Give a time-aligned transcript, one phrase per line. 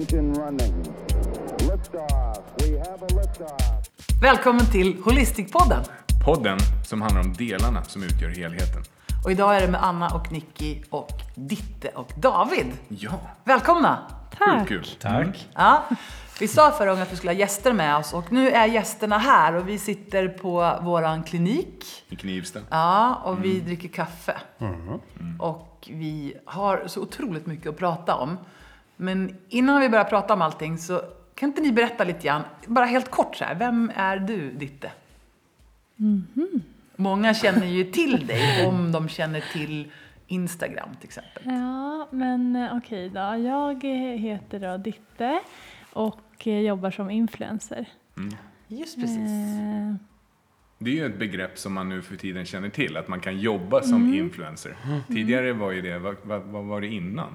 [0.00, 0.74] engine running.
[1.58, 2.38] Liftoff.
[2.58, 3.88] We have a liftoff.
[4.22, 5.82] Välkommen till Holistikpodden.
[6.24, 8.82] Podden som handlar om delarna som utgör helheten.
[9.24, 12.66] Och idag är det med Anna och Nicky och Ditte och David.
[12.88, 13.98] Ja, Välkomna!
[14.38, 14.86] sjukt kul.
[15.00, 15.48] Tack.
[15.54, 15.84] Ja,
[16.40, 19.18] vi sa förra gången att vi skulle ha gäster med oss och nu är gästerna
[19.18, 21.84] här och vi sitter på våran klinik.
[22.08, 22.60] I Knivsta.
[22.70, 24.40] Ja, och vi dricker kaffe.
[25.38, 28.36] Och vi har så otroligt mycket att prata om.
[29.00, 31.02] Men innan vi börjar prata om allting så
[31.34, 34.92] kan inte ni berätta lite grann, bara helt kort så här, vem är du, Ditte?
[36.96, 39.90] Många känner ju till dig om de känner till
[40.26, 41.42] Instagram till exempel.
[41.44, 43.18] Ja, men eh, okej då.
[43.20, 45.40] Jag eh, heter då Ditte
[45.92, 47.88] och eh, jobbar som influencer.
[48.68, 49.30] Just precis.
[49.30, 49.94] Eh,
[50.78, 53.38] Det är ju ett begrepp som man nu för tiden känner till, att man kan
[53.38, 54.76] jobba som influencer.
[55.08, 57.32] Tidigare var ju det, vad, vad, vad var det innan?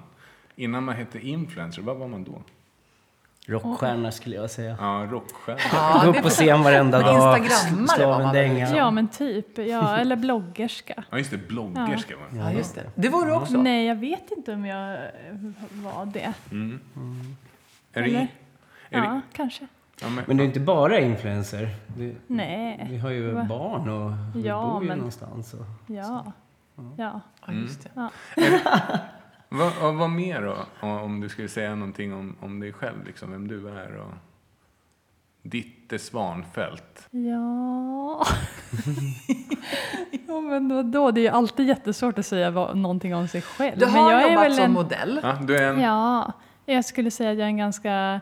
[0.55, 2.41] Innan man hette influencer, vad var man då?
[3.47, 4.77] Rockstjärna skulle jag säga.
[4.79, 5.59] Ja, rockstjärna.
[5.73, 8.75] Ja, Gå upp på scen varenda dag, Instagrammare var man dänga.
[8.75, 9.57] ja, men typ.
[9.57, 11.03] Ja, eller bloggerska.
[11.11, 12.83] Ja, just det, bloggerska var Ja, just det.
[12.95, 13.57] Det var du också.
[13.57, 14.97] Nej, jag vet inte om jag
[15.71, 16.33] var det.
[17.93, 18.19] Är det, Eller?
[18.19, 18.27] är
[18.89, 19.67] Ja, det, kanske.
[20.01, 21.69] ja, men, Men du är inte bara influencer.
[21.97, 22.87] Du, Nej.
[22.89, 23.43] vi har ju Va?
[23.49, 25.53] barn och vi Ja, bor ju men- någonstans.
[25.53, 26.33] Och, Ja.
[26.97, 27.21] Ja.
[27.45, 27.89] Ja, just det.
[27.93, 28.09] vad,
[29.55, 30.87] vad, vad mer då?
[30.87, 34.13] Om du skulle säga någonting om, om dig själv, liksom, vem du är och
[35.41, 37.07] Ditte Svanfält.
[37.11, 38.25] Ja.
[40.27, 43.41] ja, men då, då, det är ju alltid jättesvårt att säga vad, någonting om sig
[43.41, 43.79] själv.
[43.79, 45.19] Du men har jag är jobbat väl som en, modell.
[45.23, 45.81] Ja, du är en...
[45.81, 46.33] Ja,
[46.65, 48.21] jag skulle säga att jag är en ganska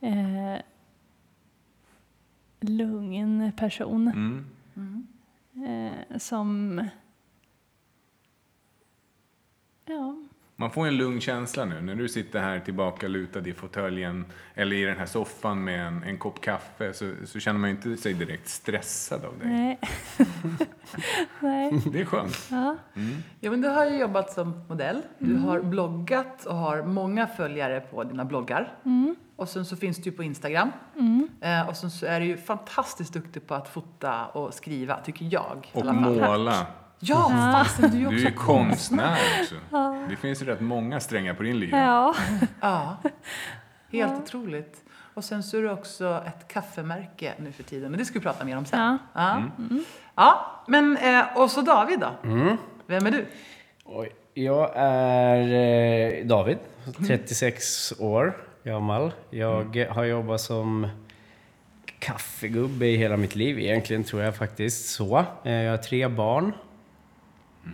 [0.00, 0.56] eh,
[2.60, 4.08] lugn person.
[4.08, 5.06] Mm.
[5.54, 6.80] Eh, som...
[9.84, 10.16] Ja.
[10.56, 14.76] Man får en lugn känsla nu när du sitter här tillbaka lutad i fåtöljen eller
[14.76, 17.96] i den här soffan med en, en kopp kaffe så, så känner man ju inte
[17.96, 19.48] sig direkt stressad av dig.
[19.48, 19.78] Nej.
[21.40, 21.80] Nej.
[21.92, 22.38] Det är skönt.
[22.50, 22.76] Ja.
[23.40, 25.02] Ja, men du har ju jobbat som modell.
[25.18, 25.44] Du Mm.
[25.44, 28.72] har bloggat och har många följare på dina bloggar.
[28.84, 29.16] Mm.
[29.36, 30.70] Och sen så finns du ju på Instagram.
[31.40, 35.28] Eh, och sen så är du ju fantastiskt duktig på att fota och skriva, tycker
[35.30, 35.70] jag.
[35.72, 36.38] i Och alla fall.
[36.38, 36.66] måla.
[37.00, 39.54] Ja, fasen du är också Du är konstnär också.
[40.08, 41.78] Det finns ju rätt många strängar på din lyra.
[41.78, 42.14] ja.
[42.60, 42.96] Ja,
[43.92, 44.80] helt otroligt.
[45.14, 48.22] Och sen så är du också ett kaffemärke nu för tiden, men det ska vi
[48.22, 48.98] prata mer om sen.
[49.12, 49.42] Ja.
[49.68, 49.82] Ja,
[50.14, 52.10] ja men eh, och så David då?
[52.86, 53.26] Vem är du?
[53.84, 55.38] Oj, jag är
[56.20, 56.58] eh, David,
[57.06, 59.12] 36 år gammal.
[59.30, 60.88] Jag har jobbat som
[61.98, 63.58] kaffegubbe i hela mitt liv.
[63.58, 65.24] Egentligen tror jag faktiskt så.
[65.44, 66.52] Eh, Jag har tre barn.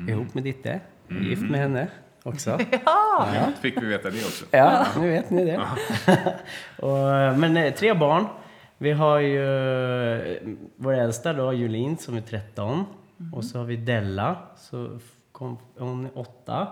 [0.08, 0.80] Ihop med Ditte.
[1.08, 1.88] Är Gift med henne
[2.22, 2.58] också.
[2.84, 4.44] Ja, Fick vi veta det också.
[4.50, 5.60] Ja, nu vet ni det.
[6.86, 8.24] och, men eh, tre barn.
[8.78, 9.42] Vi har ju
[10.14, 10.36] eh,
[10.76, 12.84] vår äldsta då, Julin, som är 13.
[13.32, 14.98] Och så har vi Della, så
[15.32, 16.68] kom, hon är 8.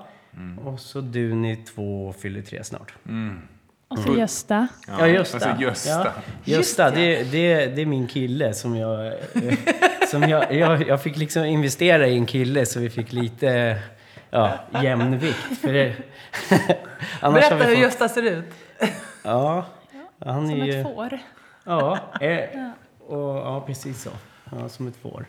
[0.64, 2.94] Och så Duni, 2 och fyller 3 snart.
[3.88, 4.68] Och så Gösta.
[4.88, 5.36] Ja, Gösta.
[5.36, 5.90] Alltså Gösta.
[5.90, 6.12] Ja,
[6.44, 9.06] Gösta, det, det, det är min kille som jag...
[9.06, 9.12] eh,
[10.10, 13.78] som jag, jag, jag fick liksom investera i en kille så vi fick lite
[14.30, 15.60] ja, jämnvikt.
[15.60, 15.96] För det,
[17.20, 18.54] berätta vi hur fått- Gösta ser ut.
[19.22, 19.66] Ja,
[20.24, 20.80] han är Som ju...
[20.80, 21.18] ett får.
[21.64, 22.70] Ja, eh,
[23.06, 24.10] och, ja precis så.
[24.50, 25.26] Ja, som ett får.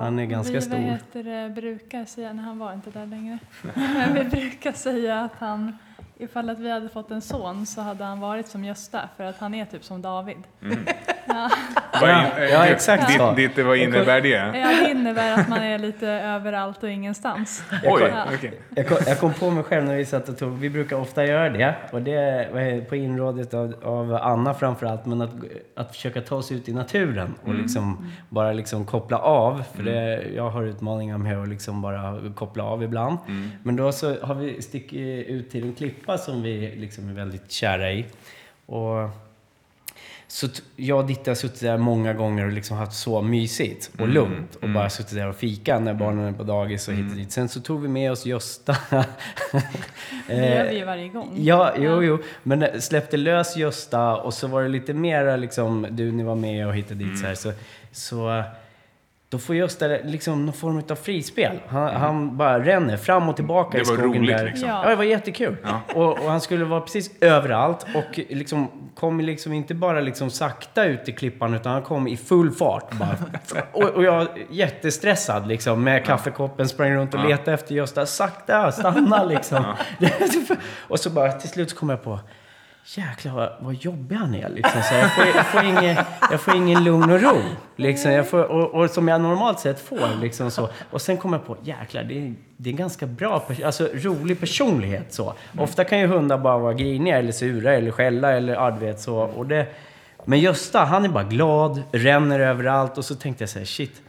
[0.00, 0.98] Han är ganska vi, stor.
[1.12, 3.38] Det, brukar säga, när han var inte där längre,
[3.74, 5.78] men vi brukar säga att han,
[6.18, 9.38] ifall att vi hade fått en son så hade han varit som Gösta, för att
[9.38, 10.36] han är typ som David.
[11.28, 11.50] Ja.
[12.00, 13.32] Vad Ja, ja, eh, exakt så.
[13.32, 14.28] Ditt, ditt, vad innebär det?
[14.28, 14.52] Ja,
[14.84, 17.64] det innebär att man är lite överallt och ingenstans.
[17.84, 18.24] Oj, Ja.
[18.34, 18.60] okej.
[18.76, 21.24] Jag kom, jag kom på mig själv när vi satt och tog, vi brukar ofta
[21.26, 25.30] göra det, och det på inrådet av, av Anna framförallt, men att,
[25.76, 29.62] att försöka ta oss ut i naturen och liksom bara liksom koppla av.
[29.74, 33.18] För det, jag har utmaningar med att liksom bara koppla av ibland.
[33.62, 35.72] Men då så har vi stickit ut till en
[36.06, 38.04] klippa som vi liksom är väldigt kära i.
[38.66, 39.10] Och
[40.28, 44.08] så jag och Ditte har suttit där många gånger och liksom haft så mysigt och
[44.08, 44.56] lugnt.
[44.62, 47.32] Och bara suttit där och fika när barnen är på dagis och hit och dit.
[47.32, 48.76] Sen så tog vi med oss Gösta.
[50.28, 51.32] Det gör vi ju varje gång.
[51.36, 52.18] Ja, jo, jo.
[52.42, 56.66] Men släppte lös Gösta och så var det lite mera liksom, du ni var med
[56.66, 57.34] och hit och dit så här.
[57.34, 57.52] Så,
[57.92, 58.42] så
[59.28, 61.60] då får Gösta liksom någon form av frispel.
[61.68, 63.86] Han, han bara ränner fram och tillbaka Mm.
[63.86, 64.44] Det i var skogen roligt, där.
[64.44, 64.68] liksom.
[64.68, 64.88] Ja.
[64.88, 65.56] det var jättekul.
[65.94, 70.84] Och, och han skulle vara precis överallt och liksom kom liksom inte bara liksom sakta
[70.84, 72.92] ut i klippan utan han kom i full fart.
[72.92, 73.16] Bara.
[73.72, 78.06] Och, och jag jättestressad liksom med kaffekoppen, sprang runt och letade efter Gösta.
[78.06, 79.64] Sakta, stanna liksom.
[80.88, 82.20] och så bara till slut så kom jag på
[82.88, 84.48] Jäklar vad, vad jobbig han är.
[84.48, 84.82] Liksom.
[84.82, 85.96] Så jag, får, jag, får ingen,
[86.30, 87.36] jag får ingen lugn och ro.
[87.76, 88.12] Liksom.
[88.12, 90.20] Jag får, och, och som jag normalt sett får.
[90.20, 90.68] Liksom så.
[90.90, 94.40] Och sen kommer jag på, jäklar, det är, det är en ganska bra, alltså rolig
[94.40, 95.12] personlighet.
[95.12, 95.34] Så.
[95.58, 99.00] Ofta kan ju hundar bara vara griniga eller sura eller skälla eller ja, du vet
[99.00, 99.16] så.
[99.16, 99.66] Och det,
[100.24, 102.98] men Gösta, han är bara glad, ränner överallt.
[102.98, 104.02] Och så tänkte jag så här, shit.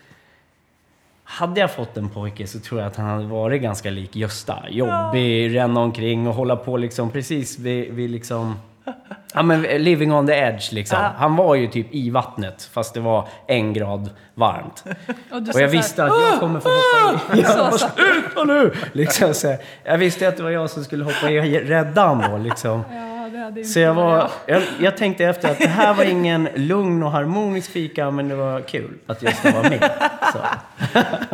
[1.24, 4.64] Hade jag fått en pojke så tror jag att han hade varit ganska lik Gösta.
[4.70, 8.56] Jobbig, ränna omkring och hålla på liksom precis vid, vid liksom...
[9.34, 10.98] Ja men living on the edge liksom.
[11.18, 14.84] Han var ju typ i vattnet fast det var en grad varmt.
[15.32, 17.42] Och, Och jag visste att jag kommer få hoppa i.
[17.42, 18.74] Jag Så bara, sluta nu!
[18.92, 19.58] Liksom så här.
[19.84, 22.84] Jag visste att det var jag som skulle hoppa i och rädda honom liksom.
[22.92, 24.32] Ja, Så jag var...
[24.46, 28.36] Jag, jag tänkte efter att det här var ingen lugn och harmonisk fika men det
[28.36, 29.92] var kul att Gösta var med.
[30.34, 30.40] Så.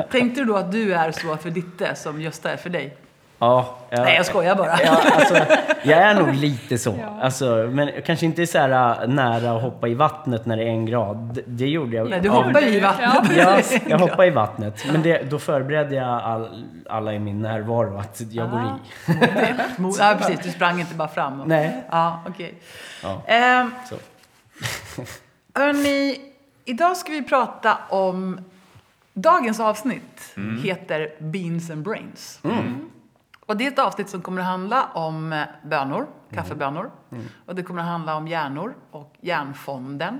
[0.11, 2.97] Tänkte du då att du är så för Ditte som Gösta är för dig?
[3.43, 4.81] Ja, Nej, jag skojar bara.
[4.83, 5.35] Ja, alltså,
[5.83, 6.95] jag är nog lite så.
[7.01, 7.21] Ja.
[7.21, 10.67] Alltså, men kanske inte så här äh, nära att hoppa i vattnet när det är
[10.67, 11.39] en grad.
[11.47, 12.09] Det, gjorde jag.
[12.09, 13.37] Nej, du hoppar ju i vattnet.
[13.37, 14.85] Ja, jag hoppar i vattnet.
[14.91, 18.63] Men det, då förberedde jag all, alla i min närvaro att jag går i.
[19.81, 20.39] Mo- Ja, precis.
[20.43, 21.41] Du sprang inte bara fram.
[21.41, 21.47] Och...
[21.47, 21.83] Nej.
[21.91, 22.53] Ja, okej.
[23.03, 23.21] Ja.
[23.27, 23.95] Ehm, Så.
[25.55, 26.17] hörni,
[26.65, 28.39] idag ska vi prata om...
[29.15, 32.39] Dagens avsnitt heter Beans and Brains.
[33.45, 36.91] Och det är ett avsnitt som kommer att handla om eh, bönor, kaffebönor.
[37.45, 40.19] Och det kommer att handla om hjärnor och hjärnfonden,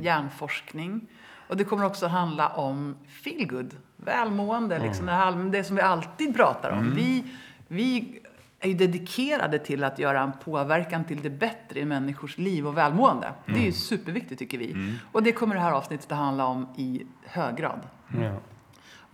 [0.00, 1.06] hjärnforskning.
[1.48, 5.82] Och det kommer också att handla om feelgood, välmående, liksom det, här, det som vi
[5.82, 6.94] alltid pratar om.
[6.94, 7.24] Vi,
[7.68, 8.20] vi
[8.60, 12.76] är ju dedikerade till att göra en påverkan till det bättre i människors liv och
[12.76, 13.32] välmående.
[13.46, 14.96] Det är ju superviktigt tycker vi.
[15.12, 17.80] Och det kommer det här avsnittet att handla om i hög grad.
[18.22, 18.32] Ja.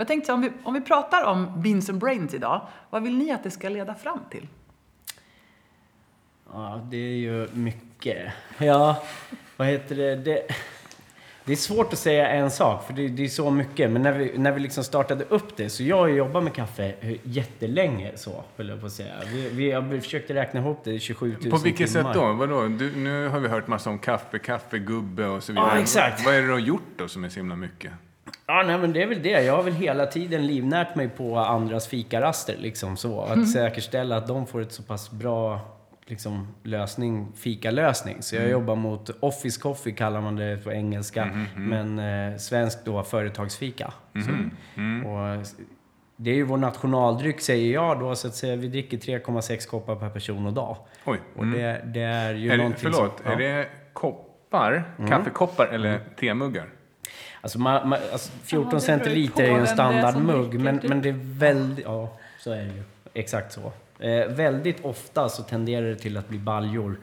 [0.00, 2.60] Jag tänkte så om vi, om vi pratar om beans and brains idag,
[2.90, 4.46] vad vill ni att det ska leda fram till?
[6.52, 8.32] ja, det är ju mycket.
[8.58, 9.02] Ja,
[9.56, 10.16] vad heter det?
[10.16, 10.42] det
[11.44, 13.90] det är svårt att säga en sak, för det, det är så mycket.
[13.90, 16.94] Men när vi, när vi liksom startade upp det, så jag har jobbat med kaffe
[17.22, 19.14] jättelänge så, höll jag på att säga.
[19.32, 22.12] Vi, vi, jag försökte räkna ihop det, 27 000 På vilket timmar.
[22.12, 22.32] sätt då?
[22.32, 22.68] Vadå?
[22.68, 25.70] Du, nu har vi hört massa om kaffe, kaffe, gubbe och så vidare.
[25.74, 26.24] Ja, exakt.
[26.24, 27.92] Vad är det du har gjort då som är så himla mycket?
[28.50, 29.42] Ja, nej, men det är väl det.
[29.42, 32.56] Jag har väl hela tiden livnärt mig på andras fikaraster.
[32.58, 33.20] Liksom, så.
[33.20, 35.60] Att säkerställa att de får ett så pass bra
[36.06, 38.22] liksom, lösning, fikalösning.
[38.22, 41.46] Så jag jobbar mot Office Coffee, kallar man det på engelska.
[41.56, 43.92] Men eh, svensk då företagsfika.
[44.14, 44.30] Så.
[45.08, 45.46] Och,
[46.16, 48.14] det är ju vår nationaldryck, säger jag då.
[48.14, 50.76] Så att säga, vi dricker 3,6 koppar per person och dag.
[51.04, 51.18] Oj.
[51.36, 53.32] Och det, det är ju Är det, någonting förlåt, som...
[53.32, 56.79] är det koppar, kaffekoppar eller temuggar?
[57.40, 60.88] Alltså, man, man, alltså 14 Ja, centiliter är ju en standardmugg, men, typ.
[60.88, 61.84] men det är väldigt...
[61.84, 62.82] Ja, så är det ju.
[63.14, 63.72] Exakt så.
[64.04, 67.00] Eh, väldigt ofta så tenderar det till att bli baljor.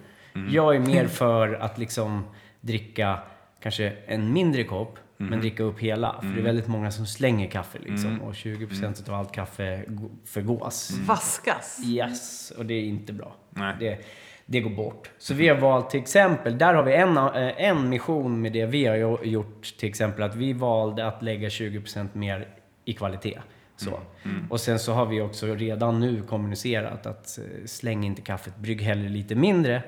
[0.52, 2.24] Jag är mer för att liksom
[2.62, 3.20] dricka
[3.62, 6.16] kanske en mindre kopp, men dricka upp hela.
[6.22, 8.22] För det är väldigt många som slänger kaffe liksom.
[8.22, 10.92] Och 20% av allt kaffe gå- förgås.
[11.08, 11.80] Vaskas.
[11.86, 13.36] Yes, och det är inte bra.
[13.50, 13.76] Nej.
[13.80, 13.98] Det,
[14.50, 15.12] det går bort.
[15.18, 18.66] Så vi har valt till exempel, där har vi en, eh, en mission med det
[18.66, 22.48] vi har jo- gjort till exempel att vi valde att lägga 20% mer
[22.86, 23.40] i kvalitet.
[23.76, 24.00] Så.
[24.50, 28.82] Och sen så har vi också redan nu kommunicerat att eh, släng inte kaffet, brygg
[28.82, 29.84] hellre lite mindre eh,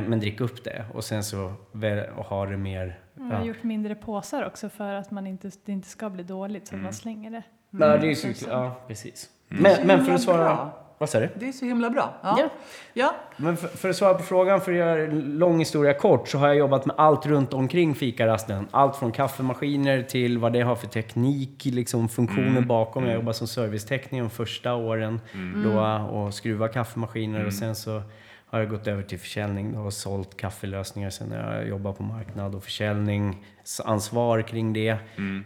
[0.00, 0.84] men drick upp det.
[0.94, 2.98] Och sen så väl, och ha det mer...
[3.14, 6.66] Man har gjort mindre påsar också för att man inte, det inte ska bli dåligt
[6.66, 7.42] så att man slänger det.
[7.70, 9.28] Ja, det är ju så, ja precis.
[9.48, 10.70] Men, men för att svara...
[10.98, 11.28] Vad sa du?
[11.38, 12.14] Det är så himla bra.
[12.22, 12.36] Ja.
[12.38, 12.48] Ja.
[12.92, 13.14] ja.
[13.36, 16.38] Men för, för att svara på frågan, för att göra en lång historia kort, så
[16.38, 18.68] har jag jobbat med allt runt omkring fikarasten.
[18.70, 23.04] Allt från kaffemaskiner till vad det har för teknik, liksom funktioner bakom.
[23.04, 25.20] Jag jobbade som servicetekniker de första åren
[25.64, 25.80] då
[26.18, 28.02] och skruva kaffemaskiner och sen så
[28.46, 31.10] har jag gått över till försäljning då, och sålt kaffelösningar.
[31.10, 34.88] Sen har jag jobbat på marknad och försäljningsansvar kring det.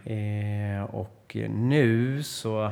[0.05, 2.71] Eh, och nu så,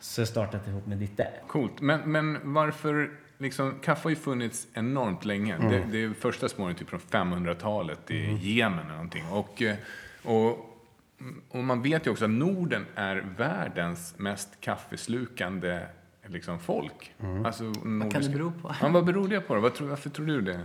[0.00, 1.28] så jag startat ihop med Ditte.
[1.46, 1.80] Coolt.
[1.80, 5.54] Men, men varför, liksom, kaffe har ju funnits enormt länge.
[5.54, 5.70] Mm.
[5.70, 9.24] Det, det är första spåren typ från 500-talet i Jemen eller någonting.
[9.30, 9.76] Och, eh,
[10.22, 10.48] och,
[11.50, 15.80] och man vet ju också att Norden är världens mest kaffeslukande
[16.26, 17.14] liksom, folk.
[17.44, 18.74] Alltså, Vad kan det nordiska- bero på?
[18.80, 19.60] Ja, vad beror det på?
[19.60, 20.60] Vad tror, varför tror du det?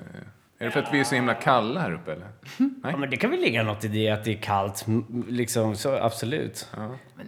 [0.60, 2.28] Är det för att vi är så himla kalla här uppe eller?
[2.58, 2.70] Nej?
[2.84, 4.86] Ja, men det kan väl ligga något i det att det är kallt,
[5.28, 6.70] liksom, så absolut.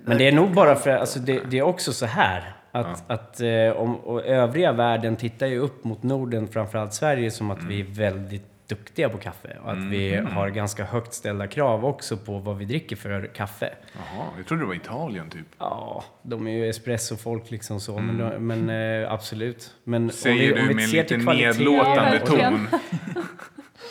[0.05, 3.41] Men det är nog bara för, alltså det, det är också så här att, att
[3.41, 7.79] eh, om, och övriga världen tittar ju upp mot Norden, framförallt Sverige, som att vi
[7.81, 12.37] är väldigt duktiga på kaffe och att vi har ganska högt ställda krav också på
[12.39, 13.69] vad vi dricker för kaffe.
[13.93, 15.45] Jaha, jag trodde det var Italien typ.
[15.59, 19.73] Ja, de är ju espressofolk liksom så, men, de- men eh, absolut.
[19.83, 22.67] Men om Säger vi- om du vi med lite kvalitet- nedlåtande Ja, ton.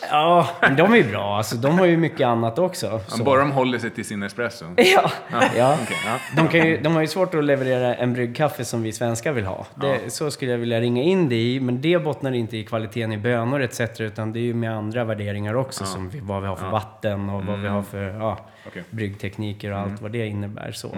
[0.09, 1.37] Ja, men de är ju bra.
[1.37, 3.01] Alltså, de har ju mycket annat också.
[3.07, 3.23] så.
[3.23, 4.65] Bara de håller sig till sin espresso.
[4.77, 5.11] Ja,
[5.57, 5.77] ja.
[5.83, 6.17] Okej, ja.
[6.35, 9.45] De, kan ju, de har ju svårt att leverera en bryggkaffe som vi svenskar vill
[9.45, 9.65] ha.
[9.75, 13.11] Det, Så skulle jag vilja ringa in det i, men det bottnar inte i kvaliteten
[13.11, 13.81] i bönor etc.
[13.99, 17.29] Utan det är ju med andra värderingar också, som vi, vad vi har för vatten
[17.29, 18.37] och vad vi har för ja,
[18.67, 18.83] Okej.
[18.89, 20.71] bryggtekniker och allt vad det innebär.
[20.71, 20.97] Så.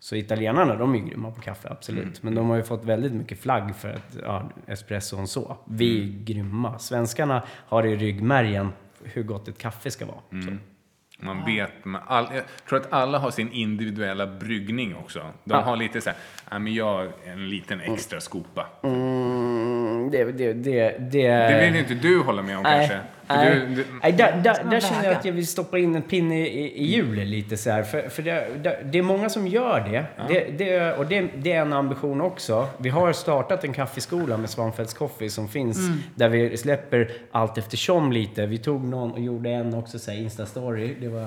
[0.00, 2.22] Så italienarna, de är ju grymma på kaffe, absolut.
[2.22, 5.56] Men de har ju fått väldigt mycket flagg för att, ja, espresson så.
[5.64, 6.78] Vi är grymma.
[6.78, 8.72] Svenskarna har i ryggmärgen
[9.04, 10.42] hur gott ett kaffe ska vara.
[10.44, 10.56] Så.
[11.20, 15.22] Man vet, man, all, jag tror att alla har sin individuella bryggning också.
[15.44, 16.18] De har lite så här,
[16.50, 18.66] "Ja, men jag har en liten extra skopa.
[18.82, 23.08] Mm, det, det, det, det, Det vill inte du hålla med om Nej, kanske?
[23.28, 23.60] Nej.
[23.60, 26.46] Du, du, nej där, där, där känner jag att jag vill stoppa in en pinne
[26.46, 27.82] i, i hjulet lite så här.
[27.82, 30.04] För, för det, det, det är många som gör det.
[30.28, 32.68] det, det och det, det är en ambition också.
[32.78, 35.78] Vi har startat en kaffeskola med Svanfeldts Coffee som finns
[36.14, 38.46] där vi släpper allt eftersom lite.
[38.46, 40.94] Vi tog någon och gjorde en också så här Insta-story.
[41.00, 41.26] Det var,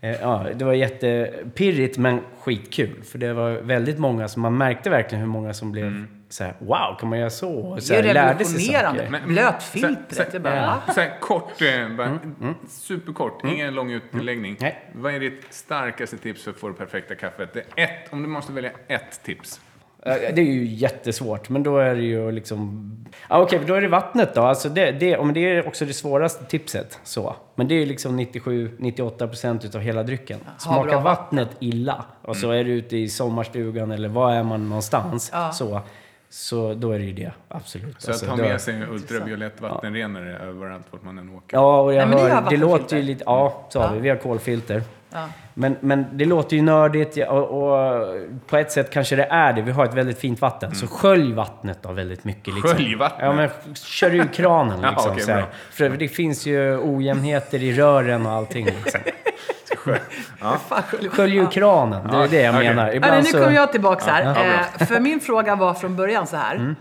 [0.00, 3.02] eh, ja, det var jättepirrigt men skitkul.
[3.02, 6.54] För det var väldigt många som, man märkte verkligen hur många som blev så här,
[6.58, 7.50] wow, kan man göra så?
[7.52, 9.08] Och så Det är här, lärde sig revolutionerande.
[9.10, 10.28] Men- Blötfiltret.
[10.32, 12.18] Jag bara, här, kort, eh, bara,
[12.68, 14.56] superkort, ingen lång utläggning.
[14.60, 14.90] Nej.
[14.94, 17.50] Vad är ditt starkaste tips för att få det perfekta kaffet?
[17.54, 19.60] Det är ett, om du måste välja ett tips.
[20.02, 22.90] Eh, Det är ju jättesvårt, men då är det ju liksom...
[23.28, 24.42] Ah, Okej, då är det vattnet då.
[24.42, 27.00] Alltså det, det, om det är också det svåraste tipset.
[27.04, 27.36] Så.
[27.54, 30.38] Men det är liksom 97-98 procent utav hela drycken.
[30.58, 31.02] Smakar vatten.
[31.02, 35.30] vattnet illa och så är du ute i sommarstugan eller var är man någonstans.
[35.32, 35.52] Ja.
[35.52, 35.80] Så,
[36.36, 38.02] så då är det ju det, absolut.
[38.02, 41.56] Så Alltså, att då- med sig en ultraviolett vattenrenare överallt vart man än åker.
[41.56, 43.22] Ja, och jag Nej, hör, har det låter ju lite...
[43.26, 43.92] Ja, så har Ja.
[43.92, 44.00] vi.
[44.00, 44.82] Vi har kolfilter.
[45.12, 45.28] Ja.
[45.54, 48.14] Men, men det låter ju nördigt ja, och, och
[48.46, 49.62] på ett sätt kanske det är det.
[49.62, 50.74] Vi har ett väldigt fint vatten.
[50.74, 52.54] Så skölj vattnet då väldigt mycket.
[52.54, 52.70] Liksom.
[52.70, 52.76] Mm.
[52.76, 53.20] Skölj vattnet?
[53.26, 55.32] Ja, men kör ur kranen Ja, liksom.
[55.34, 55.40] här.
[55.40, 55.50] bra.
[55.70, 58.64] För det finns ju ojämnheter i rören och allting.
[58.64, 59.00] Liksom.
[60.68, 62.68] Fan, skölj- ur kranen, det är det jag okej.
[62.68, 62.94] menar.
[62.94, 63.38] Ibland nu så...
[63.38, 64.22] kommer jag tillbaka här.
[64.24, 64.44] Ja,
[64.80, 66.56] eh, för min fråga var från början så här.
[66.56, 66.76] Mm.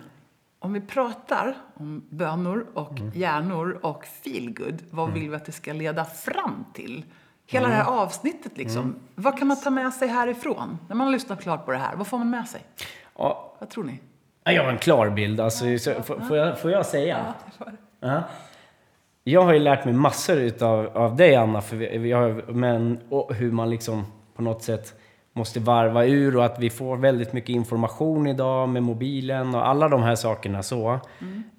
[0.59, 3.11] Om vi pratar om bönor och Mm.
[3.15, 7.05] hjärnor och feelgood, vad vill vi att det ska leda fram till?
[7.47, 7.77] Hela Mm.
[7.77, 8.95] det här avsnittet liksom.
[9.15, 10.77] Vad kan man ta med sig härifrån?
[10.87, 12.61] När man har lyssnat klart på det här, vad får man med sig?
[13.17, 13.99] Ja, Vad tror ni?
[14.43, 15.39] jag har en klar bild.
[15.39, 17.17] Alltså, så, får, får, jag, får jag säga?
[17.27, 18.07] Ja, det får det.
[18.07, 18.23] Ja.
[19.27, 22.99] Jag har ju lärt mig massor utav, av dig Anna, för vi, vi har, men,
[23.09, 24.05] och hur man liksom
[24.35, 24.93] på något sätt
[25.33, 29.89] måste varva ur och att vi får väldigt mycket information idag med mobilen och alla
[29.89, 30.99] de här sakerna så.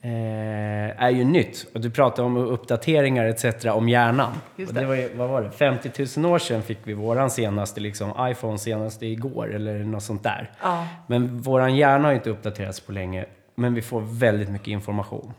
[0.03, 1.67] Eh, är ju nytt.
[1.75, 3.65] Och du pratar om uppdateringar etc.
[3.65, 4.33] om hjärnan.
[4.57, 4.85] Det det.
[4.85, 8.59] var ju, vad var det, 50 000 år sedan fick vi våran senaste liksom, iPhone
[8.59, 10.51] senaste igår eller något sånt där.
[10.63, 10.87] Ja.
[11.07, 13.25] Men våran hjärna har inte uppdaterats på länge.
[13.55, 15.33] Men vi får väldigt mycket information.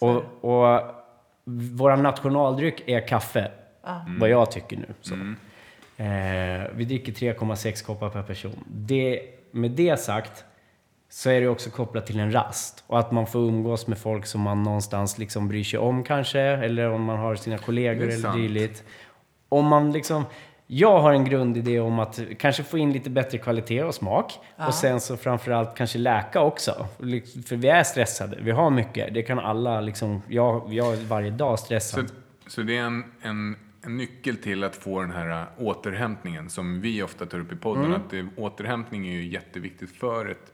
[0.00, 0.95] Och, och
[1.50, 3.50] vår nationaldryck är kaffe.
[4.18, 4.94] Vad jag tycker nu.
[5.00, 5.14] Så.
[6.02, 8.64] Eh, vi dricker 3,6 koppar per person.
[8.66, 10.44] Det, med det sagt
[11.08, 12.84] så är det också kopplat till en rast.
[12.86, 16.40] Och att man får umgås med folk som man någonstans liksom bryr sig om kanske.
[16.40, 18.36] Eller om man har sina kollegor eller sant.
[18.36, 18.84] dylikt.
[19.48, 20.24] Om man liksom...
[20.66, 24.38] Jag har en grundidé om att kanske få in lite bättre kvalitet och smak.
[24.56, 26.86] Och sen så framförallt kanske läka också.
[27.46, 28.38] För vi är stressade.
[28.40, 29.14] Vi har mycket.
[29.14, 30.22] Det kan alla liksom...
[30.28, 32.12] Jag, jag är varje dag Så, stressad.
[32.46, 36.80] så det är en, en, en nyckel till att få den här äh, återhämtningen som
[36.80, 37.84] vi ofta tar upp i podden.
[37.84, 37.96] Mm.
[37.96, 40.52] Att det, återhämtning är ju jätteviktigt för, ett,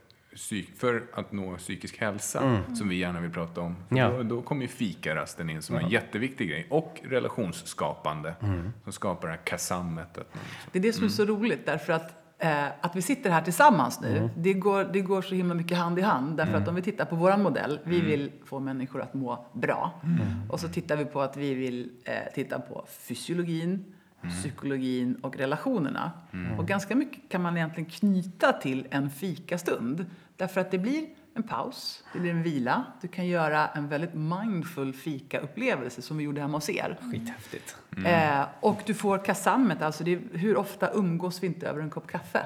[0.77, 3.75] för att nå psykisk hälsa, som vi gärna vill prata om.
[3.89, 4.03] Mm.
[4.03, 4.09] Ja.
[4.09, 6.67] Då, då kommer ju fikarasten in som en jätteviktig grej.
[6.69, 8.73] Och relationsskapande, Mm.
[8.83, 10.07] som skapar det här kasammet.
[10.17, 10.39] Liksom,
[10.71, 14.01] Det är det som är så roligt, därför att eh, att vi sitter här tillsammans
[14.01, 14.29] nu, Mm.
[14.37, 16.37] det, går, det går så himla mycket hand i hand.
[16.37, 18.07] Därför att om vi tittar på vår modell, vi Mm.
[18.07, 20.01] vill få människor att må bra.
[20.49, 23.85] Och så tittar vi på att vi vill eh, titta på fysiologin,
[24.23, 24.35] Mm.
[24.35, 26.11] psykologin och relationerna.
[26.57, 30.05] Och ganska mycket kan man egentligen knyta till en fikastund.
[30.37, 32.83] Därför att det blir en paus, det blir en vila.
[33.01, 36.97] Du kan göra en väldigt mindful fikaupplevelse som vi gjorde hemma hos er.
[37.11, 37.75] Skithäftigt.
[38.05, 41.89] Eh, och du får kasammet, alltså det är, hur ofta umgås vi inte över en
[41.89, 42.45] kopp kaffe?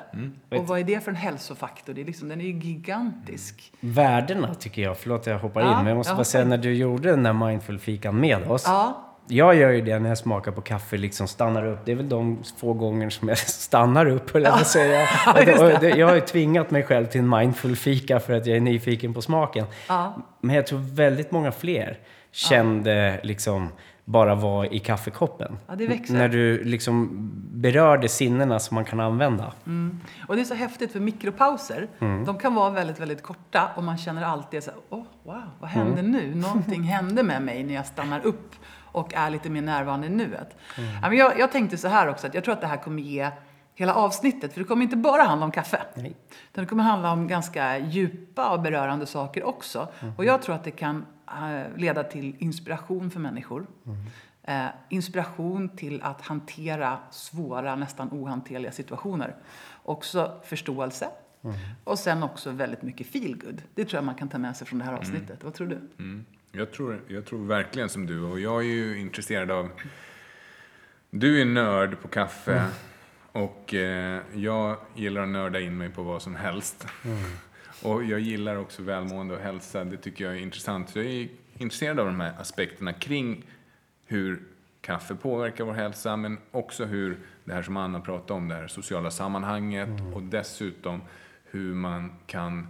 [0.50, 1.94] Och vad är det för en hälsofaktor?
[1.94, 3.74] Det är liksom, den är ju gigantisk.
[3.80, 6.46] Värdena tycker jag, förlåt att jag hoppar Ja, in, men jag måste ja, bara säga
[6.46, 8.64] när du gjorde den där mindful-fikan med oss.
[8.66, 11.80] Ja, Jag gör ju det när jag smakar på kaffe, liksom stannar upp.
[11.86, 15.08] Det är väl de få gånger som jag stannar upp, höll jag säga.
[15.98, 19.14] Jag har ju tvingat mig själv till en mindful fika för att jag är nyfiken
[19.14, 19.66] på smaken.
[19.88, 20.14] Ja.
[20.42, 21.98] Men jag tror väldigt många fler
[22.32, 23.70] kände liksom
[24.06, 25.58] bara var i kaffekoppen.
[25.68, 25.76] Ja.
[26.10, 27.10] När du liksom
[27.54, 29.54] berörde sinnena som man kan använda.
[30.28, 32.26] Och det är så häftigt för mikropauser, Mm.
[32.26, 35.70] de kan vara väldigt, väldigt korta och man känner alltid så här, åh, wow, vad
[35.70, 36.36] hände nu?
[36.36, 38.52] Någonting hände med mig när jag stannar upp
[38.92, 40.58] och är lite mer närvarande i nuet.
[41.02, 43.32] Men jag, jag tänkte så här också, att jag tror att det här kommer ge
[43.76, 45.82] hela avsnittet, för det kommer inte bara handla om kaffe.
[45.96, 46.16] Nej.
[46.52, 49.88] Utan det kommer handla om ganska djupa och berörande saker också.
[50.18, 53.68] Och jag tror att det kan eh, leda till inspiration för människor.
[54.44, 59.36] Eh, inspiration till att hantera svåra, nästan ohanterliga situationer.
[59.84, 61.08] Också förståelse.
[61.84, 63.62] Och sen också väldigt mycket feelgood.
[63.76, 65.44] Det tror jag man kan ta med sig från det här avsnittet.
[65.44, 65.80] Vad tror du?
[66.58, 66.68] Mm.
[66.68, 69.70] Jag, tror, jag tror verkligen som du och jag är ju intresserad av...
[71.10, 72.66] Du är nörd på kaffe
[73.32, 76.88] och eh, jag gillar att nörda in mig på vad som helst.
[77.82, 79.84] Och jag gillar också välmående och hälsa.
[79.84, 80.90] Det tycker jag är intressant.
[80.90, 83.46] Så jag är intresserad av de här aspekterna kring
[84.06, 84.40] hur
[84.82, 88.68] kaffe påverkar vår hälsa men också hur det här som Anna pratade om, det här
[88.68, 91.02] sociala sammanhanget och dessutom
[91.44, 92.68] hur man kan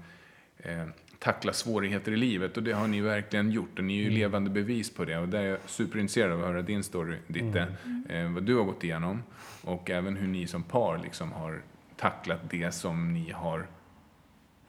[0.58, 0.88] eh,
[1.19, 2.57] tackla svårigheter i livet.
[2.57, 3.77] Och det har ni verkligen gjort.
[3.77, 5.17] Och ni är ju levande bevis på det.
[5.17, 7.67] Och där är jag superintresserad av att höra din story, Ditte,
[8.09, 9.24] eh, vad du har gått igenom.
[9.62, 11.62] Och även hur ni som par liksom har
[11.95, 13.67] tacklat det som ni har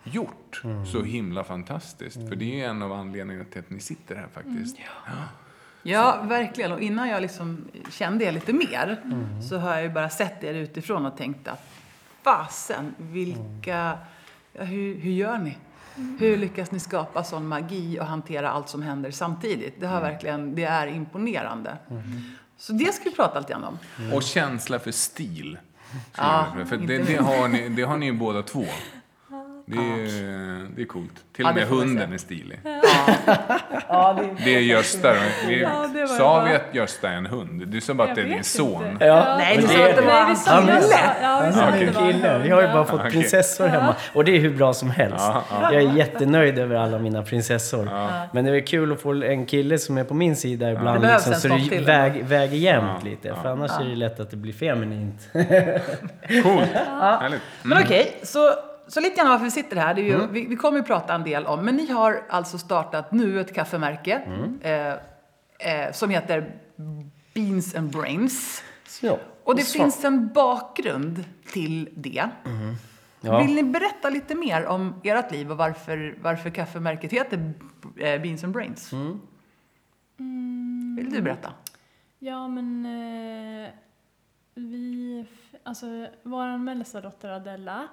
[0.05, 0.63] gjort.
[0.93, 2.29] Så himla fantastiskt.
[2.29, 4.77] För det är en av anledningarna till att ni sitter här faktiskt.
[5.83, 6.73] Ja, verkligen.
[6.73, 8.97] Och innan jag liksom kände er lite mer
[9.49, 11.69] så har jag ju bara sett er utifrån och tänkt att
[12.23, 13.99] fasen, vilka...
[14.53, 15.57] Ja, hur, hur gör ni?
[16.19, 19.81] Hur lyckas ni skapa sån magi och hantera allt som händer samtidigt?
[19.81, 21.77] Det, har verkligen, det är imponerande.
[22.57, 23.79] Så det ska vi prata lite grann om.
[24.15, 25.59] Och känsla för stil.
[26.17, 28.65] Ja, för det, det, har ni, det har ni ju båda två.
[29.71, 31.11] Det är, det är coolt.
[31.37, 32.61] Till Ja, och med hunden är stilig.
[33.89, 35.13] Ja, det, Det är Gösta.
[35.49, 37.69] Det är, Ja, det sa vi att Gösta är en hund?
[37.69, 38.97] Du sa bara att det är din son.
[39.01, 40.73] Ja, Nej, du sa är att det var hans sa Han det.
[40.73, 40.87] kille.
[41.23, 41.41] Ja,
[41.79, 42.29] vi Ja, Kille.
[42.55, 42.85] har ju bara ja.
[42.85, 43.11] fått Okej.
[43.11, 43.95] prinsessor hemma.
[44.15, 45.17] Och det är hur bra som helst.
[45.19, 45.73] Ja, ja.
[45.73, 47.89] Jag är jättenöjd över alla mina prinsessor.
[48.35, 51.03] Men det är kul att få en kille som är på min sida ibland.
[51.03, 53.29] Det liksom, så det väg, väger jämnt Ja, lite.
[53.29, 53.35] ja.
[53.43, 55.29] För annars är det lätt att det blir feminint.
[56.43, 56.69] Coolt.
[57.01, 57.41] Härligt.
[57.63, 58.39] Men okej, så,
[58.89, 59.95] så lite grann varför vi sitter här.
[59.95, 60.33] Det är ju, Mm.
[60.33, 63.55] vi, vi kommer ju prata en del om, men ni har alltså startat nu ett
[63.55, 64.59] kaffemärke Mm.
[64.61, 66.53] eh, eh, som heter
[67.35, 68.63] Beans and Brains.
[68.87, 69.19] Så.
[69.45, 69.79] Och det så.
[69.79, 72.29] finns en bakgrund till det.
[73.21, 73.39] Ja.
[73.39, 77.53] Vill ni berätta lite mer om ert liv och varför, varför kaffemärket heter
[77.97, 78.93] eh, Beans and Brains?
[78.93, 79.21] Mm.
[80.97, 81.53] Vill du berätta?
[82.19, 83.69] Ja, men eh,
[84.55, 85.27] vi...
[85.63, 85.87] Alltså,
[86.23, 87.89] vår mellersta dotter Adella,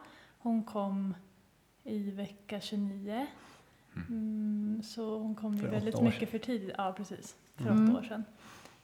[0.45, 1.15] hon kom
[1.83, 3.27] i vecka 29.
[4.09, 6.75] Mm, så hon kom ju väldigt mycket för tidigt.
[6.77, 7.35] Ja, precis.
[7.55, 7.89] För Mm.
[7.89, 8.23] åtta år sedan.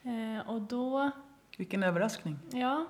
[0.04, 1.12] Eh, och då,
[1.58, 2.39] Vilken överraskning.
[2.52, 2.86] ja,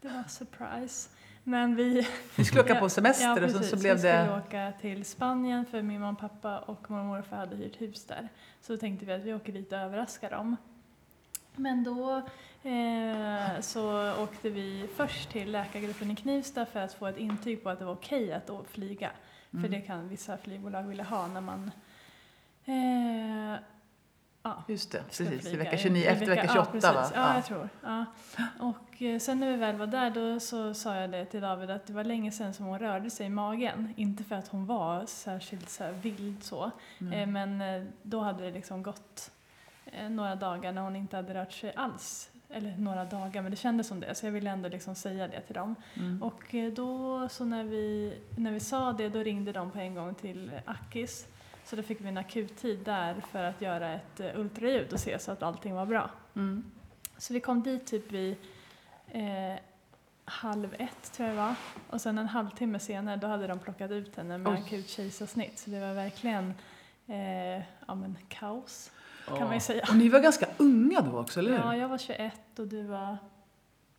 [0.00, 1.10] det var surprise.
[1.44, 2.06] Men vi...
[2.36, 3.70] Vi skulle åka på semester ja, och precis.
[3.70, 4.38] så, så blev vi skulle det...
[4.38, 8.04] åka till Spanien för min mamma och pappa och mormor och morfar hade hyrt hus
[8.04, 8.28] där.
[8.60, 10.56] Så tänkte vi att vi åker dit och överraskar dem.
[11.56, 12.22] Men då
[12.62, 17.70] eh, så åkte vi först till läkargruppen i Knivsta för att få ett intyg på
[17.70, 19.10] att det var okej att flyga.
[19.50, 19.64] Mm.
[19.64, 21.70] För det kan vissa flygbolag vilja ha när man
[22.64, 23.60] eh,
[24.42, 25.46] ja, Just det, precis.
[25.46, 26.94] I vecka 29, I efter vecka ja, 28 precis.
[26.94, 27.10] va?
[27.14, 27.68] Ja, jag tror.
[27.82, 28.04] Ja.
[28.58, 31.70] Och eh, sen när vi väl var där då så sa jag det till David
[31.70, 33.94] att det var länge sedan som hon rörde sig i magen.
[33.96, 36.70] Inte för att hon var särskilt så här vild så,
[37.12, 39.30] eh, men eh, då hade det liksom gått
[40.08, 42.30] några dagar när hon inte hade rört sig alls.
[42.50, 44.14] Eller några dagar, men det kändes som det.
[44.14, 45.74] Så jag ville ändå liksom säga det till dem.
[45.96, 46.22] Mm.
[46.22, 49.94] Och eh, då så när vi, när vi sa det då ringde de på en
[49.94, 51.26] gång till Akis.
[51.64, 55.18] Så då fick vi en akuttid där för att göra ett eh, ultraljud och se
[55.18, 56.10] så att allting var bra.
[56.36, 56.64] Mm.
[57.16, 58.36] Så vi kom dit typ vid
[59.08, 59.58] eh,
[60.24, 61.54] halv ett tror jag det var.
[61.90, 64.62] Och sen en halvtimme senare då hade de plockat ut henne med Oj.
[64.66, 65.58] akut kejsarsnitt.
[65.58, 66.54] Så det var verkligen
[67.06, 68.90] eh, ja, men kaos
[69.36, 69.84] kan man ju säga.
[69.88, 71.58] Och ni var ganska unga då också, eller hur?
[71.58, 73.16] Ja, jag var 21 och du var...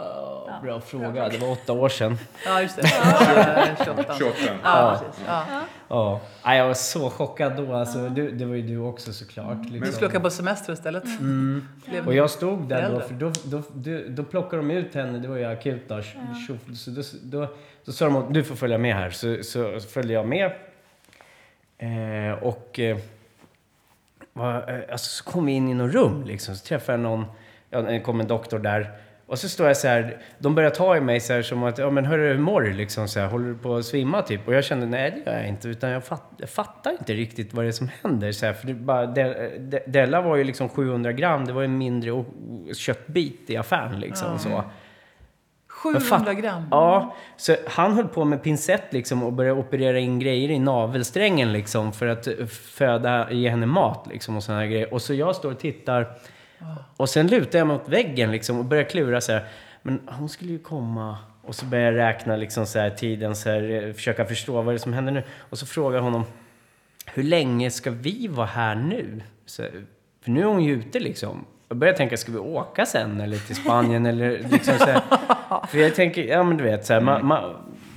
[0.02, 1.30] Ja, bra fråga.
[1.30, 2.18] Det var åtta år sedan.
[2.46, 2.82] Ja, just det.
[3.04, 4.16] Ja, 28.
[4.18, 4.36] 28.
[4.64, 5.24] Ja, precis.
[5.28, 5.44] Ja.
[5.90, 6.20] Ja.
[6.44, 7.74] Ja, jag var så chockad då.
[7.74, 9.58] Alltså, du, det var ju du också såklart.
[9.66, 9.94] Vi Liksom.
[9.94, 11.04] skulle åka på semester istället.
[11.06, 11.68] Mm.
[11.86, 15.20] Blev- Och jag stod där då, för då, då, då, då plockade de ut henne,
[15.20, 16.02] det var ju akut då.
[16.76, 17.48] Så då, då,
[17.86, 19.10] då sa de att du får följa med här.
[19.10, 20.52] Så, så följde jag med.
[21.78, 22.98] Eh, och eh,
[24.42, 26.56] alltså, så kom vi in i något rum liksom.
[26.56, 27.26] Så träffade jag någon,
[27.70, 28.92] ja, det kom en doktor där.
[29.28, 31.78] Och så står jag så här, de börjar ta i mig så här som att,
[31.78, 33.08] ja men hörru, hur mår du liksom?
[33.08, 34.48] Så här, håller du på att svimma typ?
[34.48, 37.54] Och jag kände, nej det gör jag inte, utan jag, fatt, jag fattar inte riktigt
[37.54, 38.32] vad det är som händer.
[38.32, 41.62] Så här, för det bara, De- De- Della var ju liksom 700 gram, det var
[41.62, 42.24] ju en mindre
[42.74, 44.40] köttbit i affären liksom.
[44.40, 44.64] Så.
[45.84, 46.68] 700 fatt- gram.
[46.72, 51.54] Ja, så han höll på med pincett liksom och började operera in grejer i navelsträngen
[51.54, 54.94] liksom för att föda, ge henne mat liksom och här grejer.
[54.94, 56.08] Och så jag står och tittar
[56.98, 59.48] och sen lutar jag mot väggen liksom och börjar klura så här.
[59.82, 63.50] Men hon skulle ju komma och så börjar jag räkna liksom så här tiden så
[63.50, 65.24] här, eh, försöka förstå vad det är som händer nu.
[65.38, 66.24] Och så frågar jag honom,
[67.06, 69.22] hur länge ska vi vara här nu?
[69.46, 69.64] Så,
[70.22, 71.46] för nu är hon ju ute liksom.
[71.70, 75.02] Jag började tänka, ska vi åka sen eller till Spanien eller liksom så här.
[75.68, 77.56] För jag tänker, ja men du vet så här, ma, ma,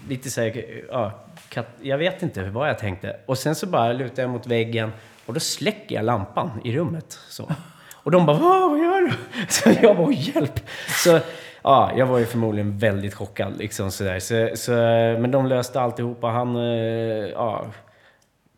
[0.08, 1.12] lite så här, ja,
[1.48, 3.16] kat, jag vet inte vad jag tänkte.
[3.26, 4.92] Och sen så bara lutar jag mot väggen
[5.26, 7.18] och då släcker jag lampan i rummet.
[7.28, 7.50] Så.
[7.92, 9.12] Och de bara, vad, vad gör du?
[9.48, 10.60] Så jag bara, hjälp!
[10.88, 11.20] Så
[11.62, 14.18] ja, jag var ju förmodligen väldigt chockad liksom sådär.
[14.18, 14.72] Så, så,
[15.20, 16.26] men de löste alltihopa.
[16.26, 16.62] Han, eh,
[17.32, 17.66] ja,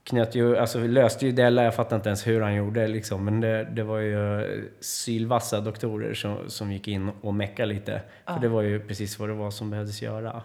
[0.05, 3.25] knöt ju, alltså löste ju Della, jag fattar inte ens hur han gjorde liksom.
[3.25, 8.03] Men det, det var ju eh, sylvassa doktorer som, som gick in och meckade lite.
[8.27, 10.43] För det var ju precis vad det var som behövdes göra.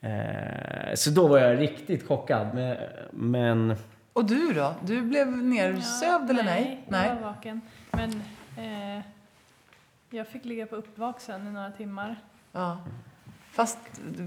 [0.00, 2.54] Eh, så då var jag riktigt chockad.
[2.54, 2.76] Men,
[3.10, 3.76] men
[4.12, 4.74] Och du då?
[4.82, 6.84] Du blev nersövd eller nej?
[6.88, 7.60] Nej, jag var vaken.
[7.90, 8.10] Men
[8.56, 9.04] eh,
[10.10, 12.16] jag fick ligga på uppvaksen i några timmar.
[12.52, 12.78] Ja.
[13.50, 13.78] Fast,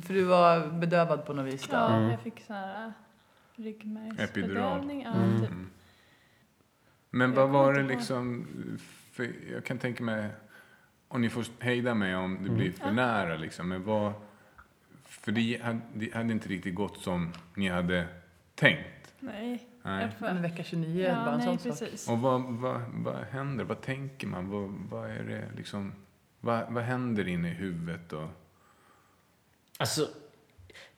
[0.08, 1.76] för du var bedövad på något vis då?
[1.76, 2.10] Ja, Mm.
[2.12, 2.94] jag fick sån här.
[3.60, 5.02] Ryggmärgsbedövning.
[5.02, 5.40] Ja, Mm.
[5.42, 5.50] typ.
[7.10, 8.48] Men vad var det liksom...
[9.12, 10.30] För jag kan tänka mig,
[11.08, 13.70] om ni får hejda mig om det blir för nära liksom.
[13.70, 14.14] Men vad...
[15.06, 18.08] För det hade, det hade inte riktigt gått som ni hade
[18.56, 19.14] tänkt.
[19.20, 19.68] Nej.
[19.84, 20.02] Nej.
[20.04, 21.80] jag får- Men vecka 29 Ja, bara en nej, sån sak.
[21.80, 22.10] precis.
[22.10, 23.64] Och vad, vad, vad händer?
[23.64, 24.50] Vad tänker man?
[24.50, 25.94] Vad, vad är det liksom...
[26.40, 28.14] Vad, vad händer inne i huvudet?
[28.14, 28.30] Och,
[29.78, 30.08] Alltså,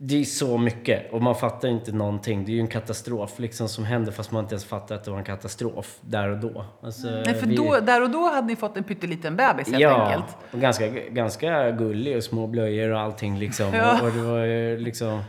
[0.03, 2.45] det är så mycket och man fattar inte någonting.
[2.45, 5.11] Det är ju en katastrof liksom som händer fast man inte ens fattar att det
[5.11, 6.65] var en katastrof där och då.
[6.81, 9.81] Alltså, Nej, för vi- då, där och då hade ni fått en pytteliten bebis helt
[9.81, 10.37] ja, enkelt.
[10.51, 13.73] och ganska, ganska gullig och små blöjor och allting liksom.
[13.73, 14.01] Ja.
[14.01, 15.21] Och, och det var ju liksom...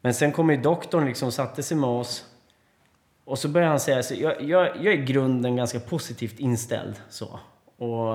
[0.00, 2.24] Men sen kom ju doktorn liksom, satte sig med oss.
[3.24, 6.94] Och så började han säga, så jag, jag, jag är i grunden ganska positivt inställd.
[7.08, 7.40] Så.
[7.78, 8.14] Och,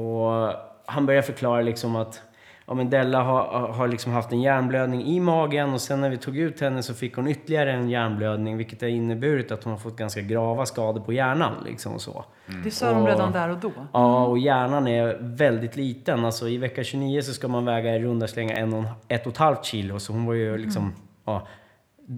[0.00, 0.54] och
[0.86, 2.22] han började förklara liksom att
[2.70, 6.16] ja, men Della har, har liksom haft en hjärnblödning i magen och sen när vi
[6.16, 9.78] tog ut henne så fick hon ytterligare en hjärnblödning vilket har inneburit att hon har
[9.78, 11.52] fått ganska grava skador på hjärnan.
[11.64, 12.24] Liksom så.
[12.64, 13.72] Det sa de Och- redan där och då.
[13.92, 16.24] Ja, och hjärnan är väldigt liten.
[16.24, 19.32] Alltså i vecka 29 så ska man väga i runda slänga en och, ett och
[19.32, 19.98] ett halvt kilo.
[19.98, 20.92] Så hon var ju liksom,
[21.24, 21.46] ja,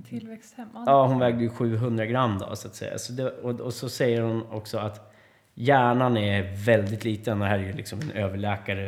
[0.08, 0.82] Tillväxthämmad.
[0.86, 2.98] ja, hon vägde ju 700 gram då så att säga.
[2.98, 5.11] Så det, och, och så säger hon också att
[5.54, 7.38] hjärnan är väldigt liten.
[7.38, 8.82] Det här är ju liksom en överläkare,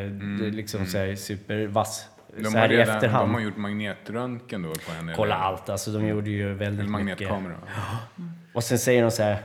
[0.46, 3.28] är liksom så här supervass de, så har här i redan, efterhand.
[3.28, 5.12] de har gjort magnetröntgen då på henne?
[5.16, 5.44] Kolla eller?
[5.44, 6.90] allt, alltså de gjorde ju väldigt mycket.
[6.90, 7.56] magnetkamera?
[8.52, 9.38] Och sen säger de så här.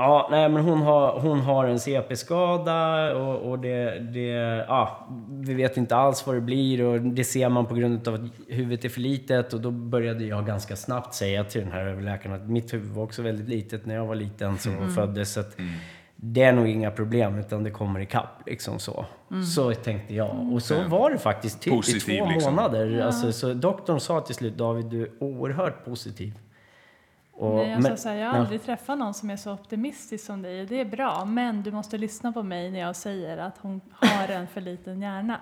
[0.00, 4.26] Ja, nej men hon har, hon har en CP-skada och, och det, det,
[4.68, 5.08] ja,
[5.40, 8.20] vi vet inte alls vad det blir och det ser man på grund av att
[8.48, 12.34] huvudet är för litet och då började jag ganska snabbt säga till den här överläkaren
[12.42, 14.90] att mitt huvud var också väldigt litet när jag var liten som Mm.
[14.90, 15.32] föddes.
[15.32, 15.56] Så att
[16.16, 19.04] det är nog inga problem utan det kommer ikapp liksom så.
[19.54, 22.54] Så tänkte jag och så var det faktiskt typ i Positiv, två liksom.
[22.54, 23.00] månader.
[23.00, 26.32] Alltså, så doktorn sa till slut David du är oerhört positiv.
[27.38, 28.40] Och, Nej, jag, men- så här, jag har ja.
[28.40, 30.66] aldrig träffat någon som är så optimistisk som dig.
[30.66, 34.28] Det är bra, men du måste lyssna på mig när jag säger att hon har
[34.28, 35.40] en för liten hjärna.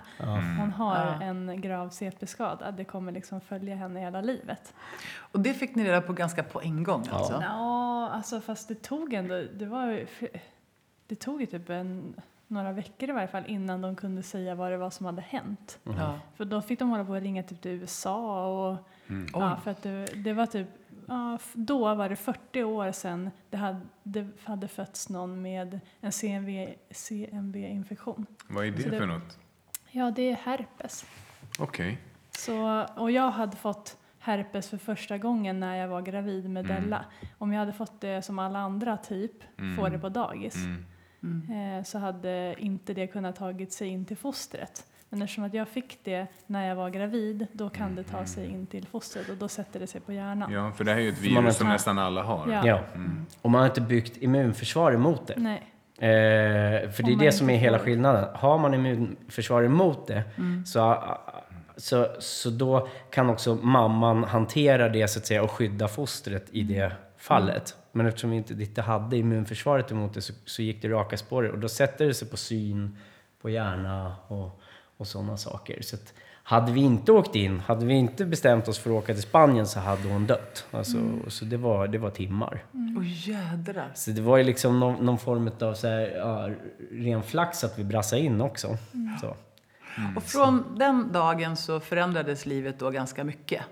[0.59, 1.23] Hon har Ja.
[1.23, 2.71] en grav CP-skada.
[2.71, 4.75] Det kommer liksom följa henne hela livet.
[5.19, 7.43] Och det fick ni reda på ganska på en gång alltså?
[7.43, 10.07] Ja, alltså fast det tog ändå, det var ju,
[11.07, 12.15] det tog ju typ en,
[12.47, 15.79] några veckor i varje fall innan de kunde säga vad det var som hade hänt.
[15.83, 16.19] Ja.
[16.37, 18.77] För då fick de hålla på och ringa typ till USA och
[19.33, 20.69] ja, för att det, det var typ
[21.09, 26.13] Ja, då var det 40 år sedan det hade, det hade fötts någon med en
[26.13, 28.27] CMV, CMV-infektion.
[28.49, 29.39] Vad är det det- för något?
[29.91, 31.05] Ja, det är herpes.
[31.59, 31.99] Okej.
[32.31, 36.83] Så, och jag hade fått herpes för första gången när jag var gravid med Mm.
[36.83, 37.05] Della.
[37.39, 39.33] Om jag hade fått det som alla andra typ,
[39.77, 40.57] får det på dagis,
[41.23, 41.79] Mm.
[41.79, 44.87] eh, så hade inte det kunnat tagit sig in till fostret.
[45.09, 48.47] Men eftersom att jag fick det när jag var gravid, då kan det ta sig
[48.47, 50.53] in till fostret och då sätter det sig på hjärnan.
[50.53, 52.53] Ja, för det här är ju ett virus som nästan alla har.
[52.53, 52.67] Ja.
[52.67, 52.81] Ja.
[53.43, 55.35] Och man har inte byggt immunförsvar emot det.
[55.37, 55.73] Nej.
[55.99, 58.25] Eh, för det är det som är hela skillnaden.
[58.35, 60.23] Har man immunförsvar emot det
[60.67, 61.05] så,
[61.77, 66.63] så, så då kan också mamman hantera det så att säga och skydda fostret i
[66.63, 67.77] det fallet.
[67.93, 71.53] Men eftersom vi inte, inte hade immunförsvaret emot det så, så gick det raka spåret
[71.53, 72.99] och då sätter det sig på syn,
[73.43, 74.61] på hjärna och,
[74.97, 75.83] och sådana saker.
[75.83, 79.13] Så att, hade vi inte åkt in, hade vi inte bestämt oss för att åka
[79.13, 80.67] till Spanien så hade hon dött.
[80.71, 82.65] Alltså, Så det var, det var timmar.
[82.73, 83.91] Åh jädrar.
[83.95, 86.51] Så det var ju liksom någon, någon form av så här, ja,
[86.91, 88.77] ren flax att vi brassade in också.
[89.21, 89.37] Så.
[90.17, 93.63] Och från den dagen så förändrades livet då ganska mycket.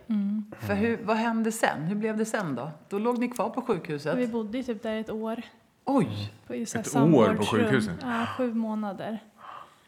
[0.59, 1.83] För hur, vad hände sen?
[1.83, 2.71] Hur blev det sen då?
[2.89, 4.19] Då låg ni kvar på sjukhuset?
[4.19, 5.43] Vi bodde ju typ där ett år.
[5.85, 6.33] Oj!
[6.47, 7.97] På Ett år på sjukhuset?
[8.03, 9.19] Ja, sju månader.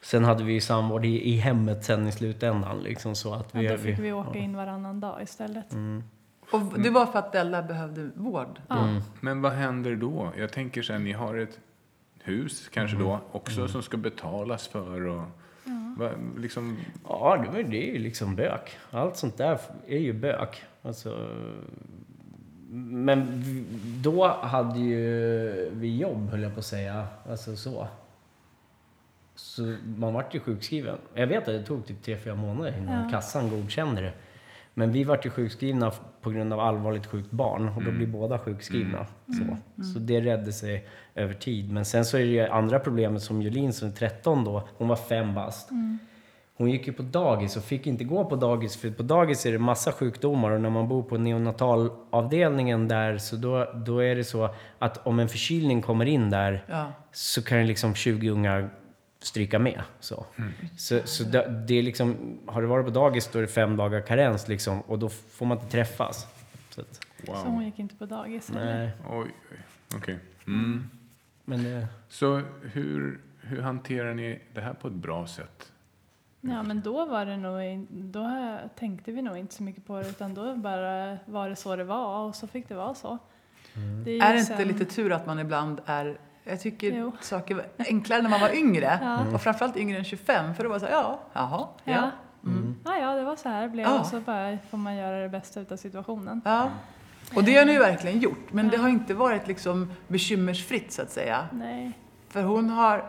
[0.07, 2.79] Sen hade vi ju samvård i, i hemmet sen i slutändan.
[2.83, 4.14] Liksom, så att Ja, vi, då fick vi ja.
[4.14, 5.66] åka in varannan dag istället.
[6.53, 8.61] Och det var för att Della behövde vård?
[8.69, 9.01] Ja.
[9.21, 10.33] Men vad händer då?
[10.38, 11.59] Jag tänker sen, ni har ett
[12.23, 15.23] hus kanske då också som ska betalas för och...
[15.99, 16.77] Va, liksom,
[17.09, 18.79] Ja, det, är ju liksom bök.
[18.90, 20.62] Allt sånt där är ju bök.
[20.83, 21.29] Alltså,
[22.90, 23.64] men vi-
[24.03, 27.07] då hade ju vi jobb, höll jag på att säga.
[27.31, 27.88] Alltså så.
[29.37, 30.99] Så man vart ju sjukskriven.
[31.14, 33.11] Jag vet att det tog typ 3-4 månader innan Ja.
[33.11, 34.12] kassan godkände det.
[34.75, 38.38] Men vi vart ju sjukskrivna på grund av allvarligt sjukt barn och då blir båda
[38.38, 39.07] sjukskrivna.
[39.27, 39.57] Så.
[39.85, 41.72] så det räddade sig över tid.
[41.72, 44.88] Men sen så är det ju andra problemet som Julin som är 13 då, hon
[44.88, 45.68] var fem bast.
[46.59, 49.53] Hon gick ju på dagis och fick inte gå på dagis för på dagis är
[49.53, 54.25] det massa sjukdomar och när man bor på neonatalavdelningen där så då, då är det
[54.25, 56.92] så att om en förkylning kommer in där Ja.
[57.12, 58.70] så kan det liksom 20 ungar
[59.27, 59.83] stryka med.
[60.01, 60.27] Så,
[60.77, 63.77] så, så det, det är liksom, har du varit på dagis då är det fem
[63.77, 66.27] dagar karens liksom och då får man inte träffas.
[66.71, 66.95] Så att,
[67.27, 67.37] Så wow.
[67.45, 69.59] hon gick inte på dagis nej, Oj, oj.
[69.97, 70.19] Okej.
[70.47, 70.91] Mm.
[71.45, 75.73] men det, Så hur, hur hanterar ni det här på ett bra sätt?
[76.41, 80.09] Ja, men då var det nog, då tänkte vi nog inte så mycket på det
[80.09, 83.19] utan då bara var det så det var och så fick det vara så.
[84.05, 86.19] Det ju Är det inte sen- lite tur att man ibland är...
[86.49, 87.13] Jag tycker Jo.
[87.21, 88.99] saker var enklare när man var yngre.
[89.03, 89.35] Ja.
[89.35, 90.55] Och framförallt yngre än 25.
[90.55, 91.93] För då var det så här, ja, jaha, ja.
[91.93, 92.11] Ja.
[92.51, 92.75] Mm.
[92.85, 94.01] Ja, ja, det var så här det blev Ja.
[94.01, 96.41] och så bara får man göra det bästa utav situationen.
[96.45, 96.71] ja.
[97.35, 98.53] Och det har ni ju verkligen gjort.
[98.53, 101.47] Men det har inte varit liksom bekymmersfritt så att säga.
[101.53, 101.93] Nej.
[102.29, 103.05] För hon har,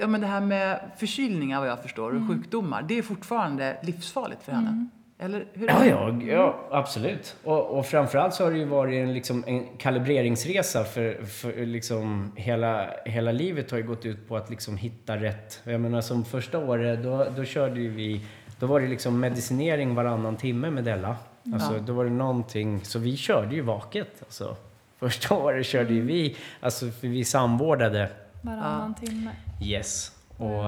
[0.00, 4.42] ja men det här med förkylningar vad jag förstår och sjukdomar, det är fortfarande livsfarligt
[4.42, 4.86] för henne.
[5.18, 7.36] Eller hur Ja, ja, ja absolut.
[7.44, 12.32] Och, och framförallt så har det ju varit en, liksom, en kalibreringsresa för, för liksom,
[12.36, 15.60] hela, hela livet har ju gått ut på att liksom, hitta rätt.
[15.64, 18.24] Jag menar som första året, då, då körde ju vi,
[18.58, 21.16] då var det liksom medicinering varannan timme med Della.
[21.52, 21.80] Alltså, Ja.
[21.80, 24.22] Då var det någonting, så vi körde ju vaket.
[24.22, 24.56] Alltså.
[24.98, 28.10] Första året körde ju vi, alltså för vi samvårdade.
[28.42, 29.30] Varannan timme.
[29.62, 30.12] Yes.
[30.36, 30.64] Och,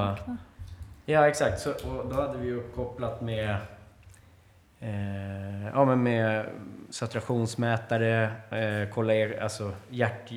[1.06, 1.60] Ja, exakt.
[1.60, 3.56] Så, och då hade vi uppkopplat med,
[4.80, 6.46] eh, ja, men med
[6.90, 10.32] saturationsmätare, eh, kolla er, alltså hjärt,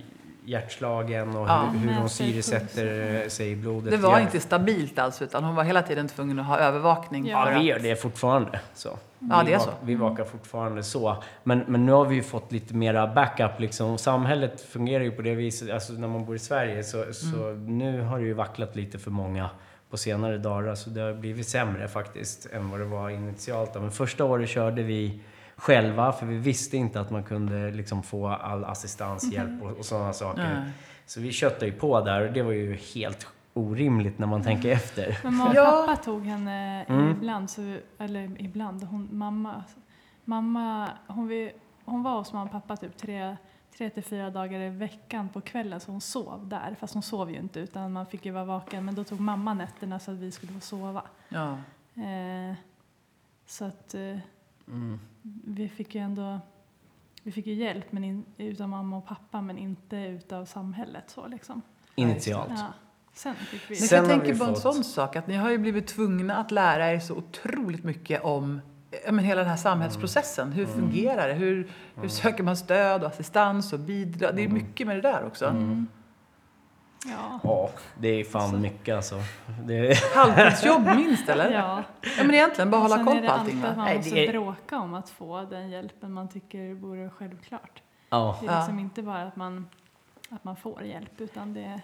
[0.46, 1.70] hjärtslagen och Ja.
[1.74, 3.92] hur, hur hon syresätter sig i blodet.
[3.92, 7.28] Det var inte stabilt alltså, utan hon var hela tiden tvungen att ha övervakning.
[7.28, 7.52] Ja.
[7.52, 8.60] Ja, vi gör det fortfarande.
[8.74, 8.90] Så.
[9.20, 9.70] Ja, det är så.
[9.84, 11.24] Vi vakar fortfarande så.
[11.44, 13.60] Men, men nu har vi ju fått lite mera backup.
[13.60, 13.98] Liksom.
[13.98, 16.84] Samhället fungerar ju på det viset, alltså när man bor i Sverige.
[16.84, 17.78] Så, så Mm.
[17.78, 19.50] nu har det ju vacklat lite för många
[19.94, 20.70] på senare dagar.
[20.70, 23.76] Alltså det har blivit sämre faktiskt än vad det var initialt.
[23.76, 25.20] Men första året körde vi
[25.56, 30.14] själva för vi visste inte att man kunde liksom få all assistanshjälp och, och sådana
[30.14, 30.44] saker.
[30.44, 30.72] Nej.
[31.06, 34.72] Så vi köttade ju på där och det var ju helt orimligt när man tänker
[34.72, 35.20] efter.
[35.24, 35.84] Men mamma och Ja.
[35.88, 37.12] pappa tog henne Mm.
[37.12, 39.64] ibland, så, eller ibland, hon, mamma,
[40.26, 41.52] mamma hon, vi,
[41.86, 43.36] hon var hos mamma och pappa typ tre,
[43.78, 46.76] tre till fyra dagar i veckan på kvällen så hon sov där.
[46.80, 48.86] Fast hon sov ju inte utan man fick ju vara vaken.
[48.86, 51.04] Men då tog mamma nätterna så att vi skulle få sova.
[51.30, 51.52] Ja.
[52.04, 52.56] Eh,
[53.46, 54.18] så att eh,
[54.68, 55.00] Mm.
[55.46, 56.40] vi fick ju ändå
[57.24, 61.04] vi fick ju hjälp men in, utav mamma och pappa men inte utav samhället.
[61.10, 61.62] Så liksom.
[61.96, 62.52] Initialt.
[62.58, 62.74] Ja.
[63.14, 63.76] Sen fick vi...
[63.80, 66.36] Men Sen jag tänker på en fått- sån sak, att ni har ju blivit tvungna
[66.38, 68.62] att lära er så otroligt mycket om
[69.12, 70.52] men hela den här samhällsprocessen.
[70.52, 71.34] Hur fungerar det?
[71.34, 74.36] Hur, hur söker man stöd och assistans och bidrag?
[74.36, 75.46] Det är mycket med det där också.
[75.46, 75.88] Mm.
[77.06, 77.40] Ja.
[77.44, 79.16] Ja, det är fan mycket alltså.
[79.68, 81.52] Det, Halvtidsjobb minst, eller?
[81.52, 81.84] ja.
[82.18, 83.56] Ja, men egentligen bara hålla Sen koll är det på allting.
[83.56, 86.74] alltid att man Nej, måste det är- bråka om att få den hjälpen man tycker
[86.74, 87.82] vore självklart.
[88.10, 88.38] ja.
[88.42, 88.58] Det är Ja.
[88.60, 89.68] liksom inte bara att man,
[90.30, 91.82] att man får hjälp utan det är...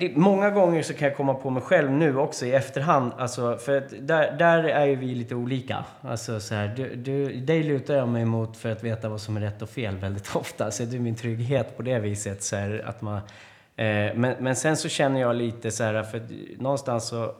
[0.00, 3.12] Det, många gånger så kan jag komma på mig själv nu också i efterhand.
[3.18, 5.84] Alltså, för där, där är ju vi lite olika.
[6.02, 9.36] Alltså, så här, du, du, dig lutar jag mig mot för att veta vad som
[9.36, 10.70] är rätt och fel väldigt ofta.
[10.70, 12.42] Så det är min trygghet på det viset.
[12.42, 16.22] Så här, att man, eh, men, men sen så känner jag lite så här, för
[16.58, 17.34] någonstans så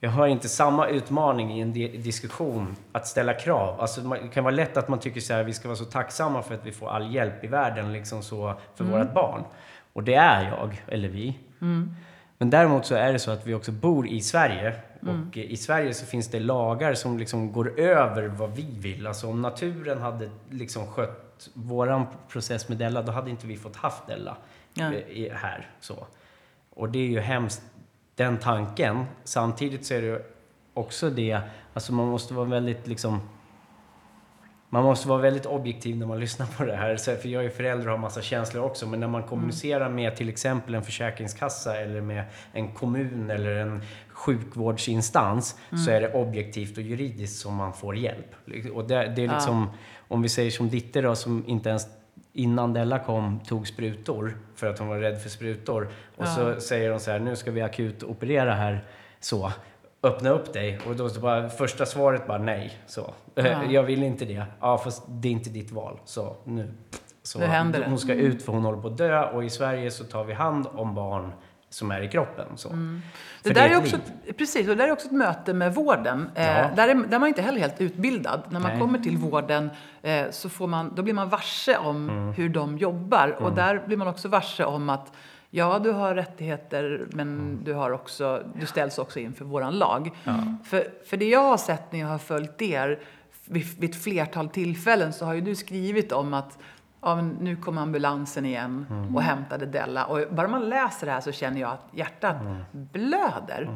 [0.00, 3.80] jag har inte samma utmaning i en di- diskussion att ställa krav.
[3.80, 6.42] Alltså, det kan vara lätt att man tycker så här, vi ska vara så tacksamma
[6.42, 9.44] för att vi får all hjälp i världen liksom så för vårt barn.
[9.96, 11.38] Och det är jag, eller vi.
[12.38, 14.74] Men däremot så är det så att vi också bor i Sverige.
[15.02, 15.28] Mm.
[15.28, 19.06] Och i Sverige så finns det lagar som liksom går över vad vi vill.
[19.06, 23.76] Alltså om naturen hade liksom skött våran process med Della, då hade inte vi fått
[23.76, 24.36] haft Della
[24.74, 24.92] Ja.
[24.92, 25.70] eh, här.
[25.80, 26.06] Så.
[26.74, 27.62] Och det är ju hemskt,
[28.14, 29.04] den tanken.
[29.24, 30.22] Samtidigt så är det
[30.74, 31.40] också det,
[31.74, 33.20] alltså man måste vara väldigt liksom
[34.68, 36.96] man måste vara väldigt objektiv när man lyssnar på det här.
[37.16, 38.86] För jag är förälder och har massa känslor också.
[38.86, 43.82] Men när man kommunicerar med till exempel en försäkringskassa eller med en kommun eller en
[44.08, 48.34] sjukvårdsinstans så är det objektivt och juridiskt som man får hjälp.
[48.74, 49.70] Och det, det är liksom,
[50.08, 51.86] om vi säger som Ditte då, som inte ens
[52.32, 55.88] innan Della kom tog sprutor för att hon var rädd för sprutor.
[56.16, 58.84] Och så säger de så här, nu ska vi akut operera här.
[59.20, 59.52] Så,
[60.02, 60.78] öppna upp dig.
[60.88, 62.78] Och då så bara, första svaret bara nej.
[62.86, 64.44] Så, "Eh, jag vill inte det.
[64.60, 65.98] Ja, fast det är inte ditt val.
[66.04, 66.72] Så nu.
[67.22, 67.86] Så, Nu händer det.
[67.88, 70.32] Hon ska ut för hon håller på att dö och i Sverige så tar vi
[70.32, 71.32] hand om barn
[71.70, 72.46] som är i kroppen.
[72.56, 72.68] Så.
[72.68, 73.02] Mm.
[73.42, 75.74] Det där är, ett också, ett- precis, och det där är också ett möte med
[75.74, 76.30] vården.
[76.34, 76.70] Eh, Ja.
[76.76, 78.42] där, är, där är man inte heller helt utbildad.
[78.50, 78.80] När man Nej.
[78.80, 79.70] kommer till vården
[80.02, 82.32] eh, så får man, då blir man varse om Mm.
[82.32, 83.28] hur de jobbar.
[83.40, 85.12] Och där blir man också varse om att
[85.56, 87.60] ja, du har rättigheter men Mm.
[87.64, 90.10] du, har också, du ställs också inför våran lag.
[90.64, 92.98] För, för det jag har sett när jag har följt er
[93.44, 96.58] vid, vid ett flertal tillfällen så har ju du skrivit om att
[97.00, 99.16] ja, men nu kom ambulansen igen Mm.
[99.16, 100.04] och hämtade Della.
[100.06, 102.56] Och bara man läser det här så känner jag att hjärtat Mm.
[102.72, 103.70] blöder.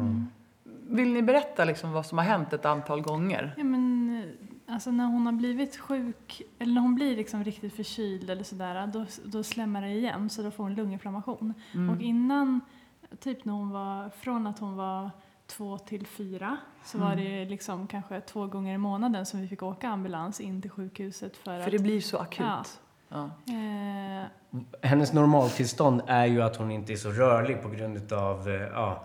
[0.89, 3.55] Vill ni berätta liksom vad som har hänt ett antal gånger?
[3.57, 7.75] Ja, men, eh, alltså när hon har blivit sjuk, eller när hon blir liksom riktigt
[7.77, 11.55] förkyld eller sådär, då, då slämmar det igen så då får hon lunginflammation.
[11.75, 11.91] Mm.
[11.97, 12.61] Och innan,
[13.21, 15.11] typ när hon var, från att hon var
[15.47, 17.25] två till fyra, så var Mm.
[17.25, 21.37] det liksom kanske två gånger i månaden som vi fick åka ambulans in till sjukhuset
[21.37, 21.71] för, För att...
[21.73, 22.47] det blir så akut.
[22.47, 22.65] Ja.
[23.09, 23.31] Ja.
[23.55, 24.27] eh,
[24.83, 29.05] Hennes normaltillstånd är ju att hon inte är så rörlig på grund av eh, ja,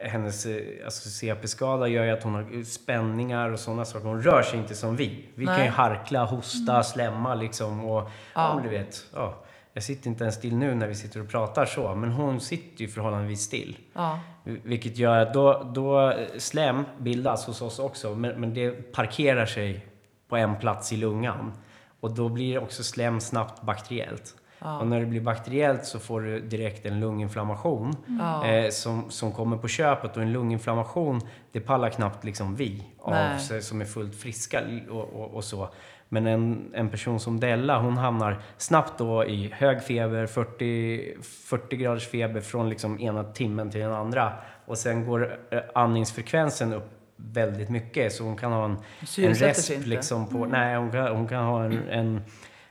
[0.00, 4.06] hennes eh, alltså CP-skada gör ju att hon har spänningar och sådana saker.
[4.06, 5.28] Hon rör sig inte som vi.
[5.34, 5.68] Vi kan ju Nej.
[5.68, 7.84] harkla, hosta, slämma liksom.
[7.84, 8.10] Och, ja.
[8.34, 8.60] Ja.
[8.62, 9.34] du vet, ja,
[9.72, 12.80] jag sitter inte ens still nu när vi sitter och pratar så, men hon sitter
[12.80, 13.78] ju förhållandevis still.
[13.92, 14.20] Ja.
[14.44, 19.86] Vilket gör att då, då slem bildas hos oss också, men, men det parkerar sig
[20.28, 21.52] på en plats i lungan.
[22.00, 24.34] Och då blir också slem snabbt bakteriellt.
[24.60, 28.46] Och när det blir bakteriellt så får du direkt en lunginflammation Ja.
[28.46, 30.16] eh, som, som kommer på köpet.
[30.16, 31.20] Och en lunginflammation,
[31.52, 35.68] det pallar knappt liksom vi av sig som är fullt friska och, och, och så.
[36.08, 41.76] Men en, en person som Della, hon hamnar snabbt då i hög feber, 40, 40
[41.76, 44.32] graders feber från liksom ena timmen till den andra.
[44.66, 48.12] Och sen går eh, andningsfrekvensen upp väldigt mycket.
[48.12, 48.76] Så hon kan ha en,
[49.18, 50.44] en resp liksom på...
[50.44, 52.22] Nej, hon kan, hon kan ha en, en,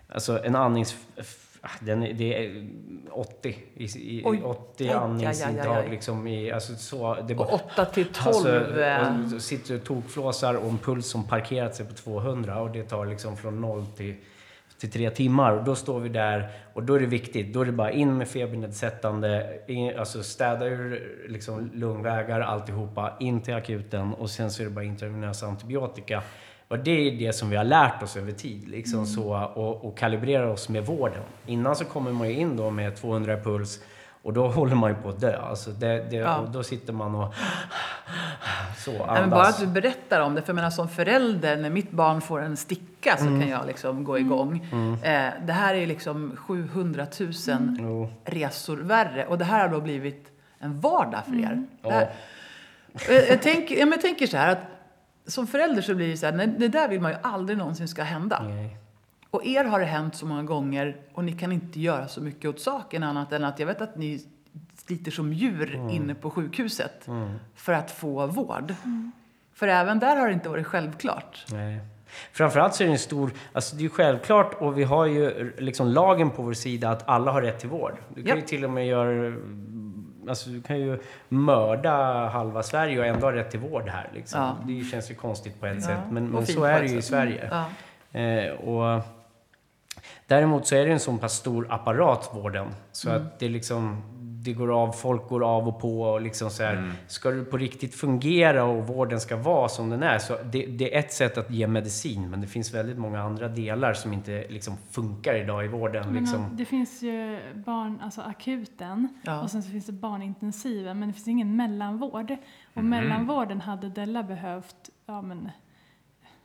[0.09, 0.95] alltså en andnings...
[1.67, 2.67] ah, Den, är- det är
[3.11, 4.41] 80, i, i, Oj.
[4.43, 6.51] 80 Oj, aj, aj, andningsintag liksom i...
[6.51, 8.27] Alltså så, det är bara, Och 8 till 12.
[8.35, 12.61] Alltså, eh, och så sitter och tokflåsar och en puls som parkerat sig på 200
[12.61, 14.15] och det tar liksom från 0 till,
[14.79, 15.51] till 3 timmar.
[15.51, 17.53] Och då står vi där och då är det viktigt.
[17.53, 23.41] Då är det bara in med febernedsättande, in, alltså städa ur liksom lungvägar, alltihopa, in
[23.41, 26.23] till akuten och sen så är det bara intravenös antibiotika.
[26.67, 29.97] Och det är det som vi har lärt oss över tid, liksom så, och, och
[29.97, 31.21] kalibrera oss med vården.
[31.45, 33.79] Innan så kommer man ju in då med 200 puls
[34.23, 35.37] och då håller man ju på att dö.
[35.41, 36.37] Alltså det, det, Ja.
[36.37, 37.33] och då sitter man och
[38.77, 39.07] så andas.
[39.11, 40.41] Nej, men bara att du berättar om det.
[40.41, 43.41] För jag menar, som förälder, när mitt barn får en sticka så Mm.
[43.41, 44.65] kan jag liksom gå igång.
[45.03, 47.31] Eh, det här är liksom 700 000
[47.79, 48.09] Jo.
[48.25, 49.25] resor värre.
[49.25, 51.63] Och det här har då blivit en vardag för er.
[51.81, 51.89] Ja.
[51.91, 52.09] här,
[53.09, 54.61] jag, jag, tänker, ja, men jag tänker så här att
[55.27, 57.87] som förälder så blir det så här, nej, det där vill man ju aldrig någonsin
[57.87, 58.43] ska hända.
[58.43, 58.77] Nej.
[59.31, 62.45] Och er har det hänt så många gånger och ni kan inte göra så mycket
[62.49, 64.25] åt saken annat än att jag vet att ni
[64.77, 65.89] sliter som djur Mm.
[65.89, 67.07] inne på sjukhuset
[67.55, 68.73] för att få vård.
[69.53, 71.45] För även där har det inte varit självklart.
[71.51, 71.79] Nej.
[72.31, 75.53] Framförallt så är det en stor, alltså det är ju självklart och vi har ju
[75.57, 77.93] liksom lagen på vår sida att alla har rätt till vård.
[78.15, 78.35] Du kan Ja.
[78.35, 79.35] ju till och med göra,
[80.29, 80.99] alltså du kan ju
[81.29, 84.41] mörda halva Sverige och ändå ha rätt till vård här liksom.
[84.41, 84.55] Ja.
[84.67, 85.81] Det känns ju konstigt på ett Ja.
[85.81, 87.01] sätt, men, men så är det ju i.
[87.01, 87.49] Sverige.
[87.51, 87.65] Ja.
[88.19, 89.01] Eh, och
[90.27, 93.21] däremot så är det en så pass stor apparat, vården, så Mm.
[93.21, 94.03] att det liksom
[94.47, 96.91] det går av, folk går av och på och liksom så här.
[97.07, 100.95] Ska det på riktigt fungera och vården ska vara som den är, så det, det
[100.95, 104.45] är ett sätt att ge medicin, men det finns väldigt många andra delar som inte
[104.49, 106.05] liksom funkar idag i vården.
[106.05, 106.49] Men Liksom.
[106.51, 109.41] Det finns ju barn, alltså akuten Ja.
[109.41, 112.35] och sen så finns det barnintensiven men det finns ingen mellanvård.
[112.73, 115.49] Och mellanvården hade Della behövt ja, men,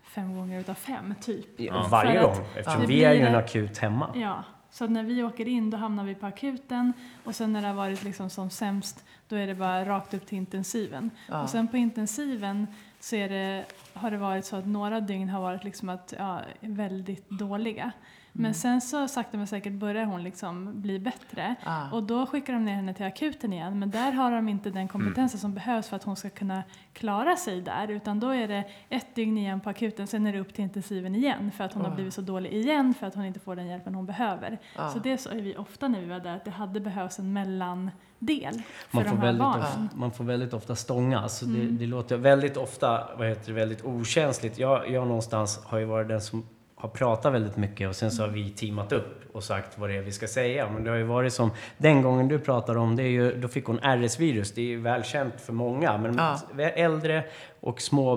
[0.02, 1.60] fem gånger utav fem typ.
[1.60, 1.86] Ja.
[1.90, 4.10] Varje gång, eftersom det vi är ju en akut hemma.
[4.14, 6.92] Ja, Så när vi åker in då hamnar vi på akuten
[7.24, 10.26] och sen när det har varit liksom som sämst då är det bara rakt upp
[10.26, 11.10] till intensiven.
[11.28, 11.42] Ja.
[11.42, 12.66] Och sen på intensiven
[13.00, 17.30] så det, har det varit så att några dygn har varit liksom att, ja, väldigt
[17.30, 17.92] dåliga.
[18.34, 18.42] Mm.
[18.42, 21.54] Men sen så sakta men säkert börjar hon liksom bli bättre.
[21.64, 21.90] Ah.
[21.90, 23.78] Och då skickar de ner henne till akuten igen.
[23.78, 26.62] Men där har de inte den kompetensen som behövs för att hon ska kunna
[26.92, 27.90] klara sig där.
[27.90, 31.14] Utan då är det ett dygn igen på akuten, sen är det upp till intensiven
[31.14, 31.50] igen.
[31.56, 31.94] För att hon har Ah.
[31.94, 34.58] blivit så dålig igen, för att hon inte får den hjälpen hon behöver.
[34.76, 34.88] Ah.
[34.88, 38.62] Så det sa vi ofta när vi var där, att det hade behövts en mellandel
[38.88, 39.62] för Man de får, här väldigt barnen.
[39.66, 41.28] ofta, man får väldigt ofta stånga.
[41.28, 41.78] Så det, Mm.
[41.78, 44.58] det låter väldigt ofta vad heter det, väldigt okänsligt.
[44.58, 46.46] Jag, jag någonstans har ju varit den som
[46.82, 49.96] har pratat väldigt mycket och sen så har vi teamat upp och sagt vad det
[49.96, 50.70] är vi ska säga.
[50.70, 53.48] Men det har ju varit som den gången du pratade om, det är ju, då
[53.48, 54.52] fick hon RS-virus.
[54.54, 55.98] Det är ju välkänt för många.
[55.98, 56.14] Men
[56.56, 56.64] Ja.
[56.64, 57.24] äldre
[57.60, 58.16] och små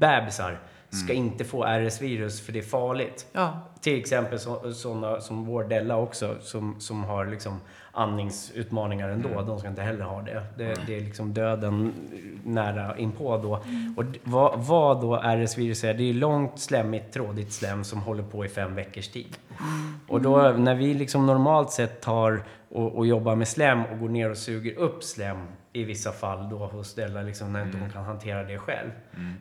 [0.00, 0.60] bebisar
[1.04, 3.26] ska inte få RS-virus för det är farligt.
[3.32, 3.60] Ja.
[3.80, 7.60] Till exempel så, sådana som vår Della också, som, som har liksom
[8.00, 9.42] andningsutmaningar ändå.
[9.42, 10.42] De ska inte heller ha det.
[10.56, 11.92] Det, det är liksom döden
[12.44, 13.60] nära inpå då.
[13.96, 18.22] Och d- vad, vad då RS-virus är, det är långt slemmigt, trådigt slem som håller
[18.22, 19.36] på i fem veckors tid.
[20.08, 24.08] Och då när vi liksom normalt sett tar och, och jobbar med slem och går
[24.08, 25.36] ner och suger upp slem
[25.72, 28.90] i vissa fall då hos Della, liksom när inte hon kan hantera det själv.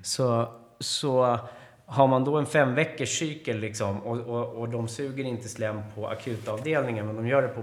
[0.04, 0.48] Så,
[0.80, 1.38] så
[1.86, 5.82] har man då en fem veckors cykel liksom, och, och, och de suger inte slem
[5.96, 7.62] på akutavdelningen men de gör det på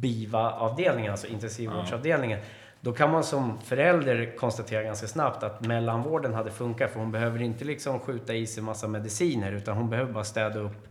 [0.00, 2.38] BIVA-avdelningen, alltså intensivvårdsavdelningen.
[2.80, 7.42] Då kan man som förälder konstatera ganska snabbt att mellanvården hade funkat för hon behöver
[7.42, 10.86] inte liksom skjuta i sig massa mediciner utan hon behöver bara städa upp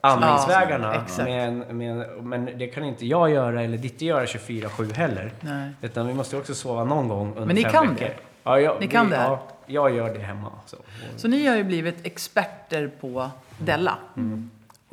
[0.00, 1.04] andningsvägarna.
[1.18, 1.98] Ja, men, men,
[2.28, 5.32] men det kan inte jag göra eller Ditte göra 24-7 heller.
[5.40, 5.70] Nej.
[5.82, 8.06] Utan vi måste också sova någon gång under Men ni fem kan veckor.
[8.06, 8.14] det?
[8.44, 9.28] Ja, jag, Ni kan vi, det här?
[9.30, 10.52] Ja, jag gör det hemma.
[10.66, 10.76] Så.
[11.16, 13.98] Så ni har ju blivit experter på Della.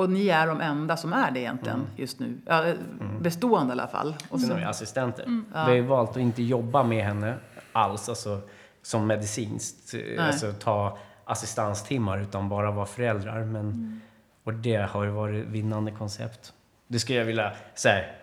[0.02, 2.38] Och ni är de enda som är det egentligen just nu.
[2.45, 2.74] Ja,
[3.22, 4.16] bestående i alla fall.
[4.30, 5.26] Och Sen har vi assistenter.
[5.28, 5.64] Ja.
[5.66, 7.36] Vi har ju valt att inte jobba med henne
[7.72, 8.39] alls, alltså
[8.82, 9.93] som medicinskt.
[9.93, 13.43] eh, Alltså ta assistanstimmar, utan bara vara föräldrar.
[13.45, 14.02] Men,
[14.43, 16.54] Och det har ju varit vinnande koncept.
[16.88, 18.16] Det skulle jag vilja så här,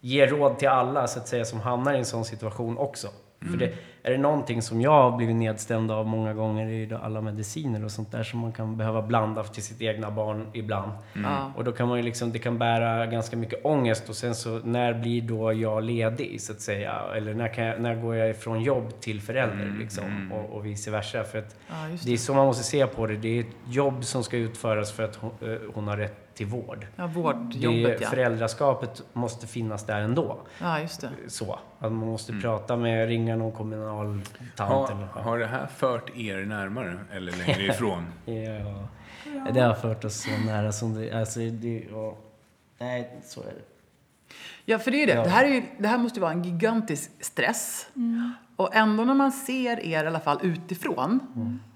[0.00, 3.08] ge råd till alla så att säga, som hamnar i en sån situation också.
[3.50, 3.72] För det,
[4.02, 7.84] är det någonting som jag har blivit nedstämd av många gånger är det alla mediciner
[7.84, 10.92] och sånt där som man kan behöva blanda till sitt egna barn ibland.
[11.14, 11.52] ja.
[11.56, 14.58] Och då kan man ju liksom, det kan bära ganska mycket ångest och sen så
[14.58, 17.00] när blir då jag ledig så att säga?
[17.16, 20.32] Eller när, kan jag, när går jag ifrån jobb till förälder liksom?
[20.32, 21.24] Och, och vice versa.
[21.24, 23.16] För att Ja, just det är så man måste se på det.
[23.16, 26.46] Det är ett jobb som ska utföras för att hon, eh, hon har rätt till
[26.46, 26.86] vård.
[26.96, 28.08] ja, Det vårdjobbet ja.
[28.08, 30.38] Föräldraskapet måste finnas där ändå.
[30.60, 31.10] Ja, just det.
[31.26, 31.58] Så.
[31.78, 34.20] Att man måste prata med, ringa någon kommunal
[34.56, 38.06] tant Har, eller har det här fört er närmare eller längre ifrån?
[38.24, 38.88] Ja.
[39.52, 41.12] Det har fört oss så nära som det...
[41.12, 42.16] Alltså, det ja.
[42.78, 43.64] Nej, så är det.
[44.64, 45.14] Ja, för det är det.
[45.14, 45.22] Ja.
[45.22, 47.86] Det, här är ju, det här måste ju vara en gigantisk stress.
[48.56, 51.20] Och ändå när man ser er, i alla fall utifrån,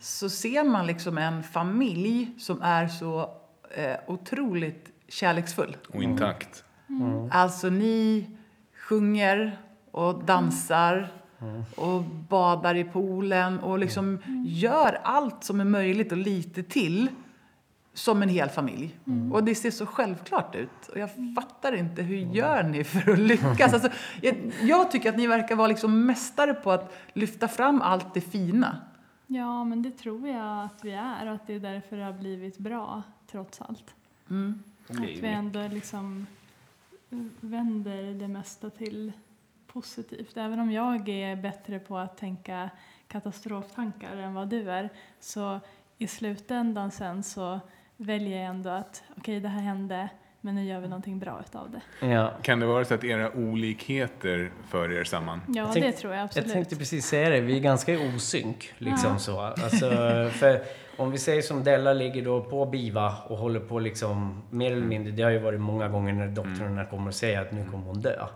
[0.01, 3.31] så ser man liksom en familj som är så
[3.75, 5.77] eh, otroligt kärleksfull.
[5.89, 6.65] Och intakt?
[7.31, 8.27] Alltså ni
[8.89, 9.59] sjunger
[9.91, 11.09] och dansar
[11.77, 17.09] och badar i poolen och liksom gör allt som är möjligt och lite till
[17.95, 18.99] som en hel familj.
[19.33, 20.89] Och det ser så självklart ut.
[20.89, 23.75] Och jag fattar inte, hur gör ni för att lyckas?
[23.75, 23.89] Alltså,
[24.21, 28.21] jag, jag tycker att ni verkar vara liksom mästare på att lyfta fram allt det
[28.21, 28.77] fina.
[29.27, 32.13] Ja, men det tror jag att vi är och att det är därför det har
[32.13, 33.03] blivit bra,
[33.33, 33.95] trots allt.
[34.89, 36.27] Att vi ändå liksom
[37.41, 39.13] vänder det mesta till
[39.67, 40.37] positivt.
[40.37, 42.71] Även om jag är bättre på att tänka
[43.09, 44.89] katastroftankar än vad du är,
[45.21, 45.61] så
[45.99, 47.61] i slutändan sen så
[47.97, 50.09] väljer jag ändå att okej, det här hände,
[50.41, 52.07] men nu gör vi någonting bra utav det.
[52.07, 52.33] Ja.
[52.43, 55.41] Kan det vara så att era olikheter för er samman?
[55.49, 56.47] Ja, tänkte- det tror jag absolut.
[56.47, 58.73] Jag tänkte precis säga det, vi är ganska osynk.
[58.79, 59.19] Liksom Ja.
[59.19, 59.41] så.
[59.41, 59.89] Alltså,
[60.33, 60.63] för
[60.97, 64.87] om vi säger som Della ligger då på BIVA och håller på liksom, mer eller
[64.87, 67.87] mindre, det har ju varit många gånger när doktorerna kommer och säger att nu kommer
[67.87, 68.27] hon dö.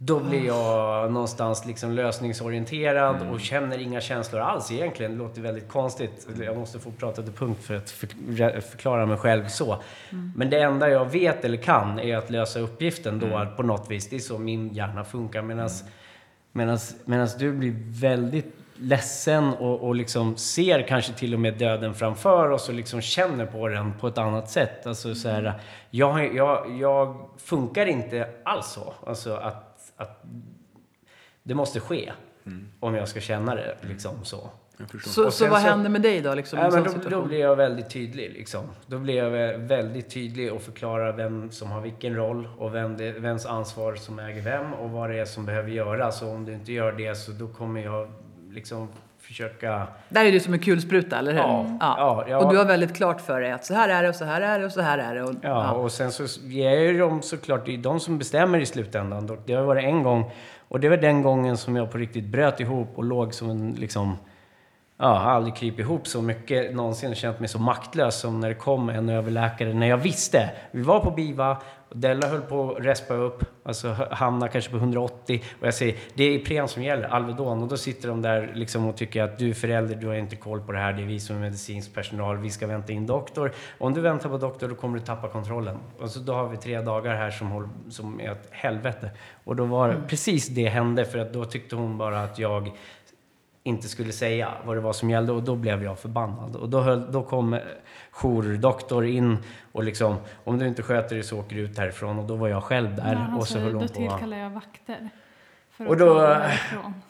[0.00, 5.12] Då blir jag någonstans liksom lösningsorienterad och känner inga känslor alls egentligen.
[5.12, 6.28] Det låter väldigt konstigt.
[6.40, 9.82] Jag måste få prata till punkt för att för- förklara mig själv så.
[10.36, 14.08] Men det enda jag vet eller kan är att lösa uppgiften då på något vis.
[14.08, 15.42] Det är så min hjärna funkar.
[16.52, 22.50] Medan du blir väldigt ledsen och, och liksom ser kanske till och med döden framför
[22.50, 24.86] oss och liksom känner på den på ett annat sätt.
[24.86, 25.60] Alltså så här,
[25.90, 28.94] jag, jag, jag funkar inte alls så.
[29.06, 30.22] Alltså att, att
[31.42, 32.12] det måste ske.
[32.80, 34.50] om jag ska känna det liksom så.
[35.04, 36.34] Så, så vad händer med dig då?
[36.34, 38.32] Liksom, Ja, en men då, då blir jag väldigt tydlig.
[38.32, 38.64] Liksom.
[38.86, 42.96] Då blir jag vä- väldigt tydlig och förklarar vem som har vilken roll och vem
[42.96, 46.22] det, vems ansvar som äger vem och vad det är som behöver göras.
[46.22, 48.12] Och om du inte gör det så då kommer jag
[48.50, 48.88] liksom
[49.20, 49.86] försöka...
[50.08, 51.38] Där är du som en kulspruta, eller hur?
[51.38, 52.38] Ja, ja, ja.
[52.38, 54.40] Och du har väldigt klart för dig att så här är det och så här
[54.40, 55.22] är det och så här är det.
[55.22, 58.60] Och, Ja, och sen så ger jag ju dem såklart, det är de som bestämmer
[58.60, 59.38] i slutändan.
[59.46, 60.30] Det har varit en gång,
[60.68, 63.72] och det var den gången som jag på riktigt bröt ihop och låg som en
[63.78, 64.16] liksom...
[65.00, 68.40] Ja, jag har aldrig krypit ihop så mycket någonsin och känt mig så maktlös som
[68.40, 69.74] när det kom en överläkare.
[69.74, 71.56] När jag visste, vi var på BIVA
[71.90, 75.44] Della höll på att respa upp, alltså hamna kanske på 180.
[75.60, 77.62] Och jag säger, det är Ipren som gäller, Alvedon.
[77.62, 80.36] Och då sitter de där liksom och tycker att du är förälder, du har inte
[80.36, 83.06] koll på det här, det är vi som är medicinsk personal, vi ska vänta in
[83.06, 83.52] doktor.
[83.78, 85.78] Om du väntar på doktor då kommer du tappa kontrollen.
[86.00, 89.10] Och så då har vi tre dagar här som, håll, som är ett helvete.
[89.44, 92.70] Och då var det precis det hände, för att då tyckte hon bara att jag
[93.68, 96.56] inte skulle säga vad det var som gällde och då blev jag förbannad.
[96.56, 97.60] Och då, höll, då kom eh,
[98.10, 99.38] jourdoktor in
[99.72, 102.18] och liksom, om du inte sköter dig så åker du ut härifrån.
[102.18, 103.88] Och då var jag själv där Ja, han och sa, så höll då på.
[103.88, 105.08] tillkallar jag vakter.
[105.86, 106.36] Och då-.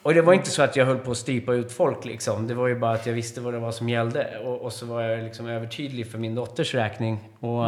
[0.03, 2.47] Och det var inte så att jag höll på att strypa ut folk liksom.
[2.47, 4.39] Det var ju bara att jag visste vad det var som gällde.
[4.45, 7.19] Och, och så var jag liksom övertydlig för min dotters räkning.
[7.41, 7.65] Och,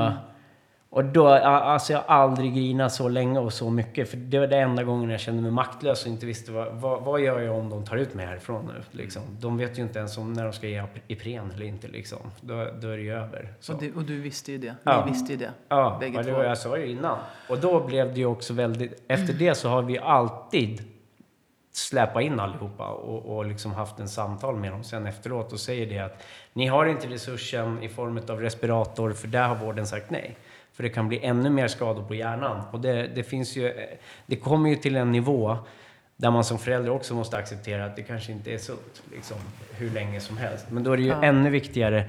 [0.93, 4.11] och då, alltså jag har aldrig grinat så länge och så mycket.
[4.11, 7.03] För det var det enda gången jag kände mig maktlös och inte visste vad, vad,
[7.03, 8.83] vad gör jag om de tar ut mig härifrån nu.
[8.91, 9.23] Liksom.
[9.41, 12.19] De vet ju inte ens om när de ska ge Ipren eller inte liksom.
[12.41, 13.55] Då, då är det ju över.
[13.69, 14.75] Och, du, och du visste ju det.
[14.83, 15.05] Ja.
[15.05, 15.51] Ni visste ju det.
[15.69, 17.19] Ja, Bägge ja, det var, jag sa ju innan.
[17.49, 19.05] Och då blev det ju också väldigt...
[19.09, 20.83] Efter det så har vi alltid
[21.73, 25.87] släpat in allihopa och, och liksom haft en samtal med dem sen efteråt och säger
[25.87, 26.23] det att
[26.53, 30.37] ni har inte resursen i form av respirator för där har vården sagt nej.
[30.81, 32.63] För det kan bli ännu mer skador på hjärnan.
[32.71, 33.73] Och det, det finns ju...
[34.27, 35.57] Det kommer ju till en nivå
[36.17, 39.37] där man som förälder också måste acceptera att det kanske inte är sunt liksom,
[39.73, 40.67] hur länge som helst.
[40.71, 41.23] Men då är det ju Ja.
[41.23, 42.09] ännu viktigare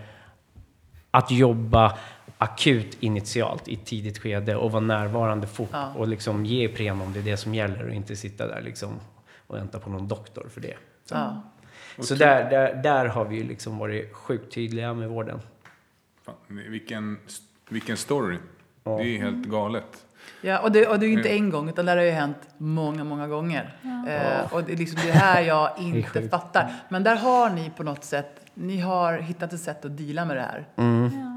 [1.12, 1.98] att jobba
[2.38, 5.94] akut initialt i ett tidigt skede och vara närvarande fort Ja.
[5.98, 8.90] och liksom ge Ipren om det är det som gäller och inte sitta där liksom
[9.48, 10.76] och vänta på någon doktor för det.
[11.06, 11.42] Så, Ja.
[12.00, 15.40] så där, där, där har vi ju liksom varit sjukt tydliga med vården.
[16.26, 16.36] Fan,
[16.70, 17.20] vilken,
[17.70, 18.38] vilken story.
[18.84, 20.06] Det är ju helt galet.
[20.42, 22.50] Ja, och det, och det är ju inte en gång, utan det har ju hänt
[22.58, 23.76] många, många gånger.
[23.84, 26.74] Eh, och det är liksom det här jag inte fattar.
[26.90, 30.38] Men där har ni på något sätt, ni har hittat ett sätt att deala med
[30.38, 30.66] det här.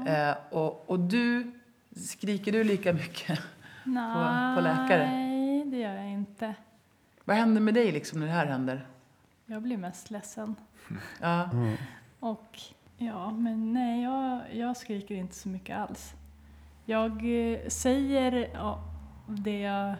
[0.07, 1.51] Eh, och, och du,
[1.95, 3.39] skriker du lika mycket?
[4.55, 5.09] på läkare?
[5.11, 6.53] Nej, det gör jag inte.
[7.25, 8.87] Vad händer med dig liksom när det här händer?
[9.45, 10.55] Jag blir mest ledsen.
[11.21, 11.49] Ja.
[12.19, 12.59] Och
[12.97, 16.13] ja, men nej, jag, jag skriker inte så mycket alls.
[16.85, 18.83] Jag eh, säger ja,
[19.27, 19.95] det jag...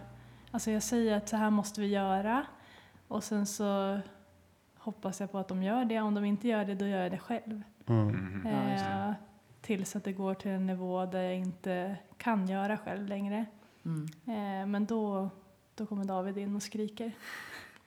[0.51, 2.45] Alltså jag säger att så här måste vi göra.
[3.07, 3.99] Och sen så
[4.77, 5.99] hoppas jag på att de gör det.
[5.99, 7.61] Om de inte gör det, då gör jag det själv.
[7.87, 8.41] Mm.
[8.45, 9.13] Ja, just Eh,
[9.61, 13.45] tills att det går till en nivå där jag inte kan göra själv längre.
[13.85, 14.05] Mm.
[14.25, 15.29] Eh, men då,
[15.75, 17.11] då kommer David in och skriker.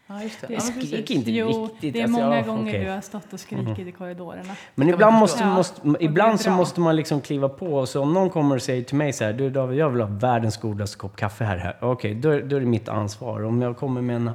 [0.09, 0.47] Ja, just det.
[0.47, 0.61] Det.
[0.61, 1.93] Skrik inte jo, riktigt.
[1.93, 2.85] det är alltså, många ja, gånger okej.
[2.85, 4.53] du har stått och skrikit i korridorerna.
[4.75, 7.67] Men ibland, måste, måste, Ja, ibland så måste man liksom kliva på.
[7.67, 10.01] Och så om någon kommer och säger till mig så här, du David, jag vill
[10.01, 11.57] ha världens godaste kopp kaffe här.
[11.57, 11.77] här.
[11.81, 13.45] Okej, då, är- då är det mitt ansvar.
[13.45, 14.31] Om jag kommer med en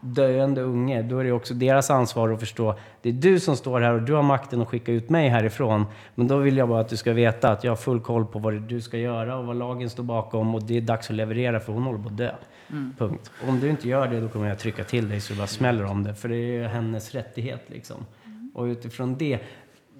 [0.00, 2.74] döende unge, då är det också deras ansvar att förstå.
[3.02, 5.86] Det är du som står här och du har makten att skicka ut mig härifrån.
[6.14, 8.38] Men då vill jag bara att du ska veta att jag har full koll på
[8.38, 10.54] vad du ska göra och vad lagen står bakom.
[10.54, 12.32] Och det är dags att leverera för hon håller på att dö.
[12.98, 13.30] Punkt.
[13.42, 15.46] Och om du inte gör det, då kommer jag trycka till dig så det bara
[15.46, 16.14] smäller om det.
[16.14, 18.06] För det är hennes rättighet liksom.
[18.54, 19.38] Och utifrån det,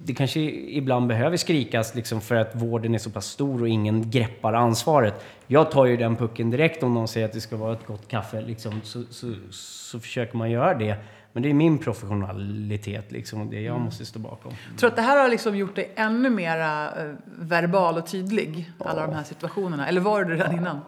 [0.05, 4.11] det kanske ibland behöver skrikas liksom för att vården är så pass stor och ingen
[4.11, 5.25] greppar ansvaret.
[5.47, 8.09] Jag tar ju den pucken direkt om någon säger att det ska vara ett gott
[8.09, 8.41] kaffe.
[8.41, 10.97] Liksom, så, så, så försöker man göra det.
[11.33, 14.53] Men det är min professionalitet liksom, och det jag måste stå bakom.
[14.53, 18.73] Tror du att det här har liksom gjort dig ännu mer eh, verbal och tydlig?
[18.79, 19.89] Alla de här situationerna.
[19.89, 20.81] Eller var du det redan innan?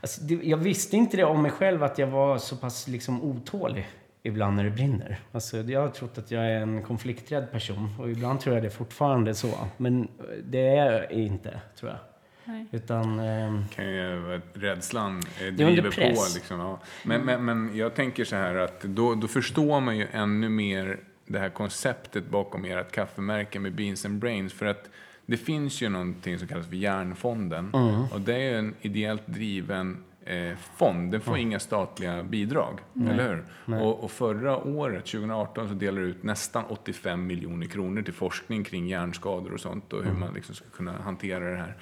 [0.00, 3.22] Alltså, det, jag visste inte det om mig själv att jag var så pass liksom,
[3.22, 3.86] otålig
[4.26, 5.18] ibland när det brinner.
[5.32, 8.70] Alltså, jag har trott att jag är en konflikträdd person och ibland tror jag det
[8.70, 9.68] fortfarande så.
[9.76, 10.06] Men eh,
[10.44, 11.98] det är jag inte, tror jag.
[12.44, 12.66] Nej.
[12.72, 13.18] Utan...
[13.18, 16.24] ehm, kan ju, att rädslan eh, driver på.
[16.34, 16.80] Liksom, ja.
[17.04, 20.98] men, men, men jag tänker så här att då, då förstår man ju ännu mer
[21.26, 24.52] det här konceptet bakom ert kaffemärke med Beans and Brains.
[24.52, 24.90] För att
[25.26, 27.74] det finns ju någonting som kallas för Järnfonden.
[28.12, 31.12] Och det är en ideellt driven eh, fond.
[31.12, 33.44] Den får inga statliga bidrag, eller hur?
[33.82, 38.64] Och, och förra året, 2018, så delade det ut nästan 85 miljoner kronor till forskning
[38.64, 41.76] kring hjärnskador och sånt och hur man liksom ska kunna hantera det här.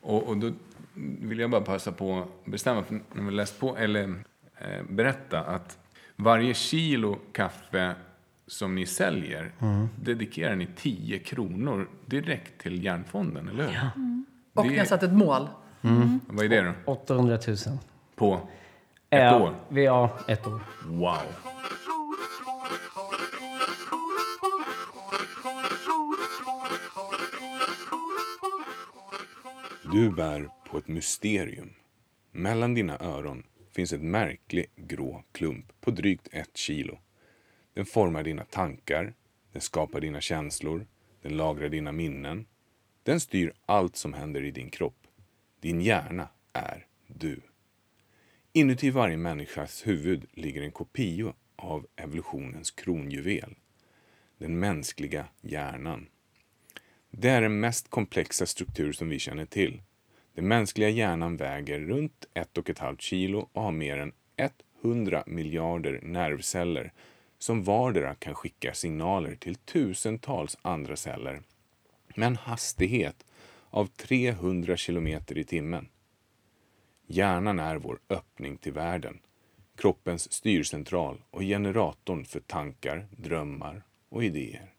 [0.00, 0.50] Och, och då
[1.20, 4.02] vill jag bara passa på att bestämma, för när vi läst på, eller
[4.58, 5.76] eh, berätta att
[6.16, 7.94] Varje kilo kaffe
[8.46, 9.52] som ni säljer
[10.00, 13.70] dedikerar ni 10 kronor direkt till Järnfonden, eller hur?
[14.54, 15.48] Och Det- ni har satt ett mål.
[16.26, 16.92] Vad är det då?
[16.92, 17.56] 800 000.
[18.14, 18.34] På
[19.10, 19.54] ett ja, år?
[19.68, 20.60] Vi, ja, ett år.
[20.86, 21.18] Wow.
[29.92, 31.72] Du bär på ett mysterium.
[32.32, 36.98] Mellan dina öron finns ett märklig grå klump på drygt ett kilo.
[37.74, 39.14] Den formar dina tankar,
[39.52, 40.86] den skapar dina känslor,
[41.22, 42.46] den lagrar dina minnen.
[43.02, 44.99] Den styr allt som händer i din kropp.
[45.60, 47.40] Din hjärna är du.
[48.52, 53.54] Inuti varje människas huvud ligger en kopia av evolutionens kronjuvel,
[54.38, 56.06] den mänskliga hjärnan.
[57.10, 59.82] Det är den mest komplexa struktur som vi känner till.
[60.34, 64.12] Den mänskliga hjärnan väger runt 1,5 kilo och har mer än
[64.82, 66.92] 100 miljarder nervceller
[67.38, 71.42] som vardera kan skicka signaler till tusentals andra celler
[72.14, 73.24] med en hastighet
[73.70, 75.88] av 300 kilometer i timmen.
[77.06, 79.18] Hjärnan är vår öppning till världen,
[79.76, 84.74] kroppens styrcentral och generatorn för tankar, drömmar och idéer.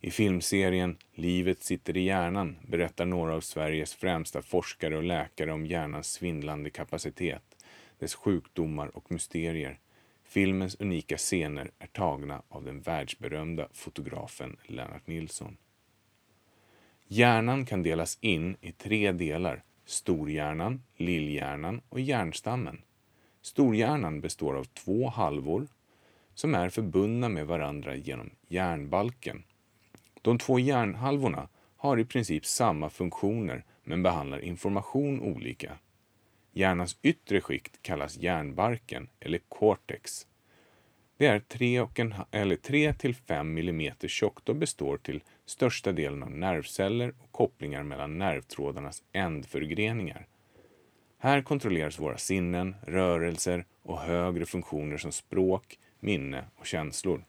[0.00, 5.66] I filmserien Livet sitter i hjärnan berättar några av Sveriges främsta forskare och läkare om
[5.66, 7.64] hjärnans svindlande kapacitet,
[7.98, 9.78] dess sjukdomar och mysterier.
[10.24, 15.56] Filmens unika scener är tagna av den världsberömda fotografen Lennart Nilsson.
[17.08, 19.62] Hjärnan kan delas in i tre delar.
[19.84, 22.82] Storhjärnan, lillhjärnan och hjärnstammen.
[23.42, 25.66] Storhjärnan består av två halvor
[26.34, 29.44] som är förbundna med varandra genom hjärnbalken.
[30.22, 35.78] De två hjärnhalvorna har i princip samma funktioner men behandlar information olika.
[36.52, 40.26] Hjärnans yttre skikt kallas hjärnbarken eller cortex.
[41.16, 47.32] Det är 3 till 5 mm tjockt och består till största delen av nervceller och
[47.32, 50.26] kopplingar mellan nervtrådarnas ändförgreningar.
[51.18, 57.24] Här kontrolleras våra sinnen, rörelser och högre funktioner som språk, minne och känslor.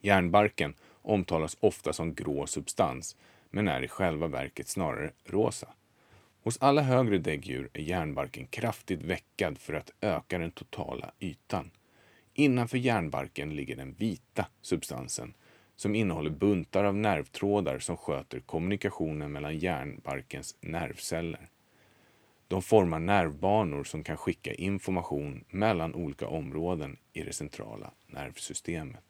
[0.00, 3.16] Hjärnbarken omtalas ofta som grå substans,
[3.50, 5.68] men är i själva verket snarare rosa.
[6.42, 11.70] Hos alla högre däggdjur är hjärnbarken kraftigt veckad för att öka den totala ytan.
[12.34, 15.34] Innanför hjärnbarken ligger den vita substansen
[15.80, 21.48] som innehåller buntar av nervtrådar som sköter kommunikationen mellan hjärnbarkens nervceller.
[22.48, 29.04] De formar nervbanor som kan skicka information mellan olika områden i det centrala nervsystemet.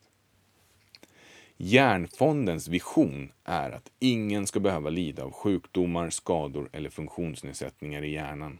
[1.57, 8.59] Hjärnfondens vision är att ingen ska behöva lida av sjukdomar, skador eller funktionsnedsättningar i hjärnan.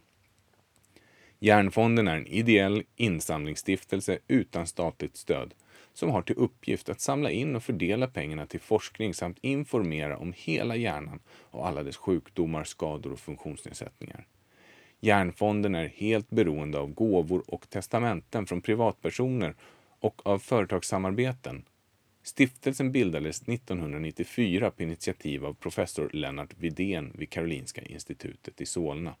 [1.39, 5.53] Hjärnfonden är en ideell insamlingsstiftelse utan statligt stöd
[5.93, 10.33] som har till uppgift att samla in och fördela pengarna till forskning samt informera om
[10.37, 14.27] hela hjärnan och alla dess sjukdomar, skador och funktionsnedsättningar.
[14.99, 19.55] Hjärnfonden är helt beroende av gåvor och testamenten från privatpersoner
[19.99, 21.65] och av företagssamarbeten.
[22.23, 29.15] Stiftelsen bildades 1994 på initiativ av professor Lennart Widén vid Karolinska institutet i Solna.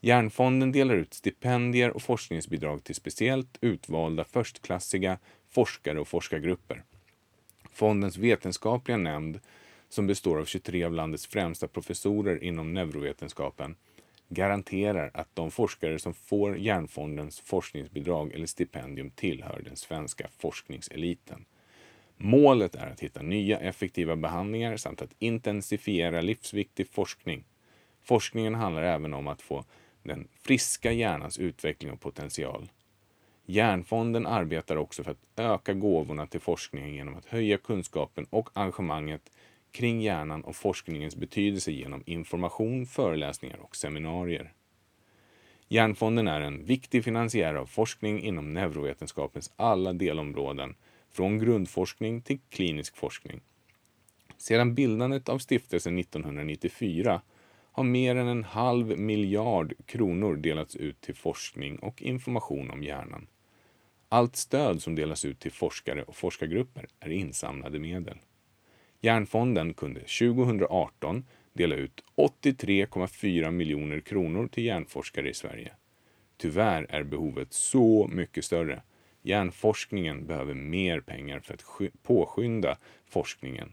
[0.00, 5.18] Hjärnfonden delar ut stipendier och forskningsbidrag till speciellt utvalda förstklassiga
[5.56, 6.82] forskare och forskargrupper.
[7.72, 9.40] Fondens vetenskapliga nämnd,
[9.88, 13.76] som består av 23 av landets främsta professorer inom neurovetenskapen,
[14.28, 21.44] garanterar att de forskare som får Hjärnfondens forskningsbidrag eller stipendium tillhör den svenska forskningseliten.
[22.16, 27.44] Målet är att hitta nya effektiva behandlingar samt att intensifiera livsviktig forskning.
[28.02, 29.64] Forskningen handlar även om att få
[30.02, 32.68] den friska hjärnans utveckling och potential.
[33.48, 39.30] Hjärnfonden arbetar också för att öka gåvorna till forskningen genom att höja kunskapen och engagemanget
[39.70, 44.52] kring hjärnan och forskningens betydelse genom information, föreläsningar och seminarier.
[45.68, 50.74] Hjärnfonden är en viktig finansiär av forskning inom neurovetenskapens alla delområden,
[51.10, 53.40] från grundforskning till klinisk forskning.
[54.36, 57.20] Sedan bildandet av stiftelsen 1994
[57.72, 63.26] har mer än en halv miljard kronor delats ut till forskning och information om hjärnan.
[64.16, 68.18] Allt stöd som delas ut till forskare och forskargrupper är insamlade medel.
[69.00, 75.72] Hjärnfonden kunde 2018 dela ut 83,4 miljoner kronor till hjärnforskare i Sverige.
[76.36, 78.82] Tyvärr är behovet så mycket större.
[79.22, 83.72] Hjärnforskningen behöver mer pengar för att påskynda forskningen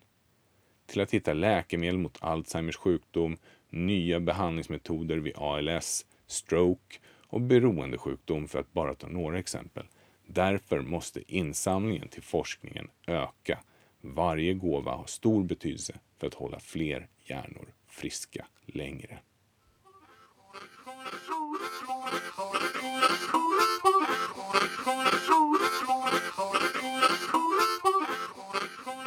[0.85, 3.37] till att hitta läkemedel mot Alzheimers sjukdom,
[3.69, 9.85] nya behandlingsmetoder vid ALS, stroke och beroendesjukdom för att bara ta några exempel.
[10.27, 13.59] Därför måste insamlingen till forskningen öka.
[14.01, 19.19] Varje gåva har stor betydelse för att hålla fler hjärnor friska längre.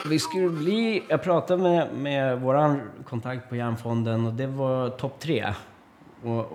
[0.08, 1.02] Vi skulle bli...
[1.08, 5.54] Jag pratade med, med vår kontakt på Hjärnfonden och det var topp tre.
[6.26, 6.48] Och, och,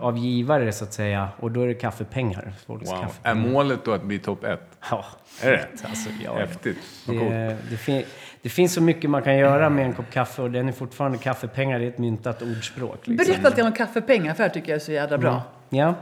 [0.00, 1.28] Av givare så att säga.
[1.38, 2.52] Och då är det kaffepengar.
[2.66, 3.00] Folks Wow.
[3.02, 3.20] kaffe.
[3.22, 4.78] Är målet då att bli topp ett?
[4.90, 5.04] Ja,
[5.42, 5.66] Är det?
[5.88, 6.78] alltså, ja, Häftigt.
[7.06, 8.02] Det, det, fin,
[8.42, 11.18] det finns så mycket man kan göra med en kopp kaffe och den är fortfarande
[11.18, 11.78] kaffepengar.
[11.78, 13.06] Det är ett myntat ordspråk.
[13.06, 13.26] Liksom.
[13.26, 15.42] Berätta lite om kaffepengar, för det tycker jag är så jävla bra.
[15.68, 15.94] Ja.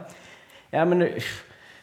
[0.70, 1.08] Ja, men...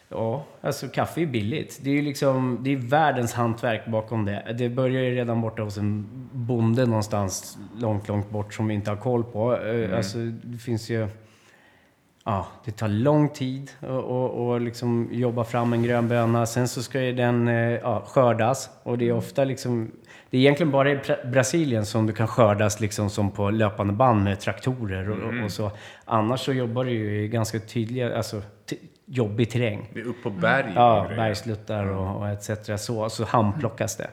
[0.09, 1.79] Ja, alltså kaffe är billigt.
[1.83, 4.55] Det är ju liksom, det är världens hantverk bakom det.
[4.57, 8.91] Det börjar ju redan borta hos en bonde någonstans långt, långt bort som vi inte
[8.91, 9.57] har koll på.
[9.57, 11.07] Eh, Alltså, det finns ju...
[12.27, 16.45] Ja, det tar lång tid att och, och liksom jobba fram en grön böna.
[16.45, 18.69] Sen så ska ju den eh, ja, skördas.
[18.83, 19.91] Och det är ofta liksom...
[20.29, 24.23] Det är egentligen bara i Brasilien som du kan skördas liksom som på löpande band
[24.23, 25.71] med traktorer och, och, och så.
[26.05, 28.41] Annars så jobbar du ju i ganska tydliga, alltså
[29.05, 29.89] jobbig terräng.
[29.93, 32.49] Det är upp på berg Ja, och bergsluttar och, och etc.
[32.77, 34.09] Så, så handplockas det.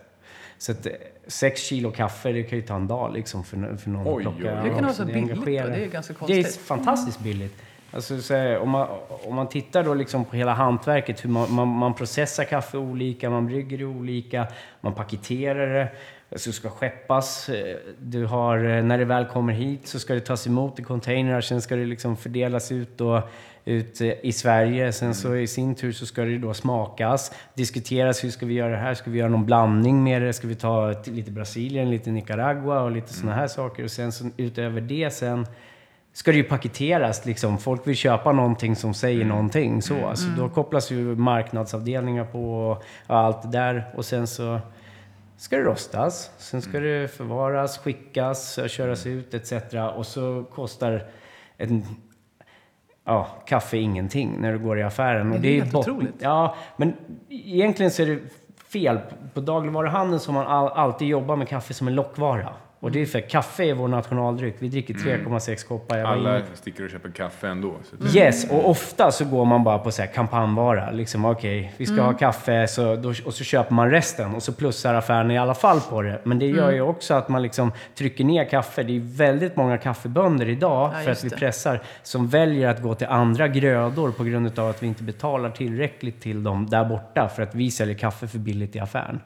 [0.58, 0.92] Så att eh,
[1.26, 4.36] sex kilo kaffe, det kan ju ta en dag liksom för, för någon Oj, att
[4.36, 4.52] plocka.
[4.52, 4.68] oj, oj.
[4.68, 5.52] Det kan vara så är billigt då, det
[5.84, 6.66] är ganska Det är konstigt.
[6.66, 7.56] fantastiskt billigt.
[7.94, 8.88] Alltså, så här, om, man,
[9.24, 13.30] om man tittar då liksom på hela hantverket, hur man, man, man processar kaffe olika,
[13.30, 14.46] man brygger det olika,
[14.80, 15.88] man paketerar det,
[16.32, 17.50] alltså det ska skeppas.
[17.98, 21.40] Du har, eh, när det väl kommer hit så ska det tas emot i containrar,
[21.40, 23.22] sen ska det liksom fördelas ut, då,
[23.64, 24.92] ut i Sverige.
[24.92, 28.70] Sen så i sin tur så ska det då smakas, diskuteras hur ska vi göra
[28.70, 32.10] det här, ska vi göra någon blandning med det, ska vi ta lite Brasilien, lite
[32.10, 33.84] Nicaragua och lite sådana här saker.
[33.84, 35.46] Och sen så utöver det sen
[36.12, 37.26] ska det ju paketeras.
[37.26, 37.58] Liksom.
[37.58, 39.82] Folk vill köpa någonting som säger någonting.
[39.82, 40.12] Så.
[40.14, 43.90] Så då kopplas ju marknadsavdelningar på och allt det där.
[43.94, 44.60] Och sen så
[45.36, 46.30] ska det rostas.
[46.38, 49.52] Sen ska det förvaras, skickas, köras ut etc.
[49.96, 51.04] Och så kostar
[51.56, 51.84] en
[53.04, 55.30] ja, kaffe ingenting när du går i affären.
[55.30, 56.14] Det är Och det är helt otroligt.
[56.18, 56.92] Ja, men
[57.28, 58.18] egentligen så är det
[58.72, 58.98] fel.
[59.34, 62.48] På dagligvaruhandeln så har man all, alltid jobbat med kaffe som en lockvara.
[62.82, 64.54] Och det är för kaffe är vår nationaldryck.
[64.58, 65.98] Vi dricker 3,6 koppar.
[65.98, 67.74] Jag Alla inne- sticker och köper kaffe ändå.
[67.90, 70.90] Så det, Yes, och ofta så går man bara på så här kampanjvara.
[70.90, 72.04] Liksom, okej, vi ska Mm.
[72.06, 75.54] ha kaffe så då, och så köper man resten och så plussar affären i alla
[75.54, 76.20] fall på det.
[76.24, 76.74] Men det gör Mm.
[76.74, 78.82] ju också att man liksom trycker ner kaffe.
[78.82, 81.36] Det är väldigt många kaffebönder idag, Ja, för att vi det.
[81.36, 85.50] pressar, som väljer att gå till andra grödor på grund av att vi inte betalar
[85.50, 89.20] tillräckligt till dem där borta för att vi säljer kaffe för billigt i affären.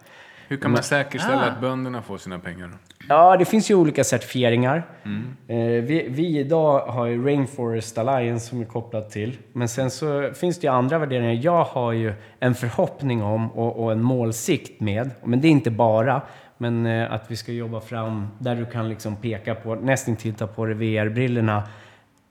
[0.49, 1.51] hur kan man säkerställa Ah.
[1.51, 2.71] att bönderna får sina pengar?
[3.09, 4.83] Ja, det finns ju olika certifieringar.
[5.05, 5.37] Mm.
[5.49, 9.37] Eh, vi, vi idag har ju Rainforest Alliance som är kopplat till.
[9.53, 11.33] Men sen så finns det ju andra värderingar.
[11.45, 15.71] Jag har ju en förhoppning om och, och en målsikt med, men det är inte
[15.71, 16.23] bara,
[16.59, 20.47] men eh, att vi ska jobba fram där du kan liksom peka på, nästan titta
[20.47, 21.63] på det VR-brillorna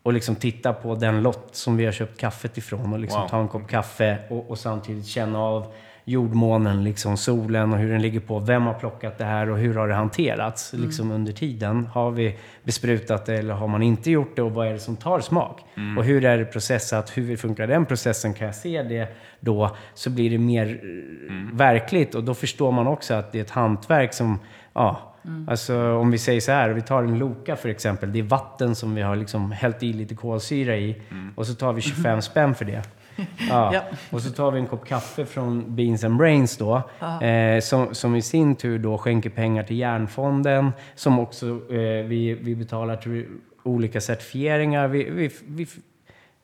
[0.04, 3.30] och liksom titta på den lott som vi har köpt kaffet ifrån och liksom Wow.
[3.30, 5.66] ta en kopp kaffe och, och samtidigt känna av
[6.06, 8.40] jordmånen, liksom solen och hur den ligger på.
[8.40, 11.86] Vem har plockat det här och hur har det hanterats liksom under tiden?
[11.86, 14.96] Har vi besprutat det eller har man inte gjort det och vad är det som
[14.96, 15.62] tar smak?
[15.98, 17.18] Och hur är det processat?
[17.18, 18.34] Hur funkar den processen?
[18.34, 22.88] Kan jag se det då så blir det mer eh, verkligt och då förstår man
[22.88, 24.40] också att det är ett hantverk som,
[24.74, 25.16] ja,
[25.48, 28.12] Alltså om vi säger så här, vi tar en Loka för exempel.
[28.12, 31.02] Det är vatten som vi har liksom hällt i lite kolsyra i
[31.36, 32.82] och så tar vi 25 spänn för det.
[33.50, 33.74] Ja.
[33.74, 33.84] Ja.
[34.10, 36.82] Och så tar vi en kopp kaffe från Beans and Brains då,
[37.22, 42.38] eh, som, som i sin tur då skänker pengar till Järnfonden, som också eh, vi,
[42.42, 43.26] vi betalar till
[43.64, 44.88] olika certifieringar.
[44.88, 45.68] Vi, vi, vi,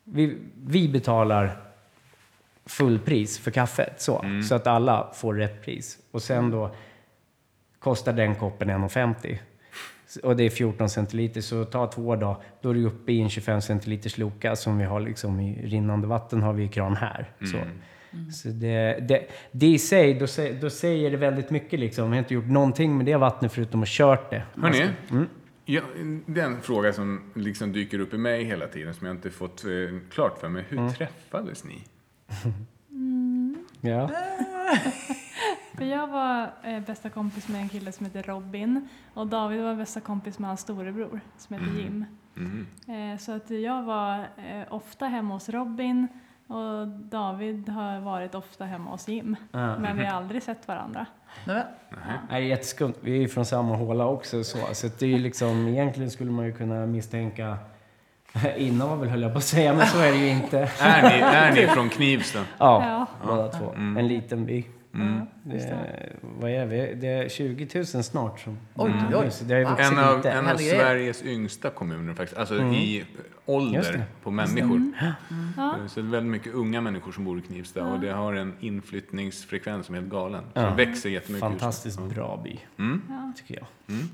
[0.04, 1.58] vi, vi betalar
[2.66, 5.98] fullpris för kaffet, så, så att alla får rätt pris.
[6.12, 6.76] Och sen då
[7.80, 9.38] kostar den koppen 1,50.
[10.24, 13.30] Och det är 14 centiliter, så ta två dagar, då är du uppe i en
[13.30, 17.30] 25 centiliters Loka som vi har liksom i rinnande vatten har vi i kran här.
[17.40, 17.58] Så,
[18.34, 20.26] så det, det, det i sig, då,
[20.62, 22.12] då säger det väldigt mycket liksom.
[22.12, 24.44] Vi har inte gjort någonting med det vattnet förutom att kört det.
[24.62, 24.90] Hörni,
[25.66, 25.82] ja,
[26.26, 29.30] det är en fråga som liksom dyker upp i mig hela tiden som jag inte
[29.30, 29.70] fått eh,
[30.12, 30.66] klart för mig.
[30.70, 31.84] Hur träffades ni?
[33.82, 34.10] Ja.
[35.78, 39.76] För jag var eh, bästa kompis med en kille som heter Robin och David var
[39.76, 42.06] bästa kompis med hans storebror som heter Jim.
[42.38, 42.68] Mm.
[43.14, 46.08] Eh, så att jag var eh, ofta hemma hos Robin
[46.48, 49.36] och David har varit ofta hemma hos Jim.
[49.52, 49.78] Ja.
[49.78, 51.06] Men vi har aldrig sett varandra.
[51.48, 52.94] Nej, Nej, det är jätteskumt.
[53.02, 54.44] Vi är ju från samma håla också.
[54.44, 57.58] Så, så det är ju liksom, egentligen skulle man ju kunna misstänka
[58.58, 60.60] Inavel höll jag på att säga, men så är det ju inte.
[60.80, 62.40] Är ni, är ni från Knivsta?
[62.58, 63.28] Ja, Ja.
[63.28, 63.72] båda två.
[63.76, 64.66] En liten by.
[64.94, 65.26] Mm.
[65.44, 66.96] Det, vad är vi?
[66.96, 68.40] Det är 20 000 snart.
[68.40, 69.30] Som, Oj, oj, oj.
[69.48, 70.56] Det har En av, en av.
[70.58, 72.40] Sveriges yngsta kommuner faktiskt.
[72.40, 73.10] Alltså i Just
[73.46, 74.92] ålder på människor.
[75.58, 75.76] Ja.
[75.88, 78.54] Så det är väldigt mycket unga människor som bor i Knivsta och det har en
[78.60, 80.44] inflyttningsfrekvens som är helt galen.
[80.54, 81.50] Så det växer jättemycket.
[81.50, 83.34] Fantastiskt bra by, Mm.
[83.38, 83.68] tycker jag.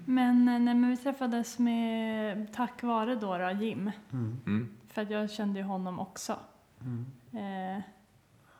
[0.05, 3.91] Men, eh, men vi träffades med, tack vare då, då Jim.
[4.13, 4.69] Mm.
[4.87, 6.35] För att jag kände ju honom också.
[7.33, 7.81] Eh,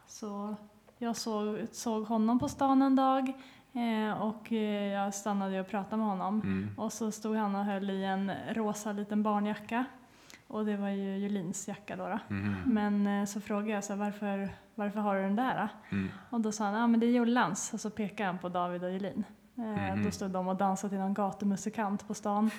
[0.08, 0.56] så
[0.98, 3.34] jag såg, såg honom på stan en dag
[3.74, 6.42] eh, och eh, jag stannade och pratade med honom.
[6.42, 6.70] Mm.
[6.78, 9.86] Och så stod han och höll i en rosa liten barnjacka.
[10.48, 12.08] Och det var ju Julins jacka då.
[12.08, 12.20] då.
[12.30, 12.56] Mm.
[12.66, 15.70] Men eh, så frågade jag så här, varför, varför har du den där?
[15.90, 16.10] Mm.
[16.30, 17.74] Och då sa han, ja men det är Jullans.
[17.74, 19.24] Och så pekade han på David och Julin.
[19.58, 20.04] Mhm.
[20.04, 22.52] Då stod de och dansade till någon gatumusikant på stan.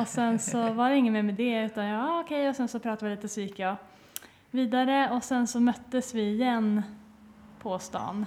[0.00, 2.78] Och sen så var det inget mer med det utan ja okej och sen så
[2.78, 3.76] pratade vi lite så gick jag
[4.50, 6.82] vidare och sen så möttes vi igen
[7.62, 8.26] på stan.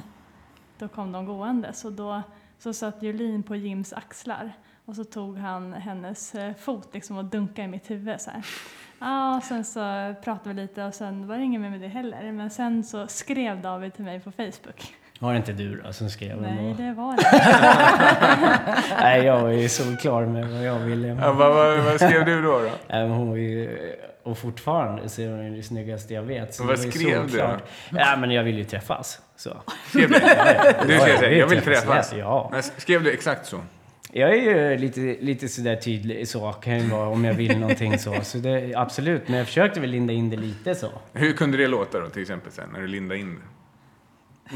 [0.77, 2.21] Då kom de gåendes och då
[2.59, 4.53] så satt Julin på Jims axlar
[4.85, 8.45] och så tog han hennes eh, fot liksom och dunkade i mitt huvud så här.
[8.99, 11.87] Ja, och sen så pratade vi lite och sen var det inget mer med det
[11.87, 12.31] heller.
[12.31, 14.95] Men sen så skrev David till mig på Facebook.
[15.19, 16.83] Var det inte du då som skrev Nej, då?
[16.83, 17.23] det var det.
[19.01, 21.07] Nej, jag var ju så klar med vad jag ville.
[21.07, 22.59] Ja, vad, vad, vad skrev du då?
[22.59, 22.97] då?
[22.97, 23.77] Hon var ju...
[24.23, 26.53] Och fortfarande så är hon det snyggaste jag vet.
[26.53, 26.93] Så Vad skrev
[27.23, 27.63] du solklart.
[27.91, 29.19] Ja, men jag vill ju träffas.
[29.35, 29.57] Så.
[29.89, 30.19] Skrev du?
[30.87, 32.13] Du Ja, skrev vill jag vill träffas.
[32.17, 32.49] Ja.
[32.51, 33.59] Men skrev du exakt så?
[34.11, 37.99] Jag är ju lite, lite sådär tydlig så, kan ju vara om jag vill någonting
[37.99, 38.21] så.
[38.21, 40.89] Så det, absolut, men jag försökte väl linda in det lite så.
[41.13, 43.41] Hur kunde det låta då, till exempel, sen, när du lindade in det?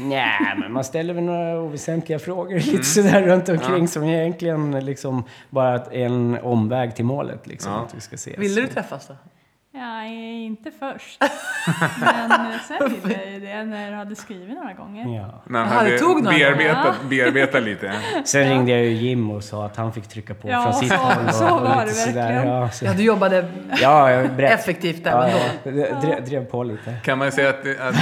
[0.00, 2.64] Nej, men man ställer väl några oväsentliga frågor Mm.
[2.64, 7.72] lite sådär runt omkring som egentligen liksom bara är en omväg till målet liksom.
[7.72, 7.78] Ja.
[7.78, 8.38] Att vi ska ses.
[8.38, 9.14] Ville du träffas då?
[9.78, 11.20] Ja, inte först.
[12.00, 15.16] Men eh, sen ville jag ju det när du hade skrivit några gånger.
[15.16, 15.42] Ja.
[15.46, 17.92] När han Jaha, det hade tog några bearbetat, bearbetat lite.
[18.24, 20.88] Sen ringde jag ju Jim och sa att han fick trycka på Ja, från sitt
[20.92, 21.26] så- håll.
[21.28, 22.54] och- så och var lite det sådär, verkligen.
[22.56, 23.48] Ja, så, Ja, du jobbade
[23.80, 24.60] ja, jag brett.
[24.60, 25.26] effektivt där Ja,
[25.64, 25.80] ändå.
[25.80, 26.94] ja, drev, drev på lite.
[27.04, 27.94] Kan man säga att, att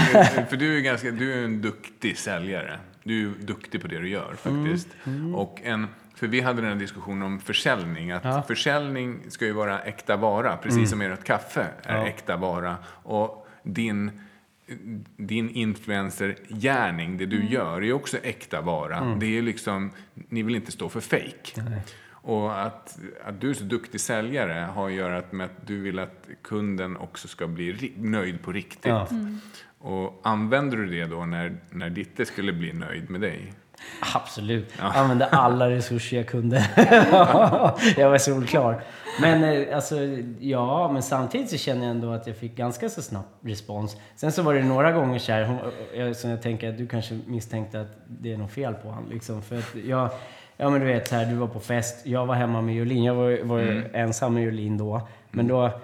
[0.51, 2.79] för du är, ganska, du är en duktig säljare.
[3.05, 4.89] Du är duktig på det du gör faktiskt.
[5.35, 5.87] Och en,
[6.17, 8.11] för vi hade den här diskussionen om försäljning.
[8.11, 8.43] Att Ja.
[8.43, 12.07] försäljning ska ju vara äkta vara, precis som ert kaffe är Ja.
[12.07, 12.77] äkta vara.
[13.03, 14.21] Och din,
[15.17, 19.17] din influencergärning, det du gör, är också äkta vara.
[19.21, 21.63] Det är liksom, ni vill inte stå för fake.
[22.11, 25.99] Och att, att du är så duktig säljare har att göra med att du vill
[25.99, 28.85] att kunden också ska bli nöjd på riktigt.
[28.87, 29.09] Ja.
[29.79, 33.53] Och använder du det då när, när Ditte skulle bli nöjd med dig?
[34.15, 34.73] Absolut.
[34.79, 36.57] Använde alla resurser jag kunde.
[37.97, 38.83] jag var solklar.
[39.21, 39.97] Men eh, alltså,
[40.39, 43.97] ja, men samtidigt så känner jag ändå att jag fick ganska så snabb respons.
[44.17, 45.59] Sen så var det några gånger så här, hon,
[45.97, 49.05] jag, som jag tänker att du kanske misstänkte att det är något fel på han
[49.11, 49.43] liksom.
[49.43, 50.11] För att jag,
[50.57, 53.05] ja men du vet så här, du var på fest, jag var hemma med Jolin.
[53.05, 55.09] Jag var, var ju ensam med Jolin då.
[55.31, 55.81] Men då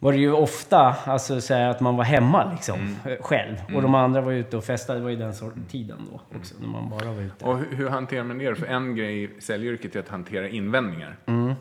[0.00, 3.56] var det ju ofta alltså, så här, att man var hemma liksom, eh, själv.
[3.74, 4.98] Och de andra var ute och festade.
[4.98, 7.44] Det var ju den sorten tiden då också, när man bara var ute.
[7.44, 8.54] Och hur, hur hanterar man det?
[8.54, 11.16] För en grej i säljyrket är att hantera invändningar.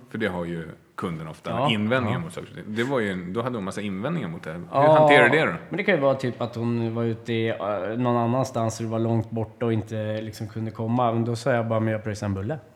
[0.09, 2.63] För det har ju kunden ofta, Ja, invändningar mot saker.
[2.67, 4.51] Det var ju, då hade hon massa invändningar mot det.
[4.51, 5.51] Hur hanterar du det då?
[5.69, 7.57] Men det kan ju vara typ att hon var ute i, uh,
[7.97, 11.13] någon annanstans och det var långt borta och inte liksom kunde komma.
[11.13, 12.59] Men då sa jag bara, men jag pröjsar en bulle.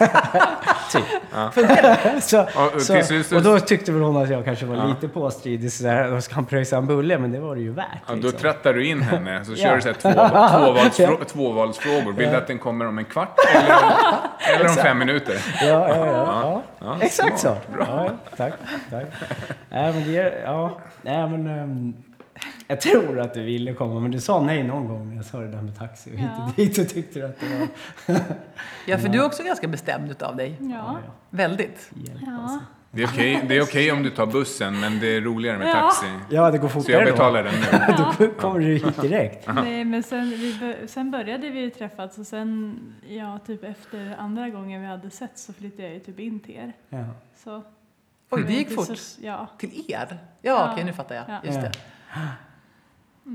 [0.92, 1.04] typ.
[2.22, 5.08] så, Och- och så, så- och då tyckte väl hon att jag kanske var lite
[5.08, 6.10] påstridig sådär.
[6.10, 7.86] Då ska han pröjsa en bulle, men det var det ju värt.
[8.06, 8.38] Ja, då liksom.
[8.40, 9.56] trattar du in henne, så Ja.
[9.56, 10.10] kör du här två,
[10.58, 12.12] tvåvalsfrå, tvåvalsfrågor.
[12.12, 13.76] Vill du att den kommer om en kvart eller,
[14.54, 15.34] eller om fem minuter?
[15.60, 16.12] Ja, ja, ja.
[16.42, 16.62] ja.
[16.78, 17.56] Ja, Exakt så.
[17.72, 17.84] Bra.
[17.88, 18.52] Ja, ja, tack.
[18.90, 19.06] tack.
[19.70, 21.94] Nej, men det är, ja, nej, men ehm,
[22.66, 25.38] jag tror att du ville komma, men du sa nej någon gång när jag sa
[25.40, 28.20] det där med taxi och hit och dit och tyckte du att det var...
[28.86, 30.56] Ja, för du är också ganska bestämd utav dig.
[30.60, 30.98] Ja.
[31.30, 31.90] Väldigt.
[31.94, 32.42] Hjälp, Ja.
[32.42, 32.58] alltså.
[32.92, 35.68] Det är okej det är okej om du tar bussen, men det är roligare med
[35.68, 35.74] Ja.
[35.74, 36.06] taxi.
[36.30, 37.94] Ja, det går Så fortare jag betalar den nu.
[37.96, 38.12] då.
[38.26, 39.48] Då kommer du hit direkt.
[39.54, 42.78] Nej, men sen, vi, sen började vi träffas och sen,
[43.08, 46.54] ja, typ efter andra gången vi hade sett så flyttade jag ju typ in till
[46.54, 46.72] er.
[46.88, 47.04] Ja.
[47.44, 47.62] Så,
[48.30, 48.98] Oj, det gick är fort.
[48.98, 49.46] Så, ja.
[49.58, 50.06] Till er?
[50.08, 50.68] Ja, Ja.
[50.72, 51.24] okej, nu fattar jag.
[51.28, 51.40] Ja.
[51.44, 51.62] Just Ja.
[51.62, 51.72] det.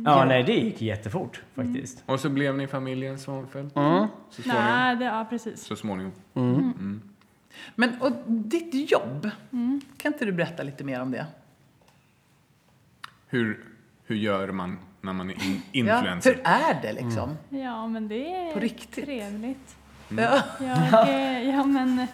[0.05, 2.03] Ja, nej, det gick jättefort faktiskt.
[2.05, 3.75] Och så blev ni familjen Svanfeldt.
[3.75, 4.07] Mm.
[4.29, 4.65] Så småningom.
[4.65, 5.63] Nej, det, ja precis.
[5.63, 6.11] Så småningom.
[7.75, 9.81] Men och ditt jobb, Mm.
[9.97, 11.25] kan inte du berätta lite mer om det?
[13.27, 13.65] Hur,
[14.05, 16.33] hur gör man när man är in, Ja, influencer?
[16.33, 17.37] hur är det liksom?
[17.49, 19.05] Ja, men det är På riktigt?
[19.05, 19.75] trevligt.
[20.09, 20.41] Ja.
[20.59, 22.07] Jag, eh, ja, men,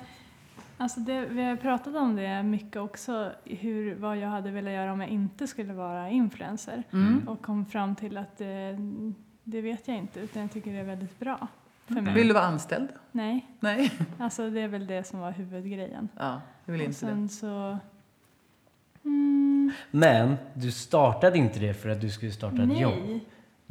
[0.82, 4.93] Alltså det, vi har pratat om det mycket också, hur, vad jag hade velat göra
[4.93, 6.84] om jag inte skulle vara influencer.
[6.93, 7.27] Mm.
[7.27, 8.77] Och kom fram till att det,
[9.43, 11.47] det vet jag inte, utan jag tycker det är väldigt bra
[11.86, 12.13] för mig.
[12.13, 12.89] Vill du vara anställd?
[13.11, 13.91] Nej, Nej.
[14.17, 16.09] alltså det är väl det som var huvudgrejen.
[16.17, 17.29] Ja, jag vill och inte det.
[17.29, 17.77] så...
[19.03, 23.19] Mm, Men du startade inte det för att du skulle starta ett jobb.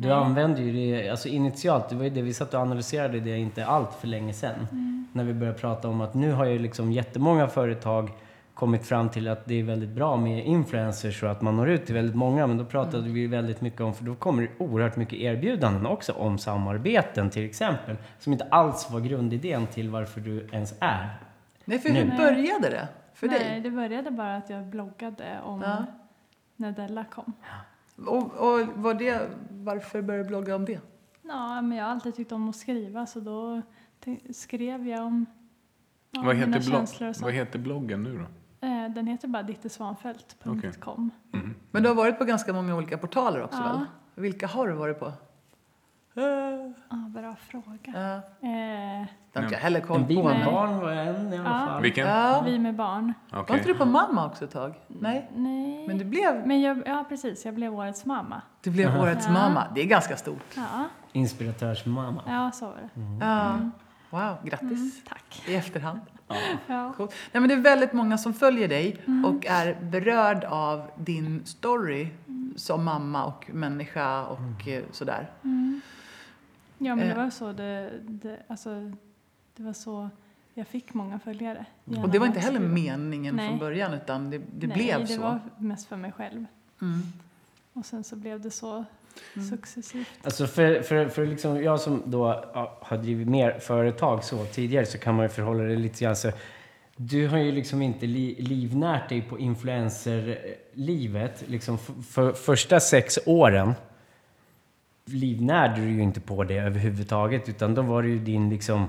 [0.01, 0.17] Du Nej.
[0.17, 3.67] använde ju det alltså initialt, det var ju det vi satt och analyserade det inte
[3.67, 4.67] allt för länge sedan.
[4.73, 5.07] Mm.
[5.13, 8.11] När vi började prata om att nu har ju liksom jättemånga företag
[8.55, 11.87] kommit fram till att det är väldigt bra med influencers och att man når ut
[11.87, 12.47] till väldigt många.
[12.47, 13.15] Men då pratade Mm.
[13.15, 17.45] vi väldigt mycket om, för då kommer det oerhört mycket erbjudanden också om samarbeten till
[17.45, 17.97] exempel.
[18.19, 21.09] Som inte alls var grundidén till varför du ens är.
[21.65, 22.01] Nej, för Nu.
[22.01, 23.61] hur började det för nej, dig?
[23.61, 25.85] det började bara att jag bloggade om Ja.
[26.57, 27.33] när Della kom.
[28.07, 30.81] Och, och var det, varför började du blogga om det?
[31.23, 33.63] Ja, men jag har alltid tyckt om att skriva så då
[34.33, 35.27] skrev jag om
[36.11, 37.25] ja, Vad, mina känslor och så.
[37.25, 38.25] vad heter bloggen nu då?
[38.67, 41.11] Eh, Den heter bara dittesvanfält.com.
[41.33, 41.55] Mm.
[41.71, 43.73] Men du har varit på ganska många olika portaler också Ja.
[43.73, 43.85] väl?
[44.15, 45.13] Vilka har du varit på?
[46.89, 47.77] Ah, bra fråga.
[47.85, 48.49] Ja.
[48.49, 50.13] Eh, har inte jag heller koll på.
[50.23, 50.45] med Men...
[50.45, 51.67] barn var en i alla Ja.
[51.67, 51.83] fall.
[51.83, 52.07] Vilken?
[52.09, 52.43] Ja.
[52.47, 53.15] Vi med barn.
[53.33, 53.45] Okej.
[53.49, 54.75] Var inte du på mamma också ett tag?
[54.89, 55.31] Nej.
[55.37, 55.89] Nej.
[55.89, 57.45] Men du blev, Men jag, ja, precis.
[57.45, 58.43] Jag blev årets mamma.
[58.63, 59.33] du blev årets Ja.
[59.33, 59.67] mamma.
[59.75, 60.57] Det är ganska stort.
[60.57, 62.23] Ja, Inspiratörsmamma.
[62.27, 63.25] ja så var det.
[63.25, 63.59] Ja.
[64.11, 64.71] Wow, grattis.
[64.71, 65.43] Mm, tack.
[65.49, 66.01] I efterhand.
[66.67, 66.93] Ja.
[66.97, 67.15] Coolt.
[67.33, 68.97] Nej, men det är väldigt många som följer dig
[69.27, 72.09] och är berörd av din story
[72.57, 75.31] som mamma och människa och eh, sådär.
[76.81, 77.19] Ja, men det Eh.
[77.19, 78.93] var så det, det, alltså,
[79.57, 80.09] det var så
[80.55, 81.65] jag fick många följare.
[81.85, 83.49] Och genom det var inte heller meningen Nej.
[83.49, 85.21] från början utan det, det Nej, blev det så.
[85.23, 86.45] var mest för mig själv.
[86.83, 87.03] Mm.
[87.73, 88.85] Och sen så blev det så
[89.51, 90.09] successivt.
[90.23, 92.25] Alltså för, för, för liksom jag som då
[92.81, 96.31] har drivit mer företag så tidigare så kan man ju förhålla det lite grann så.
[96.97, 101.45] Du har ju liksom inte li, livnärt dig på influencerlivet.
[101.47, 103.75] Liksom för, för första sex åren
[105.13, 108.87] livnärde du ju inte på det överhuvudtaget utan då var det ju din liksom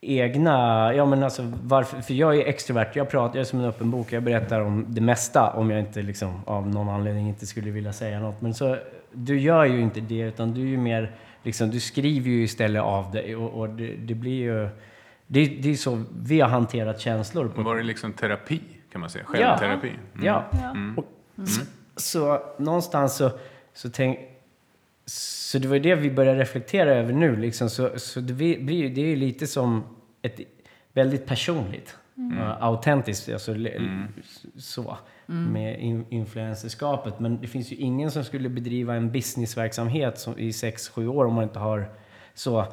[0.00, 3.64] egna, ja men alltså varför, för jag är extrovert, jag pratar, jag är som en
[3.64, 7.46] öppen bok, jag berättar om det mesta om jag inte liksom av någon anledning inte
[7.46, 8.40] skulle vilja säga något.
[8.40, 8.76] Men så,
[9.12, 11.12] du gör ju inte det utan du är ju mer,
[11.42, 14.68] liksom, du skriver ju istället av dig och, och det, det blir ju,
[15.26, 17.48] det, det är så vi har hanterat känslor.
[17.48, 18.60] På, Var det liksom terapi
[18.92, 19.24] kan man säga?
[19.24, 19.88] Självterapi?
[20.14, 20.26] Mm.
[20.26, 20.76] Ja, Ja.
[20.96, 21.04] och,
[21.48, 21.60] så,
[21.96, 23.30] så någonstans så,
[23.74, 24.18] så tänk,
[25.06, 27.36] så det var ju det vi började reflektera över nu.
[27.36, 27.70] Liksom.
[27.70, 29.84] Så, så det blir det är ju lite som
[30.22, 30.40] ett
[30.92, 31.96] väldigt personligt.
[32.32, 33.78] Uh, autentiskt, alltså, le-
[34.58, 34.98] så.
[35.52, 37.20] Med in, influencerskapet.
[37.20, 41.34] Men det finns ju ingen som skulle bedriva en businessverksamhet som, i 6-7 år om
[41.34, 41.88] man inte har
[42.34, 42.64] så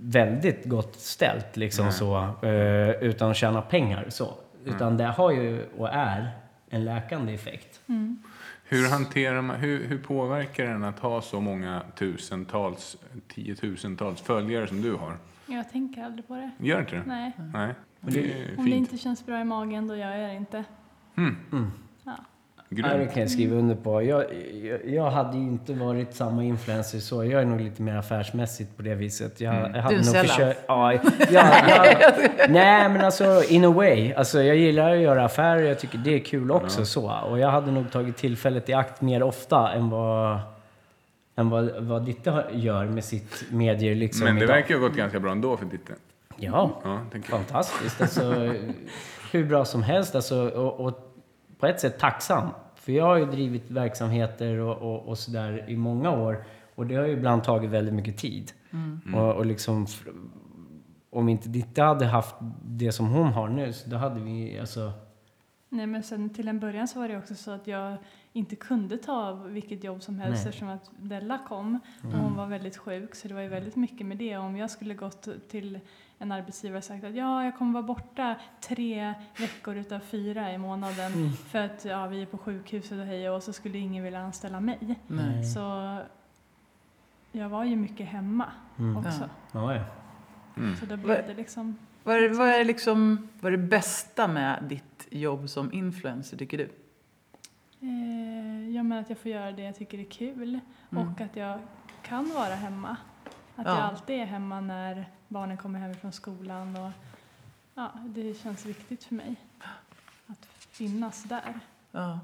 [0.00, 2.16] väldigt gott ställt liksom så.
[2.48, 4.34] eh, utan att tjäna pengar så.
[4.64, 6.30] Utan det har ju och är
[6.70, 7.80] en läkande effekt.
[8.72, 12.96] Hur, hanterar man, hur, hur påverkar den att ha så många tusentals,
[13.28, 15.16] tiotusentals följare som du har?
[15.46, 16.50] Jag tänker aldrig på det.
[16.58, 17.02] Gör inte det?
[17.06, 17.32] Nej.
[17.54, 17.74] Nej.
[18.00, 20.64] Det är Om det inte känns bra i magen, då gör jag det inte.
[22.72, 23.12] Ja, det Grymt.
[23.12, 24.02] kan jag skriva under på.
[24.02, 24.24] Jag,
[24.62, 27.24] jag, jag hade ju inte varit samma influencer så.
[27.24, 29.40] Jag är nog lite mer affärsmässigt på det viset.
[29.40, 30.26] Jag, jag hade Du nog sällan.
[30.26, 30.60] försökt...
[30.66, 31.44] Ja, jag, jag,
[32.50, 34.12] nej, men alltså in a way.
[34.12, 35.62] Alltså, jag gillar att göra affärer.
[35.62, 36.84] Jag tycker det är kul också.
[36.84, 37.10] så.
[37.30, 40.38] Och jag hade nog tagit tillfället i akt mer ofta än vad,
[41.36, 43.94] än vad, vad Ditte gör med sitt medier.
[43.94, 44.54] Liksom, Men det idag.
[44.54, 45.90] verkar ju ha gått ganska bra ändå för ditt...
[46.36, 47.00] Ja, Ja,
[47.30, 48.00] fantastiskt.
[48.00, 48.54] Alltså,
[49.32, 50.14] hur bra som helst.
[50.14, 51.06] Alltså, och, och
[51.60, 52.48] på ett sätt tacksam.
[52.74, 56.44] För jag har ju drivit verksamheter och, och, och sådär i många år.
[56.74, 58.52] Och det har ju ibland tagit väldigt mycket tid.
[59.14, 59.86] Och, och liksom,
[61.10, 64.92] om inte Ditte hade haft det som hon har nu, så då hade vi alltså...
[65.68, 67.96] Nej, men sen till en början så var det också så att jag
[68.32, 70.48] inte kunde ta vilket jobb som helst Nej.
[70.48, 73.14] eftersom att Della kom och hon var väldigt sjuk.
[73.14, 74.36] Så det var ju väldigt mycket med det.
[74.36, 75.80] Om jag skulle gått till
[76.22, 81.32] en arbetsgivare sagt att ja, jag kommer vara borta tre veckor utav fyra i månaden
[81.32, 84.60] för att ja, vi är på sjukhuset och hej och så skulle ingen vilja anställa
[84.60, 84.98] mig.
[85.06, 85.44] Nej.
[85.44, 85.96] Så
[87.32, 88.46] jag var ju mycket hemma
[88.98, 89.28] också.
[89.52, 89.84] Ja, ja.
[90.80, 94.28] Så då Vad- blev det liksom Vad är, vad, är liksom, vad är det bästa
[94.28, 96.64] med ditt jobb som influencer, tycker du?
[97.80, 100.60] Eh, ja, men att jag får göra det jag tycker är kul
[100.90, 101.58] och att jag
[102.02, 102.96] kan vara hemma.
[103.56, 103.74] Att Ja.
[103.76, 106.76] jag alltid är hemma när barnen kommer hem från skolan.
[106.76, 106.90] Och,
[107.74, 109.36] ja, det känns viktigt för mig
[110.26, 111.60] att finnas där.
[111.90, 112.20] Ja,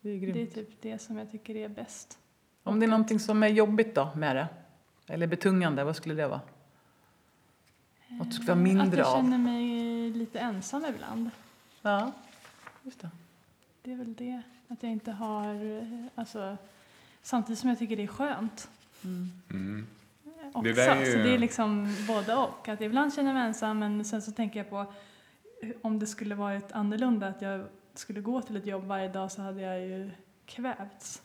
[0.00, 0.34] det är grymt.
[0.34, 2.18] Det är typ det som jag tycker är bäst.
[2.62, 4.48] Om det är någonting som är jobbigt då med det?
[5.06, 6.40] Eller betungande, vad skulle det vara?
[8.08, 9.16] Något du skulle vara att mindre jag av?
[9.16, 11.30] känner mig lite ensam ibland.
[11.82, 12.12] Ja,
[12.82, 13.10] just det.
[13.82, 14.42] Det är väl det.
[14.68, 16.56] Att jag inte har, eh, alltså,
[17.22, 18.68] samtidigt som jag tycker det är skönt.
[19.04, 19.86] Mm.
[20.52, 20.62] Också.
[20.72, 22.68] Det är ju- Så det är liksom både och.
[22.68, 24.92] Att ibland känner jag mig ensam men sen så tänker jag på
[25.82, 29.42] om det skulle varit annorlunda, att jag skulle gå till ett jobb varje dag så
[29.42, 30.10] hade jag ju
[30.46, 31.22] kvävts.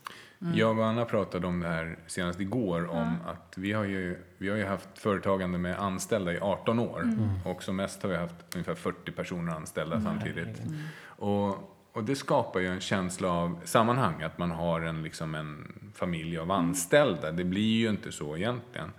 [0.55, 4.49] Jag och Anna pratade om det här senast igår om att vi har, ju, vi
[4.49, 7.09] har ju haft företagande med anställda i 18 år
[7.45, 10.61] och som mest har vi haft ungefär 40 personer anställda samtidigt.
[11.05, 11.47] Och,
[11.93, 16.37] och det skapar ju en känsla av sammanhang, att man har en, liksom en familj
[16.37, 17.31] av anställda.
[17.31, 18.91] Det blir ju inte så egentligen.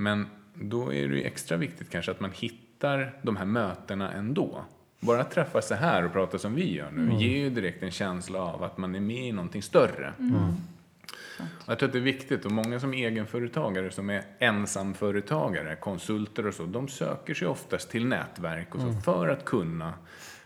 [0.00, 4.64] Men då är det ju extra viktigt kanske att man hittar de här mötena ändå.
[5.00, 7.90] Bara att träffas så här och prata som vi gör nu ger ju direkt en
[7.90, 10.12] känsla av att man är med i någonting större.
[11.40, 15.76] Och Jag tror att det är viktigt och många som är egenföretagare som är ensamföretagare,
[15.76, 19.94] konsulter och så, de söker sig oftast till nätverk och så för att kunna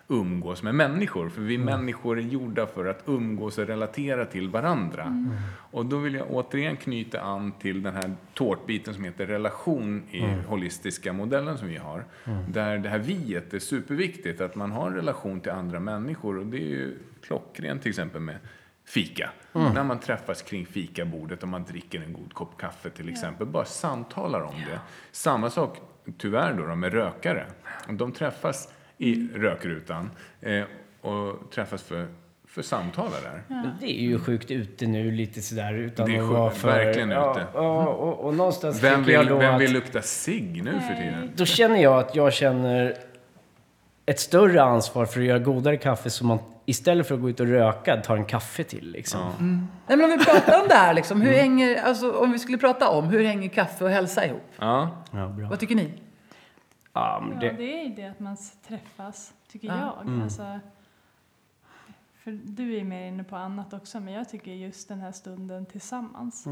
[0.09, 1.29] umgås med människor.
[1.29, 5.25] För vi människor är gjorda för att umgås och relatera till varandra.
[5.71, 10.21] Och då vill jag återigen knyta an till den här tårtbiten som heter relation i
[10.49, 12.05] holistiska modellen som vi har.
[12.49, 16.39] Där det här viet är superviktigt, att man har en relation till andra människor.
[16.39, 18.37] Och det är ju klockrent till exempel med
[18.85, 19.31] fika.
[19.53, 23.47] När man träffas kring fikabordet och man dricker en god kopp kaffe till exempel.
[23.47, 24.81] Bara samtalar om det.
[25.13, 25.79] Samma sak
[26.19, 27.47] tyvärr då, då med rökare.
[27.89, 28.69] De träffas
[28.99, 30.63] i rökrutan eh,
[31.01, 32.07] och träffas för,
[32.49, 33.43] för samtala där.
[33.49, 36.69] Men det är ju sjukt ute nu lite sådär utan Det är sjukt, för...
[36.69, 37.47] verkligen ja, ute.
[37.55, 39.61] Ja, och, och någonstans Vem tycker jag vill, då vem att...
[39.61, 41.31] vill lukta cigg nu för tiden?
[41.37, 42.97] Då känner jag att jag känner
[44.07, 47.41] ett större ansvar för att göra godare kaffe som man istället för att gå ut
[47.41, 49.21] och röka tar en kaffe till liksom.
[49.87, 52.59] Nej, men om vi pratar om det här, liksom, hur hänger, alltså, om vi skulle
[52.59, 54.43] prata om hur hänger kaffe och hälsa ihop?
[54.59, 55.05] Ja.
[55.11, 55.49] Ja, bra.
[55.49, 55.91] Vad tycker ni?
[56.93, 58.37] Ja, men Ja, det, det är ju det att man
[58.67, 60.05] träffas, tycker Ja.
[60.07, 60.23] jag.
[60.23, 60.61] Alltså,
[62.15, 65.67] för du är mer inne på annat också, men jag tycker just den här stunden
[65.67, 66.47] tillsammans.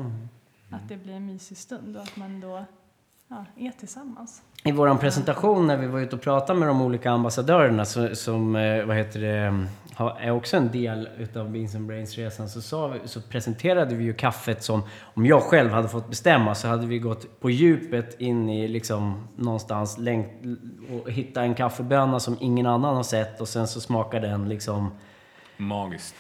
[0.70, 2.64] Att det blir en mysig stund och att man då
[3.28, 4.42] ja, är tillsammans.
[4.64, 8.56] I vår presentation när vi var ute och pratade med de olika ambassadörerna så, som
[8.56, 9.66] eh, vad heter det,
[10.20, 14.62] är också en del utav Beans and Brains-resan så, sa så presenterade vi ju kaffet
[14.62, 18.68] som, om jag själv hade fått bestämma så hade vi gått på djupet in i
[18.68, 20.28] liksom någonstans längt,
[20.90, 24.90] och hitta en kaffeböna som ingen annan har sett och sen så smakar den liksom
[25.56, 26.14] Magiskt.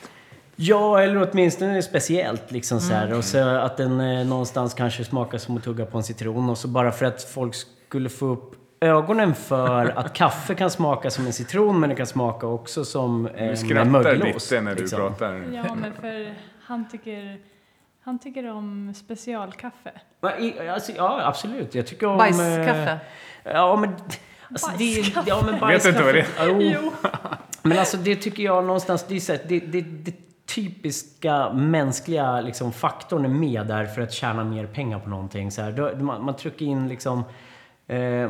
[0.56, 3.12] Ja, eller åtminstone speciellt liksom så här.
[3.12, 6.50] Och så att den eh, någonstans kanske smakar som att tugga på en citron.
[6.50, 7.54] Och så bara för att folk
[7.90, 12.06] skulle få upp ögonen för att kaffe kan smaka som en citron, men det kan
[12.06, 14.50] smaka också som Du eh, en skrattar mögelost.
[14.50, 14.98] lite när du liksom.
[14.98, 15.34] pratar.
[15.52, 17.38] Ja, men för han tycker,
[18.02, 19.92] han tycker om specialkaffe.
[20.74, 21.74] Alltså, ja, absolut.
[21.74, 22.18] Jag tycker om...
[22.18, 22.98] Bajskaffe?
[23.44, 23.90] Eh, ja, men...
[24.50, 25.28] Alltså, det, Bajskaffe.
[25.30, 25.88] ja, men Vet bajskaffe.
[25.88, 26.26] inte vad det
[26.70, 26.80] är.
[26.82, 26.92] Jo.
[27.62, 30.14] Men alltså det tycker jag någonstans, det är så här, det, det, det
[30.54, 35.50] typiska mänskliga liksom, faktorn är med där för att tjäna mer pengar på någonting.
[35.50, 37.24] Så här, då, man, man trycker in liksom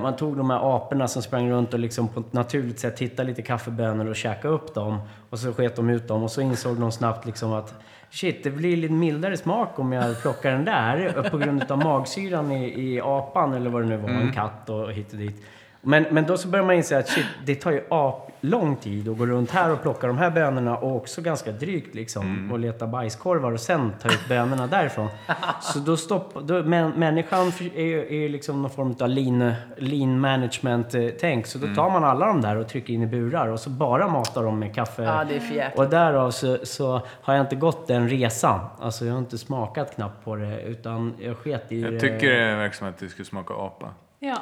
[0.03, 3.29] man tog de här aporna som sprang runt och liksom på ett naturligt sätt hittade
[3.29, 4.99] lite kaffebönor och käkade upp dem.
[5.31, 7.75] Och så sket de ut dem och så insåg de snabbt liksom att
[8.11, 12.53] shit, det blir lite mildare smak om jag plockar den där på grund av magsyran
[12.53, 15.45] i, i apan eller vad det nu var, en katt och hit och dit.
[15.83, 19.09] Men, men då så börjar man inse att shit, det tar ju ap lång tid
[19.09, 22.59] att gå runt här och plocka de här bönorna och också ganska drygt liksom och
[22.59, 25.09] leta bajskorvar och sen ta ut bönorna därifrån.
[25.61, 29.53] Så då stoppar, då, men, människan är ju är ju liksom någon form av lean,
[29.77, 31.47] lean management eh, tänk.
[31.47, 34.09] Så då tar man alla de där och trycker in i burar och så bara
[34.09, 35.03] matar dem med kaffe.
[35.03, 35.79] Ja, det är för jäkligt.
[35.79, 38.61] Och därav så, så har jag inte gått den resan.
[38.81, 42.57] Alltså jag har inte smakat knappt på det utan jag sket i Jag tycker det
[42.57, 43.95] verkar som att det skulle smaka apa.
[44.19, 44.39] Ja,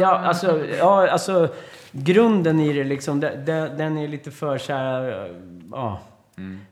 [0.00, 1.48] Ja, alltså, ja, alltså
[1.92, 5.30] grunden i det liksom, den är lite för så här,
[5.72, 6.00] ja.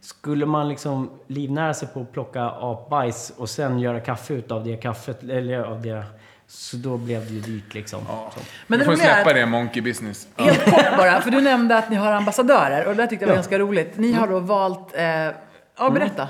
[0.00, 4.76] Skulle man liksom livnära sig på att plocka apbajs och sen göra kaffe utav det
[4.76, 6.04] kaffet, eller av det,
[6.46, 8.00] så då blev det ju dyrt liksom.
[8.06, 8.40] Så.
[8.66, 10.28] Men du det får släppa att- det, monkey business.
[10.36, 10.44] Ja.
[10.44, 13.28] Helt kort bara, för du nämnde att ni har ambassadörer och det där tyckte jag
[13.28, 13.92] var ganska roligt.
[13.96, 14.96] Ni har då valt...
[14.96, 15.04] Eh,
[15.78, 16.28] ja, berätta.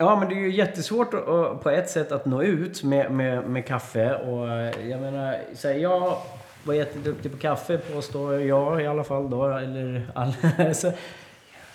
[0.00, 3.44] Ja, men det är ju jättesvårt att, på ett sätt att nå ut med, med,
[3.44, 4.14] med kaffe.
[4.14, 6.18] Och eh, jag menar, så här, jag
[6.64, 9.48] var jätteduktig på kaffe påstår jag i alla fall då.
[9.48, 10.34] Eller all,
[10.74, 10.92] så,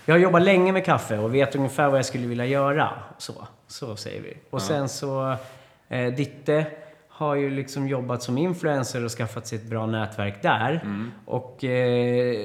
[0.06, 2.90] jag har jobbat länge med kaffe och vet ungefär vad jag skulle vilja göra.
[3.18, 3.34] Så,
[3.68, 4.38] så säger vi.
[4.50, 5.36] Och sen så,
[5.90, 6.66] eh, Ditte
[7.10, 10.82] har ju liksom jobbat som influencer och skaffat sig ett bra nätverk där.
[11.26, 12.36] Och eh,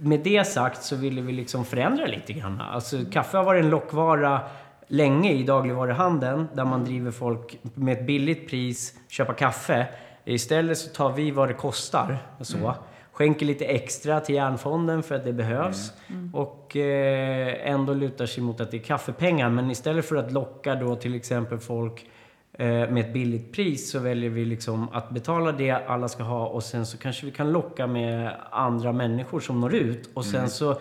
[0.00, 2.60] med det sagt så ville vi liksom förändra lite grann.
[2.60, 4.40] Alltså kaffe har varit en lockvara
[4.88, 9.86] länge i dagligvaruhandeln där man driver folk med ett billigt pris köpa kaffe.
[10.24, 12.18] Istället så tar vi vad det kostar.
[12.40, 12.74] Så.
[13.12, 15.92] skänker lite extra till Järnfonden för att det behövs.
[16.32, 19.50] Och eh, ändå lutar sig mot att det är kaffepengar.
[19.50, 22.06] Men istället för att locka då till exempel folk
[22.52, 26.46] eh, med ett billigt pris så väljer vi liksom att betala det alla ska ha
[26.46, 30.10] och sen så kanske vi kan locka med andra människor som når ut.
[30.14, 30.80] Och sen så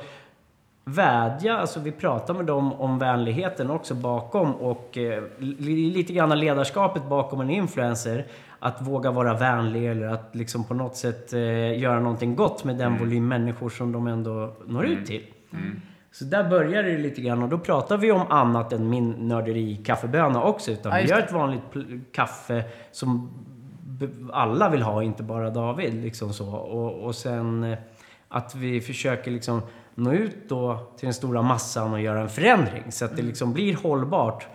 [0.85, 6.39] vädja, alltså vi pratar med dem om vänligheten också bakom och eh, li- lite grann
[6.39, 8.25] ledarskapet bakom en influencer.
[8.59, 12.75] Att våga vara vänlig eller att liksom på något sätt eh, göra någonting gott med
[12.77, 15.23] den volym människor som de ändå når ut till.
[16.11, 19.75] Så där börjar det lite grann och då pratar vi om annat än min nörderi
[19.85, 20.71] kaffeböna också.
[20.71, 21.61] Utan Ja, vi gör ett vanligt
[22.11, 23.29] kaffe som
[24.33, 25.93] alla vill ha, inte bara David.
[26.03, 26.49] Liksom så.
[26.55, 27.77] Och, och sen eh,
[28.29, 29.61] att vi försöker liksom
[29.95, 32.83] nå ut då till den stora massan och göra en förändring.
[32.91, 34.47] Så att det liksom blir hållbart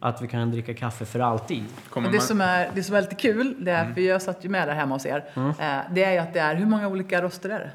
[0.00, 1.64] att vi kan dricka kaffe för alltid.
[1.90, 4.22] Kommer Och det, man- som är, det som är lite kul, det är, för jag
[4.22, 5.48] satt ju med där hemma hos er, Mm.
[5.50, 7.70] eh, det är ju att det är, hur många olika roster är det?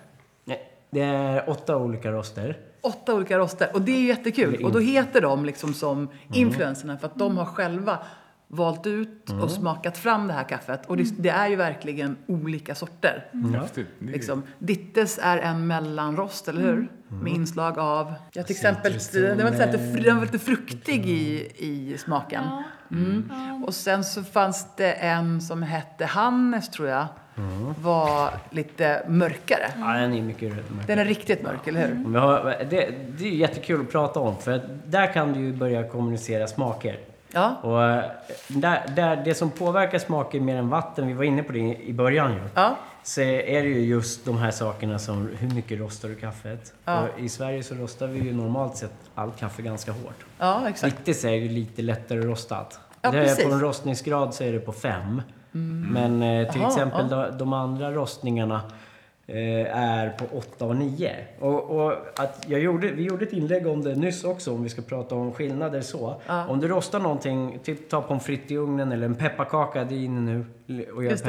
[0.94, 2.58] Det är åtta olika roster.
[2.82, 3.70] Åtta olika roster.
[3.74, 4.66] Och det är jättekul.
[4.66, 8.00] Och då heter de liksom som influencerna för att de har själva
[8.54, 10.86] valt ut och smakat fram det här kaffet.
[10.86, 13.26] Och det, det är ju verkligen olika sorter.
[13.62, 13.88] Häftigt.
[14.00, 16.92] Det är- Liksom, Dittes är en mellanrost, eller hur?
[17.08, 18.14] Med inslag av...
[18.34, 22.44] Ja, till exempel, den var lite, den var lite fruktig i, i smaken.
[22.46, 22.64] Ja.
[22.92, 23.64] Mm.
[23.68, 27.06] Och sen så fanns det en som hette Hannes, tror jag.
[27.82, 29.72] Var lite mörkare.
[29.80, 30.64] Ja, den är mycket röd.
[30.88, 32.20] Den är riktigt mörk, eller hur?
[32.20, 36.48] Har, det, det är jättekul att prata om för där kan du ju börja kommunicera
[36.48, 37.00] smaker.
[37.32, 37.56] Ja.
[37.62, 38.04] Och eh,
[38.48, 41.94] där, där, det som påverkar smaker mer än vatten, vi var inne på det i
[41.94, 42.42] början ju.
[42.56, 42.76] Ja.
[43.04, 46.74] Så är det ju just de här sakerna som hur mycket rostar du kaffet?
[46.86, 47.08] Ja.
[47.18, 50.26] I Sverige så rostar vi ju normalt sett allt kaffe ganska hårt.
[50.38, 50.98] Ja, exakt.
[50.98, 52.80] Dittis är ju lite lättare rostat.
[53.02, 55.22] Ja, det på en rostningsgrad så är det på fem.
[55.52, 57.18] Men eh, till Jaha, exempel ja.
[57.18, 58.62] de, de andra rostningarna
[59.72, 61.16] är på 8 och 9.
[61.40, 64.70] Och, och att jag gjorde, vi gjorde ett inlägg om det nyss också, om vi
[64.70, 66.22] ska prata om skillnader så.
[66.28, 66.48] Ja.
[66.48, 70.00] Om du rostar någonting, typ ta pommes frites i ugnen eller en pepparkaka, det är
[70.00, 70.46] inne nu
[70.96, 71.26] och gör Just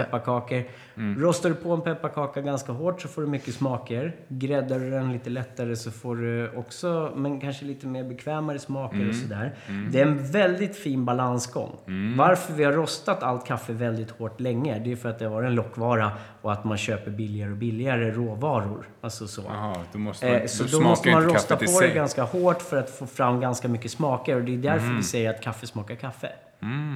[0.95, 1.23] pepparkakor.
[1.23, 4.17] Rostar du på en pepparkaka ganska hårt så får du mycket smaker.
[4.29, 9.09] Gräddar du den lite lättare så får du också, men kanske lite mer bekvämare smaker
[9.09, 9.55] och sådär.
[9.93, 11.79] Det är en väldigt fin balansgång.
[12.17, 15.43] Varför vi har rostat allt kaffe väldigt hårt länge, det är för att det var
[15.43, 16.13] en lockvara
[16.43, 18.89] och att man köper billigare och billigare råvaror.
[19.01, 19.43] Alltså så.
[19.49, 21.85] Jaha, då måste Eh, man, så då måste man rosta på det.
[21.85, 21.95] Mm.
[21.95, 24.37] ganska hårt för att få fram ganska mycket smaker.
[24.37, 26.29] Och det är därför vi säger att kaffe smakar kaffe.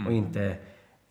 [0.07, 0.57] Och inte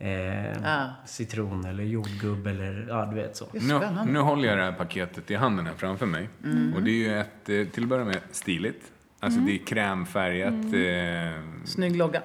[0.06, 0.90] eh, Ja.
[1.06, 3.46] citron eller jordgubb eller ja, du vet så.
[3.54, 6.30] Nu, nu håller jag det här paketet i handen här framför mig.
[6.76, 8.92] Och det är ju ett, eh, till att börja med, stiligt.
[9.20, 12.22] Alltså det är krämfärgat, eh, Snygg logga.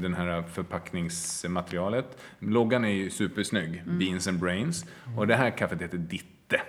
[0.00, 2.18] den här förpackningsmaterialet.
[2.38, 4.84] Loggan är ju supersnygg, Beans and Brains.
[5.16, 6.60] Och det här kaffet heter Ditte.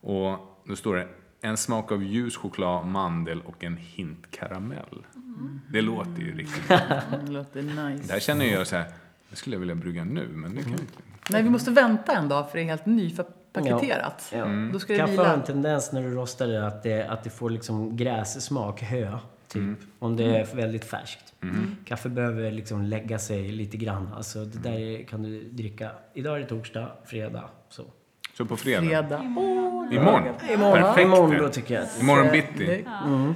[0.00, 1.08] Och då står det
[1.42, 5.06] en smak av ljus choklad, mandel och en hint karamell.
[5.68, 6.78] Det låter ju riktigt bra.
[7.26, 8.12] Det låter nice.
[8.12, 8.84] Där känner jag så här,
[9.30, 10.92] det skulle jag vilja brygga nu, men det kan jag inte.
[11.30, 14.30] Nej, vi måste vänta en dag för det är helt nypaketerat.
[14.32, 14.44] Ja.
[14.72, 15.46] Då ska det Kaffe har en vila.
[15.46, 19.18] tendens när du rostar det att det, att det får liksom grässmak, hö.
[19.48, 19.78] Typ.
[19.98, 21.34] Om det är väldigt färskt.
[21.84, 24.10] Kaffe behöver liksom lägga sig lite grann.
[24.16, 25.90] Alltså det där kan du dricka.
[26.14, 27.44] Idag är det torsdag, fredag.
[27.68, 27.82] Så.
[28.36, 28.80] Så på fredag?
[28.86, 29.20] Fredag.
[29.22, 29.88] Imorgon?
[29.92, 30.72] Imorgon.
[30.72, 31.00] Perfekt.
[31.06, 32.66] Imorgon då tycker jag Imorgon bitti?
[32.66, 32.84] det-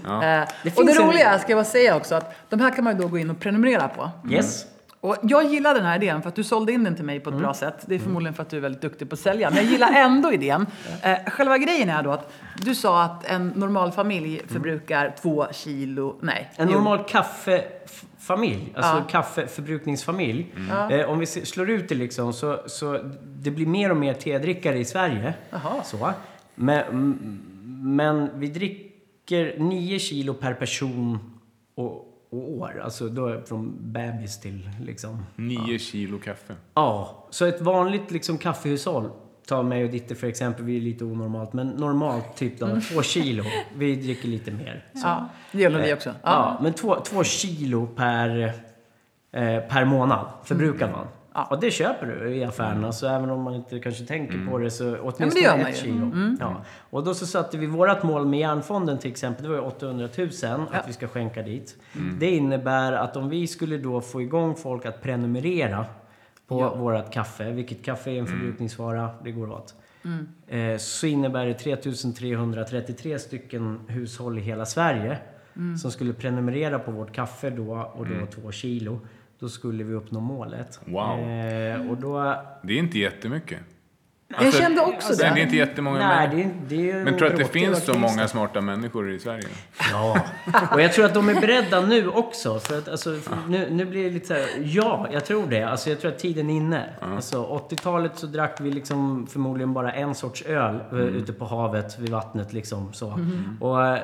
[0.05, 0.41] Ja.
[0.43, 2.97] Eh, Det och det roliga ska jag bara säga också att de här kan man
[2.97, 4.11] ju då gå in och prenumerera på.
[4.31, 4.67] Yes.
[5.05, 7.31] Och jag gillar den här idén för att du sålde in den till mig på
[7.31, 7.43] ett Mm.
[7.43, 7.75] bra sätt.
[7.87, 9.51] Det är förmodligen för att du är väldigt duktig på att sälja.
[9.51, 10.67] Men jag gillar ändå idén.
[11.03, 12.33] Eh, själva grejen är då att
[12.63, 16.17] du sa att en normal familj förbrukar två kilo...
[16.21, 16.51] Nej.
[16.57, 16.75] En jo.
[16.75, 19.05] normal kaffefamilj, alltså Ja.
[19.11, 20.47] kaffeförbrukningsfamilj.
[20.91, 24.79] Eh, om vi slår ut det liksom så, så det blir mer och mer tedrickare
[24.79, 25.35] i Sverige.
[25.85, 26.11] Så.
[26.55, 26.81] Men,
[27.83, 31.19] men vi dricker 9 kilo per person
[31.75, 32.04] och
[32.37, 32.81] år.
[32.85, 35.27] Alltså då från bebis till liksom...
[35.37, 36.55] Nio kilo kaffe.
[36.75, 39.11] Ja, så ett vanligt liksom kaffehushåll,
[39.49, 43.03] ta mig och Ditte för exempel, vi är lite onormalt, men normalt typ då, två
[43.03, 43.45] kilo.
[43.77, 44.85] Vi dricker lite mer.
[44.95, 45.01] Så.
[45.07, 46.09] Ja, det nog vi också.
[46.09, 46.59] Ja, Ja.
[46.63, 48.45] men två, två kilo per,
[49.33, 51.07] eh, per månad förbrukar man.
[51.35, 51.45] Ja.
[51.51, 54.71] Och det köper du i affärerna, så även om man inte kanske tänker på det
[54.71, 55.91] så åtminstone man ett ju.
[55.91, 56.13] Mm.
[56.13, 56.37] kilo.
[56.41, 56.63] Ja.
[56.91, 60.09] Och då så satte vi vårt mål med Järnfonden till exempel, det var ju 800
[60.19, 60.29] 000
[60.73, 61.77] att vi ska skänka dit.
[62.21, 65.87] Det innebär att om vi skulle då få igång folk att prenumerera
[66.47, 66.75] på Ja.
[66.75, 69.75] vårt kaffe, vilket kaffe är en förbrukningsvara, det går åt.
[70.05, 70.73] Mm.
[70.73, 75.19] Eh, så innebär det 3333 stycken hushåll i hela Sverige
[75.57, 75.77] Mm.
[75.77, 79.01] som skulle prenumerera på vårt kaffe då och då två kilo.
[79.41, 80.81] Då skulle vi uppnå målet.
[80.85, 81.19] Wow.
[81.21, 82.37] Eh, och då...
[82.63, 83.59] Det är inte jättemycket.
[84.41, 85.41] Jag kände också Alltså, det är det.
[85.41, 86.51] inte jättemånga Nej, människor.
[86.69, 89.19] det är, det är Men tror du att det finns så många smarta människor i
[89.19, 89.49] Sverige?
[89.93, 90.25] Ja,
[90.73, 92.59] och jag tror att de är beredda nu också.
[92.61, 95.63] För att, alltså, för nu, nu blir det lite så här, ja, jag tror det.
[95.63, 96.85] Alltså, jag tror att tiden är inne.
[97.01, 101.99] Alltså, 80-talet så drack vi liksom förmodligen bara en sorts öl eh, ute på havet,
[101.99, 103.19] vid vattnet liksom så.
[103.61, 103.99] Och eh,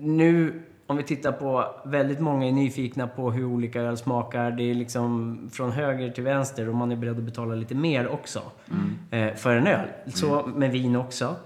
[0.00, 4.50] nu, om vi tittar på, väldigt många är nyfikna på hur olika öl smakar.
[4.50, 8.08] Det är liksom från höger till vänster och man är beredd att betala lite mer
[8.08, 8.42] också.
[9.10, 9.88] Eh, för en öl.
[10.06, 11.36] Så med vin också.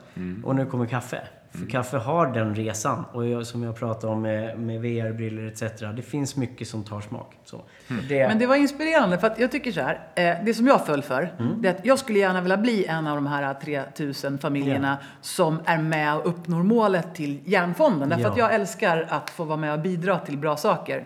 [0.44, 1.22] Och nu kommer kaffe.
[1.58, 3.04] För kaffe har den resan.
[3.12, 5.62] Och jag, som jag pratade om med, med VR-briller etc.
[5.96, 7.34] Det finns mycket som tar smak.
[7.44, 7.60] Så.
[8.08, 10.00] Det, Men det var inspirerande för att jag tycker så här.
[10.14, 13.06] Eh, det som jag föll för, det är att jag skulle gärna vilja bli en
[13.06, 18.08] av de här 3000 familjerna som är med och uppnår målet till Hjärnfonden.
[18.08, 18.30] Därför Ja.
[18.30, 21.04] att jag älskar att få vara med och bidra till bra saker.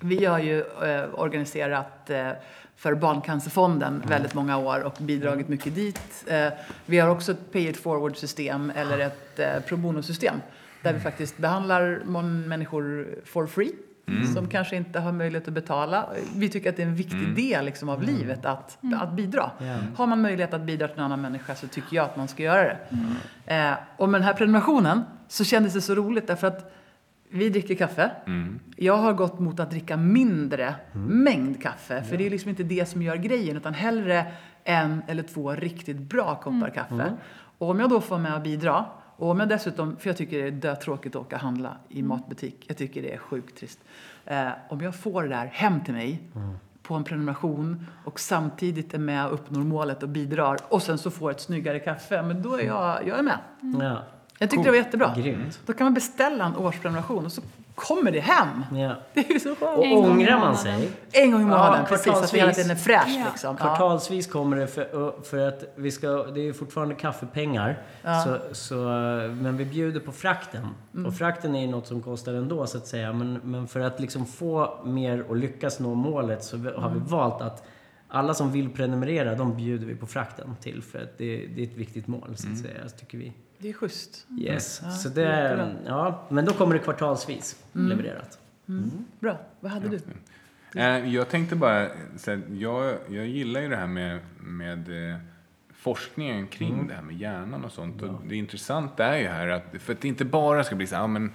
[0.00, 2.28] Vi har ju eh, organiserat eh,
[2.82, 6.24] för Barncancerfonden väldigt många år och bidragit mycket dit.
[6.26, 6.48] Eh,
[6.86, 10.34] vi har också ett pay it forward-system eller ett eh, pro bono-system
[10.82, 12.00] där vi faktiskt behandlar
[12.46, 13.72] människor for free
[14.34, 16.08] som kanske inte har möjlighet att betala.
[16.36, 19.50] Vi tycker att det är en viktig del liksom, av livet att, att bidra.
[19.96, 22.42] Har man möjlighet att bidra till en annan människa så tycker jag att man ska
[22.42, 22.78] göra det.
[23.54, 26.72] Eh, och med den här prenumerationen så kändes det så roligt därför att
[27.32, 28.10] vi dricker kaffe.
[28.76, 32.02] Jag har gått mot att dricka mindre mängd kaffe.
[32.02, 33.56] För det är liksom inte det som gör grejen.
[33.56, 34.26] Utan hellre
[34.64, 37.12] en eller två riktigt bra koppar kaffe.
[37.58, 38.84] Och om jag då får med och bidra.
[39.16, 42.02] Och om jag dessutom, för jag tycker det är dötråkigt att åka och handla i
[42.02, 42.64] matbutik.
[42.68, 43.78] Jag tycker det är sjukt trist.
[44.24, 46.22] Eh, om jag får det där hem till mig
[46.82, 51.10] på en prenumeration och samtidigt är med och uppnår målet och bidrar och sen så
[51.10, 53.38] får ett snyggare kaffe, men då är jag, jag är med.
[53.80, 54.02] ja.
[54.42, 55.14] Jag tyckte det var jättebra.
[55.16, 55.60] Grymt.
[55.66, 57.42] Då kan man beställa en årsprenumeration och så
[57.74, 58.48] kommer det hem.
[58.72, 58.96] Ja.
[59.14, 59.84] Det är ju så Och skönt.
[59.84, 62.12] I ångrar man sig En gång i månaden, Ja, precis.
[62.12, 63.24] Så att hela tiden är fräscht Ja.
[63.30, 63.56] liksom.
[63.60, 63.64] Ja.
[63.64, 67.82] Kvartalsvis kommer det för, för att vi ska, det är ju fortfarande kaffepengar.
[68.24, 68.74] Så, så,
[69.40, 70.66] men vi bjuder på frakten.
[71.06, 73.12] Och frakten är ju något som kostar ändå så att säga.
[73.12, 77.42] Men, men för att liksom få mer och lyckas nå målet så har vi valt
[77.42, 77.64] att
[78.08, 80.82] alla som vill prenumerera, de bjuder vi på frakten till.
[80.82, 83.32] För att det, det är ett viktigt mål så att säga, tycker vi.
[83.62, 84.26] Det är schysst.
[84.38, 84.82] Yes.
[85.02, 88.38] så det, ja, men då kommer det kvartalsvis levererat.
[89.20, 89.38] Bra.
[89.60, 90.00] Vad hade du?
[90.80, 95.16] Eh, Jag tänkte bara, så jag, jag gillar ju det här med, med eh,
[95.74, 98.02] forskningen kring det här med hjärnan och sånt.
[98.02, 100.94] Och det intressanta är ju här att, för att det inte bara ska bli så
[100.94, 101.32] här, ja, men,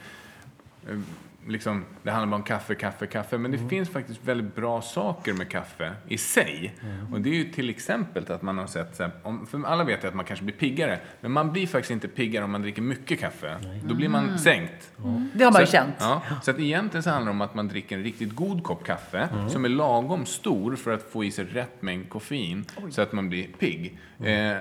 [0.89, 0.99] eh,
[1.47, 3.37] liksom, det handlar bara om kaffe, kaffe, kaffe.
[3.37, 6.75] Men det finns faktiskt väldigt bra saker med kaffe i sig.
[7.11, 9.83] Och det är ju till exempel att man har sett, så här, om, för alla
[9.83, 10.99] vet ju att man kanske blir piggare.
[11.21, 13.57] Men man blir faktiskt inte piggare om man dricker mycket kaffe.
[13.83, 14.91] Då blir man sänkt.
[15.33, 15.95] Det har man ju Så- känt.
[15.99, 18.83] Ja, så att egentligen så handlar det om att man dricker en riktigt god kopp
[18.85, 23.11] kaffe som är lagom stor för att få i sig rätt mängd koffein så att
[23.11, 23.99] man blir pigg.
[24.23, 24.57] Eh,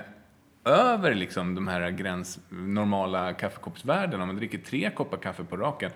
[0.65, 5.91] över liksom de här gräns, normala kaffekoppsvärdena, om man dricker tre koppar kaffe på raken,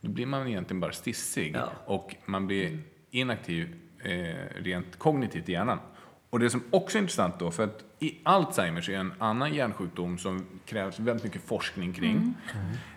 [0.00, 1.72] då blir man egentligen bara stissig Ja.
[1.86, 2.78] och man blir
[3.10, 5.78] inaktiv eh, rent kognitivt i hjärnan.
[6.30, 10.18] Och det som också är intressant då, för att i Alzheimers är en annan hjärnsjukdom
[10.18, 12.34] som krävs väldigt mycket forskning kring.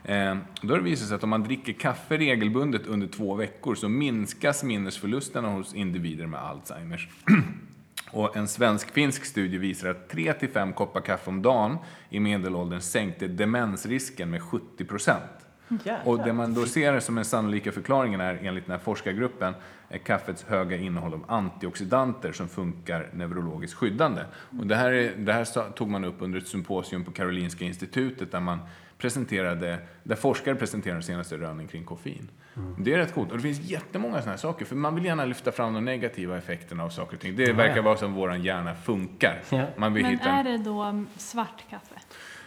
[0.03, 3.75] Eh, då har det visat sig att om man dricker kaffe regelbundet under två veckor
[3.75, 7.09] så minskas minnesförlusterna hos individer med Alzheimers.
[8.11, 11.77] Och en svensk-finsk studie visar att 3-5 koppar kaffe om dagen
[12.09, 15.40] i medelåldern sänkte demensrisken med 70 procent.
[16.03, 19.53] Och det man då ser som den sannolika förklaringen är, enligt den här forskargruppen,
[19.89, 24.21] är kaffets höga innehåll av antioxidanter som funkar neurologiskt skyddande.
[24.59, 28.31] Och det här, är, det här tog man upp under ett symposium på Karolinska institutet
[28.31, 28.59] där man
[28.97, 32.29] presenterade, där forskare presenterade senaste rönen kring koffein.
[32.77, 33.31] Det är rätt coolt.
[33.31, 36.37] Och det finns jättemånga sådana här saker, för man vill gärna lyfta fram de negativa
[36.37, 37.35] effekterna av saker och ting.
[37.35, 39.41] Det verkar vara som vår hjärna funkar.
[39.49, 39.65] Ja.
[39.75, 41.90] Man vill Men hitta är det då svart kaffe?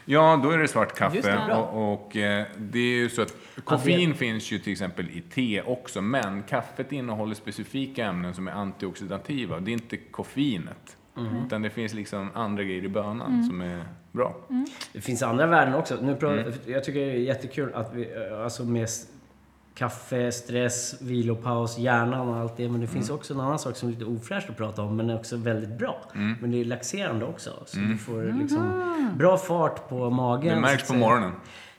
[0.05, 1.41] Ja, då är det svart det, kaffe.
[1.47, 1.57] bra.
[1.57, 5.63] och och eh, det är ju så att koffein finns ju till exempel i te
[5.63, 9.61] också, men kaffet innehåller specifika ämnen som är antioxidativa.
[9.61, 10.97] Det är inte koffeinet.
[11.47, 14.37] Utan det finns liksom andra grejer i bönan som är bra.
[14.93, 15.99] Det finns andra värden också.
[16.03, 18.89] Nu pratar, Jag tycker det är jättekul att vi, eh, alltså med
[19.75, 22.69] kaffe, stress, vilopaus, hjärnan och allt det.
[22.69, 25.11] Men det finns också en annan sak som är lite ofräscht att prata om, men
[25.11, 25.97] är också väldigt bra.
[26.41, 27.51] Men det är laxerande också.
[27.67, 28.83] Så du får liksom
[29.19, 30.55] bra fart på magen.
[30.55, 31.33] Det märks på morgonen.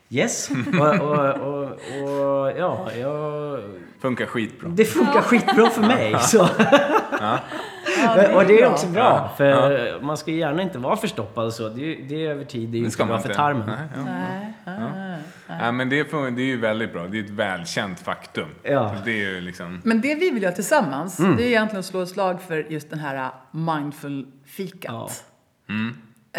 [0.09, 0.49] Yes.
[0.79, 3.59] Och, och, och, och ja, jag,
[3.99, 4.69] Funkar skitbra.
[4.69, 6.15] det funkar skitbra för mig.
[6.19, 6.41] Så.
[8.35, 11.69] och det är också bra, för man ska gärna inte vara förstoppad och så.
[11.69, 13.71] Det är, det är över tid, det är ju Det inte bra för tarmen.
[14.05, 14.53] Nej,
[15.47, 15.71] ja.
[15.71, 17.07] Men det, är, det är ju väldigt bra.
[17.07, 18.49] Det är ett välkänt faktum.
[18.63, 18.95] Ja.
[19.05, 19.81] Det är ju liksom...
[19.83, 21.37] Men det vi vill göra tillsammans, Mm.
[21.37, 25.23] det är egentligen att slå ett slag för just den här mindful-fikat.
[25.67, 25.75] Ja.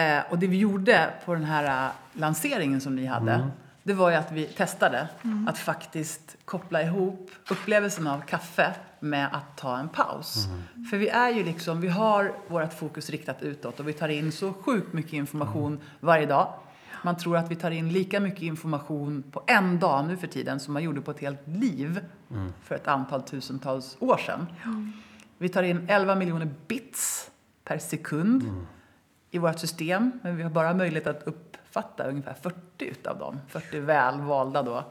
[0.02, 3.48] Eh, och det vi gjorde på den här eh, lanseringen som ni hade,
[3.82, 5.08] det var ju att vi testade
[5.48, 10.46] att faktiskt koppla ihop upplevelsen av kaffe med att ta en paus.
[10.90, 14.32] För vi är ju liksom, vi har vårt fokus riktat utåt och vi tar in
[14.32, 16.52] så sjukt mycket information varje dag.
[17.07, 20.61] Man tror att vi tar in lika mycket information på en dag nu för tiden
[20.61, 22.01] som man gjorde på ett helt liv
[22.62, 24.47] för ett antal tusentals år sedan.
[25.39, 27.31] Vi tar in 11 miljoner bits
[27.65, 28.43] per sekund
[29.31, 33.41] i vårt system, men vi har bara möjlighet att uppfatta ungefär 40 utav dem.
[33.49, 34.85] 40 väl valda då.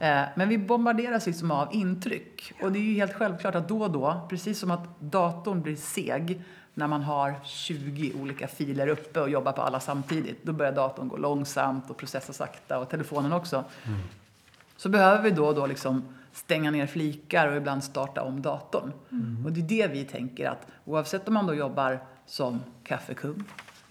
[0.00, 2.52] Eh, men vi bombarderas liksom av intryck.
[2.62, 5.76] Och det är ju helt självklart att då och då, precis som att datorn blir
[5.76, 6.42] seg
[6.74, 11.08] när man har 20 olika filer uppe och jobbar på alla samtidigt, då börjar datorn
[11.08, 13.64] gå långsamt och processa sakta och telefonen också.
[14.76, 18.92] Så behöver vi då och då liksom stänga ner flikar och ibland starta om datorn.
[19.44, 23.44] Och det är det vi tänker att oavsett om man då jobbar som kaffekund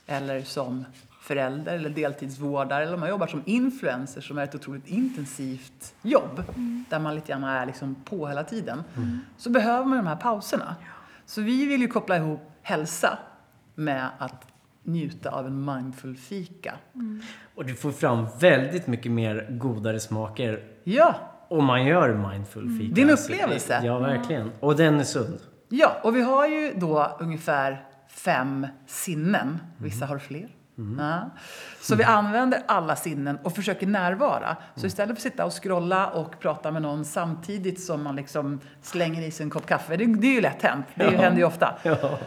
[0.08, 0.86] eller som
[1.22, 6.44] förälder eller deltidsvårdare eller om man jobbar som influencer som är ett otroligt intensivt jobb
[6.90, 8.84] där man lite grann är liksom på hela tiden.
[9.38, 10.76] Så behöver man de här pauserna.
[11.26, 13.18] Så vi vill ju koppla ihop hälsa
[13.76, 14.48] med att
[14.84, 16.74] njuta av en mindful fika.
[17.56, 21.16] Och du får fram väldigt mycket mer godare smaker Ja,
[21.48, 22.96] om man gör mindful fika.
[22.96, 23.82] Det är en Alltså, upplevelse.
[23.84, 24.52] Ja, verkligen.
[24.60, 25.40] Och den är sund.
[25.70, 29.60] Ja, och vi har ju då ungefär fem sinnen.
[29.78, 30.50] Vissa har fler.
[31.00, 31.30] Ja.
[31.82, 34.58] Så vi använder alla sinnen och försöker närvara.
[34.76, 38.60] Så istället för att sitta och scrolla och prata med någon samtidigt som man liksom
[38.82, 41.46] slänger i sig en kopp kaffe, det, det är ju lätt hänt, det händer ju
[41.46, 41.76] ofta.
[41.84, 42.20] Ja.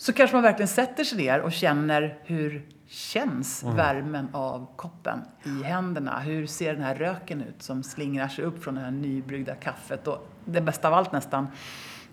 [0.00, 5.62] Så kanske man verkligen sätter sig ner och känner hur känns värmen av koppen i
[5.62, 6.18] händerna?
[6.18, 10.06] Hur ser den här röken ut som slingrar sig upp från det här nybryggda kaffet?
[10.06, 11.48] Och det bästa av allt nästan,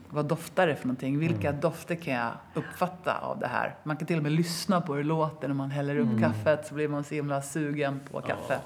[0.09, 1.19] vad doftar det för någonting?
[1.19, 3.75] Vilka dofter kan jag uppfatta av det här?
[3.83, 6.67] Man kan till och med lyssna på hur det låter när man häller upp kaffet
[6.67, 8.59] så blir man så himla sugen på kaffe.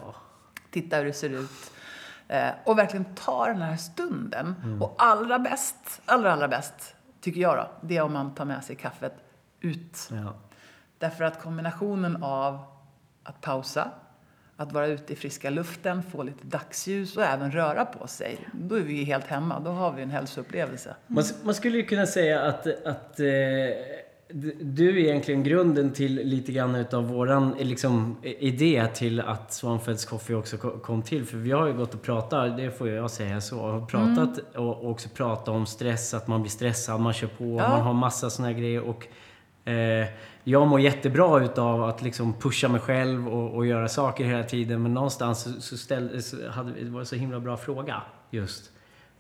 [0.72, 1.72] Titta hur det ser ut.
[2.28, 4.56] Eh, och verkligen ta den här stunden.
[4.82, 8.64] Och allra bäst, allra, allra bäst, tycker jag då, det är om man tar med
[8.64, 9.14] sig kaffet
[9.60, 10.10] ut.
[10.12, 10.34] Ja.
[10.98, 12.60] Därför att kombinationen av
[13.24, 13.92] att pausa,
[14.56, 18.48] att vara ute i friska luften, få lite dagsljus och även röra på sig.
[18.54, 19.60] Då är vi ju helt hemma.
[19.60, 20.96] Då har vi en hälsoupplevelse.
[21.08, 23.26] Man, man skulle ju kunna säga att, att eh,
[24.62, 30.06] du är egentligen grunden till lite grann utav våran eh, liksom, idé till att Svanfeldts
[30.06, 31.26] Coffee också ko- kom till.
[31.26, 34.90] För vi har ju gått och pratat, det får jag säga så, och pratat och
[34.90, 37.70] också pratat om stress, att man blir stressad, man kör på, Ja.
[37.70, 38.82] man har massa såna här grejer.
[38.82, 39.08] Och,
[39.72, 40.08] eh,
[40.44, 44.84] jag mår jättebra utav att liksom pusha mig själv och, och göra saker hela tiden.
[44.84, 48.02] Men någonstans så, ställ, så hade det var en så himla bra fråga
[48.32, 48.71] just.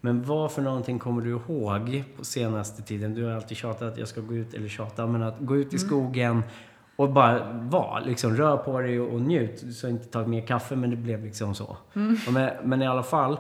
[0.02, 3.14] Men vad för någonting kommer du ihåg på senaste tiden?
[3.14, 5.73] Du har alltid tjatat att jag ska gå ut, eller tjata, men att gå ut
[5.73, 6.44] i skogen
[6.95, 9.61] och bara vara, liksom rör på dig och, och njut.
[9.65, 11.78] Du sa inte ta mer kaffe, men det blev liksom så.
[12.28, 13.38] Och Men, men i alla fall.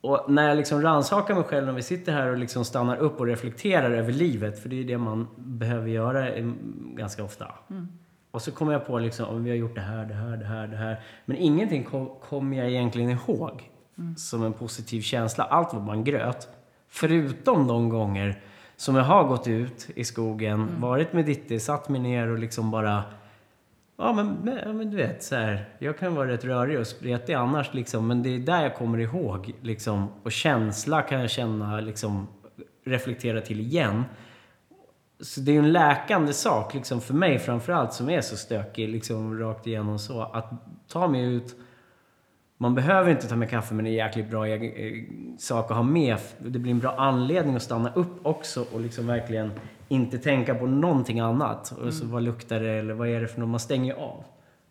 [0.00, 3.20] Och när jag liksom rannsakar mig själv när vi sitter här och liksom stannar upp
[3.20, 6.50] och reflekterar över livet, för det är det man behöver göra eh,
[6.94, 7.46] ganska ofta.
[8.30, 10.44] Och så kommer jag på liksom, om vi har gjort det här, det här, det
[10.44, 11.00] här, det här.
[11.24, 13.70] Men ingenting kom- kommer jag egentligen ihåg
[14.16, 15.44] som en positiv känsla.
[15.44, 16.48] Allt var bara en gröt.
[16.88, 18.42] Förutom de gånger
[18.76, 22.70] som jag har gått ut i skogen, varit med Ditte, satt mig ner och liksom
[22.70, 23.02] bara
[24.02, 26.86] Ja men, men, ja, men du vet så här, jag kan vara rätt rörig och
[26.86, 30.08] spretig annars liksom, men det är där jag kommer ihåg liksom.
[30.22, 32.28] Och känsla kan jag känna liksom,
[32.84, 34.04] reflektera till igen.
[35.20, 38.88] Så det är ju en läkande sak liksom för mig framförallt som är så stökig
[38.88, 40.22] liksom rakt igenom så.
[40.22, 40.50] Att
[40.88, 41.56] ta mig ut,
[42.62, 44.60] man behöver inte ta med kaffe men det är en jäkligt bra eh,
[45.38, 46.16] sak att ha med.
[46.38, 49.52] Det blir en bra anledning att stanna upp också och liksom verkligen
[49.88, 51.72] inte tänka på någonting annat.
[51.72, 53.48] Och så vad luktar det eller vad är det för något?
[53.48, 54.24] Man stänger av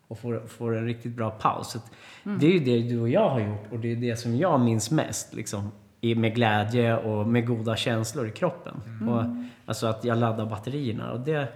[0.08, 1.76] och får, får en riktigt bra paus.
[1.76, 1.92] Att
[2.40, 4.60] Det är ju det du och jag har gjort och det är det som jag
[4.60, 5.34] minns mest.
[5.34, 5.72] Liksom,
[6.02, 8.82] med glädje och med goda känslor i kroppen.
[9.10, 9.24] Och,
[9.66, 11.12] alltså att jag laddar batterierna.
[11.12, 11.48] Och det,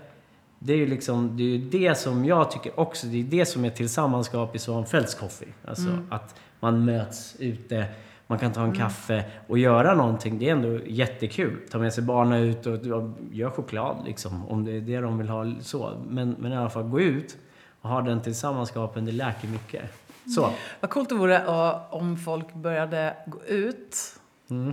[0.66, 3.66] det är ju liksom, det är det som jag tycker också, det är det som
[3.66, 5.54] är tillsammanskap i Svanfeldts Coffee.
[5.66, 7.86] Alltså att man möts ute,
[8.28, 10.40] man kan ta en kaffe och göra någonting.
[10.40, 11.60] Det är ändå jättekul.
[11.72, 15.18] Ta med sig barnen ut och och gör choklad liksom, om det är det de
[15.18, 16.04] vill ha så.
[16.10, 17.38] Men, men i alla fall gå ut
[17.82, 19.84] och ha den tillsammanskapen, det läker mycket.
[20.36, 20.50] Så.
[20.80, 21.42] Vad coolt det vore
[21.90, 23.98] om folk började gå ut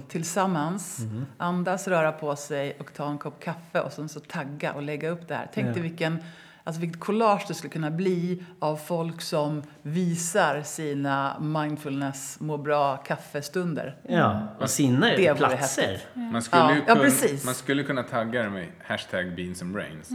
[0.08, 0.98] tillsammans,
[1.38, 5.10] andas, röra på sig och ta en kopp kaffe och sen så tagga och lägga
[5.10, 5.48] upp det här.
[5.54, 5.72] Tänk Ja.
[5.72, 6.18] dig vilken
[6.64, 12.96] Alltså vilket collage det skulle kunna bli av folk som visar sina mindfulness, må bra
[12.96, 13.96] kaffestunder.
[14.08, 15.98] Ja, och sina Det platser.
[16.14, 17.44] Man skulle, Ja, ju ja, kun- precis.
[17.44, 20.10] man skulle kunna tagga det med hashtag beans and brains.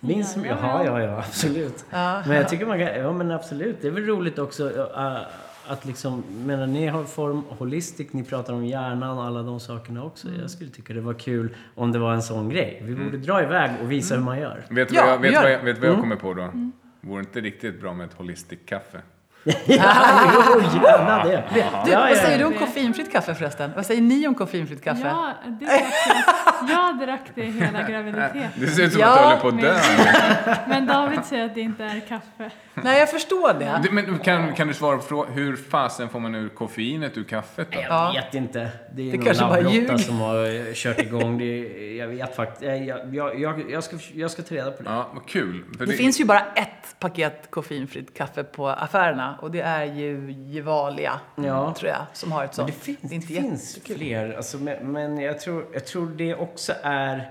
[0.00, 1.84] Minns som, ja, ja, ja, absolut.
[1.90, 3.78] Men jag tycker man kan, ja men absolut.
[3.82, 5.16] Det är väl roligt också äh,
[5.66, 10.04] att liksom, menar ni har form holistic, ni pratar om hjärnan och alla de sakerna
[10.04, 10.28] också.
[10.40, 12.82] Jag skulle tycka det var kul om det var en sån grej.
[12.84, 14.64] Vi borde dra iväg och visa hur man gör.
[14.68, 15.52] Vet du Ja, vad, jag, vet vad, det.
[15.52, 16.70] jag, vet vad jag kommer på då?
[17.00, 19.02] Vore inte riktigt bra med ett holistic kaffe?
[19.44, 21.42] Ja, jo, gärna det.
[21.54, 22.46] Du, ja, vad ja, säger du ja.
[22.46, 23.70] om koffeinfritt kaffe förresten?
[23.76, 25.06] Vad säger ni om koffeinfritt kaffe?
[25.08, 26.70] Ja, det drack jag.
[26.70, 28.48] Jag drack det hela graviditeten.
[28.54, 29.60] Det ser ut som Ja, att du håller på att
[30.46, 30.54] dö.
[30.68, 32.50] Men David säger att det inte är kaffe.
[32.74, 33.80] Nej, jag förstår det.
[33.82, 37.24] Du, Men kan, kan du svara på frågan, hur fasen får man ur koffeinet ur
[37.24, 37.78] kaffet då?
[37.80, 38.68] Jag vet inte.
[38.94, 40.00] Det är Det någon ljug.
[40.00, 41.56] som har kört igång det.
[41.96, 42.62] Jag vet faktiskt.
[42.62, 44.90] Jag, jag, jag, jag, ska, jag ska ta reda på det.
[44.90, 45.64] Ja, vad kul.
[45.78, 50.32] För Det finns ju bara ett paket koffeinfritt kaffe på affärerna och det är ju
[50.46, 51.74] Gevalia, Ja.
[51.78, 52.66] tror jag, som har ett Men sånt.
[52.66, 53.96] det finns, det inte finns jättekul.
[53.96, 54.34] fler.
[54.36, 57.30] Alltså, men men jag, tror, jag tror det också är...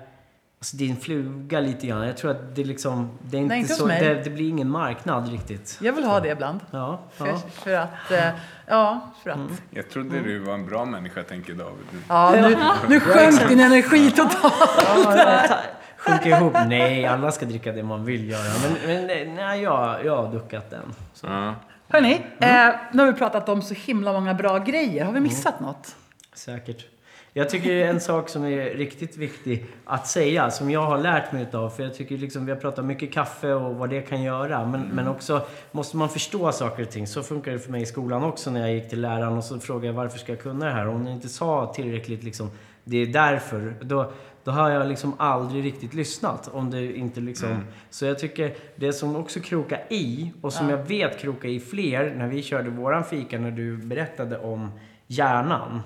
[0.59, 2.07] Alltså det är en fluga lite grann.
[2.07, 3.17] Jag tror att det liksom...
[3.21, 5.77] Det, är inte Nej, inte så, det, det blir ingen marknad riktigt.
[5.81, 6.59] Jag vill ha det ibland.
[6.71, 7.37] Ja, För, ja.
[7.51, 8.27] för att, eh,
[8.67, 9.37] ja, för att.
[9.69, 11.85] Jag trodde du var en bra människa, tänker David.
[11.91, 12.57] Du- Ja, nu,
[12.89, 14.53] nu sjönk din energi totalt.
[14.87, 15.55] ja jag ta-
[15.97, 16.53] Sjunker ihop.
[16.67, 18.53] Nej, alla ska dricka det man vill göra.
[18.87, 20.93] Men, men nej, jag, jag har duckat den.
[21.13, 21.27] Så.
[21.27, 21.55] Ja.
[21.93, 25.05] Hörni, eh, nu har vi pratat om så himla många bra grejer.
[25.05, 25.95] Har vi missat något?
[26.34, 26.85] Säkert.
[27.34, 31.43] Jag tycker en sak som är riktigt viktig att säga, som jag har lärt mig
[31.43, 34.65] utav, för jag tycker liksom, vi har pratat mycket kaffe och vad det kan göra,
[34.65, 35.41] men, men också
[35.72, 37.07] måste man förstå saker och ting.
[37.07, 39.59] Så funkar det för mig i skolan också när jag gick till läraren och så
[39.59, 40.88] frågade jag varför ska jag kunna det här?
[40.88, 42.51] Om ni inte sa tillräckligt liksom,
[42.84, 44.11] det är därför, då,
[44.43, 46.47] då har jag liksom aldrig riktigt lyssnat.
[46.47, 47.63] Om det inte liksom...
[47.89, 52.15] Så jag tycker det som också krokar i, och som jag vet krokar i fler,
[52.15, 54.72] när vi körde våran fika, när du berättade om
[55.07, 55.81] hjärnan.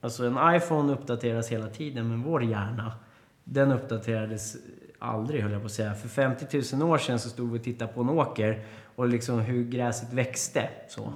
[0.00, 2.92] Alltså en iPhone uppdateras hela tiden, men vår hjärna,
[3.44, 4.56] den uppdaterades
[4.98, 5.94] aldrig höll jag på att säga.
[5.94, 8.64] För 50 000 år sedan så stod vi och tittade på en åker
[8.96, 10.68] och liksom hur gräset växte.
[10.88, 11.12] Så.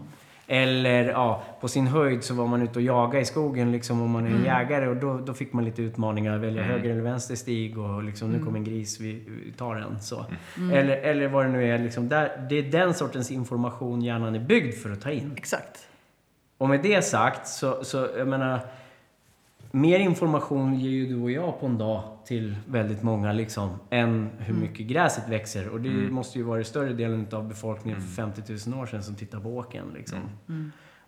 [0.53, 4.11] Eller ja, på sin höjd så var man ute och jagade i skogen liksom om
[4.11, 7.03] man är en jägare och då, då fick man lite utmaningar att välja höger eller
[7.03, 9.13] vänster stig och liksom nu kommer en gris, vi,
[9.45, 10.01] vi tar den.
[10.01, 10.27] Så.
[10.73, 11.79] Eller, eller vad det nu är.
[11.79, 15.35] Liksom, där, det är den sortens information hjärnan är byggd för att ta in.
[15.37, 15.89] Exakt.
[16.59, 18.61] Och med det sagt så, så jag menar,
[19.71, 24.31] mer information ger ju du och jag på en dag till väldigt många liksom, än
[24.39, 25.69] hur mycket gräset växer.
[25.69, 29.15] Och det måste ju vara större delen av befolkningen för 50 000 år sedan som
[29.15, 29.93] tittar på åkern.
[29.95, 30.19] Liksom.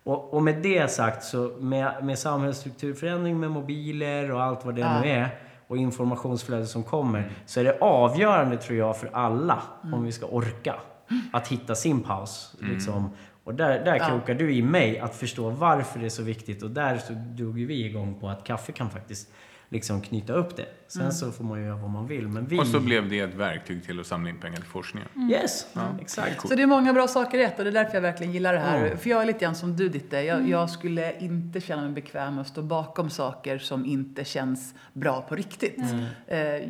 [0.03, 4.81] Och, och med det sagt så med, med samhällsstrukturförändring med mobiler och allt vad det
[4.81, 5.01] Ja.
[5.01, 5.29] nu är
[5.67, 9.63] och informationsflödet som kommer så är det avgörande tror jag för alla
[9.93, 10.75] om vi ska orka
[11.33, 12.55] att hitta sin paus.
[12.59, 13.09] Liksom.
[13.43, 14.07] Och där, där Ja.
[14.07, 17.59] krokar du i mig att förstå varför det är så viktigt och där så drog
[17.59, 19.29] ju vi igång på att kaffe kan faktiskt
[19.69, 20.65] liksom knyta upp det.
[20.87, 22.27] Sen så får man ju göra vad man vill.
[22.27, 22.59] Men vi...
[22.59, 25.09] Och så blev det ett verktyg till att samla in pengar till forskningen.
[25.31, 25.67] Yes,
[26.01, 26.47] exakt.
[26.47, 28.53] Så det är många bra saker i ett och det är därför jag verkligen gillar
[28.53, 28.85] det här.
[28.85, 28.97] Mm.
[28.97, 30.17] För jag är lite grann som du Ditte.
[30.21, 34.73] Jag, jag skulle inte känna mig bekväm med att stå bakom saker som inte känns
[34.93, 35.81] bra på riktigt.
[36.27, 36.63] Eh, jag,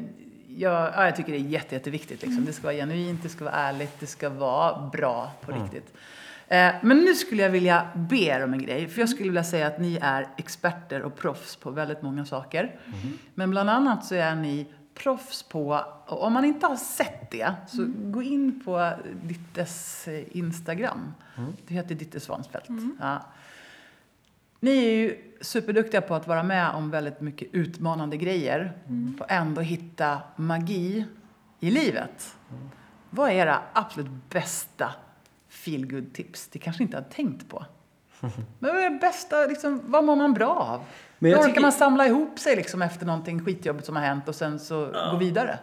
[0.58, 2.22] ja, jag tycker det är jätte, jätteviktigt.
[2.22, 2.46] Liksom.
[2.46, 5.94] Det ska vara genuint, det ska vara ärligt, det ska vara bra på riktigt.
[6.54, 8.88] Eh, men nu skulle jag vilja be er om en grej.
[8.88, 12.76] För jag skulle vilja säga att ni är experter och proffs på väldigt många saker.
[13.36, 17.54] Men bland annat så är ni proffs på, och om man inte har sett det,
[17.68, 18.92] så gå in på
[19.24, 21.14] Dittes eh, Instagram.
[21.68, 22.70] Det heter Ditte Svansfält.
[23.00, 23.26] Ja.
[24.60, 28.74] Ni är ju superduktiga på att vara med om väldigt mycket utmanande grejer
[29.20, 31.06] och ändå hitta magi
[31.60, 32.36] i livet.
[33.10, 34.94] Vad är era absolut bästa
[35.66, 36.48] feelgood tips?
[36.48, 37.66] Det kanske inte har tänkt på.
[38.60, 40.80] Men vad är bästa, liksom, vad mår man bra av?
[40.80, 40.86] Men
[41.20, 44.28] Hur jag orkar tycker- man samla ihop sig liksom efter någonting skitjobbigt som har hänt
[44.28, 45.60] och sen så gå vidare?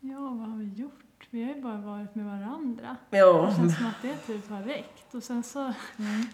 [0.00, 0.92] Ja, vad har vi gjort?
[1.30, 2.96] Vi har ju bara varit med varandra.
[3.10, 3.46] Ja.
[3.50, 5.14] Det känns som att det typ har räckt.
[5.14, 5.72] Och sen så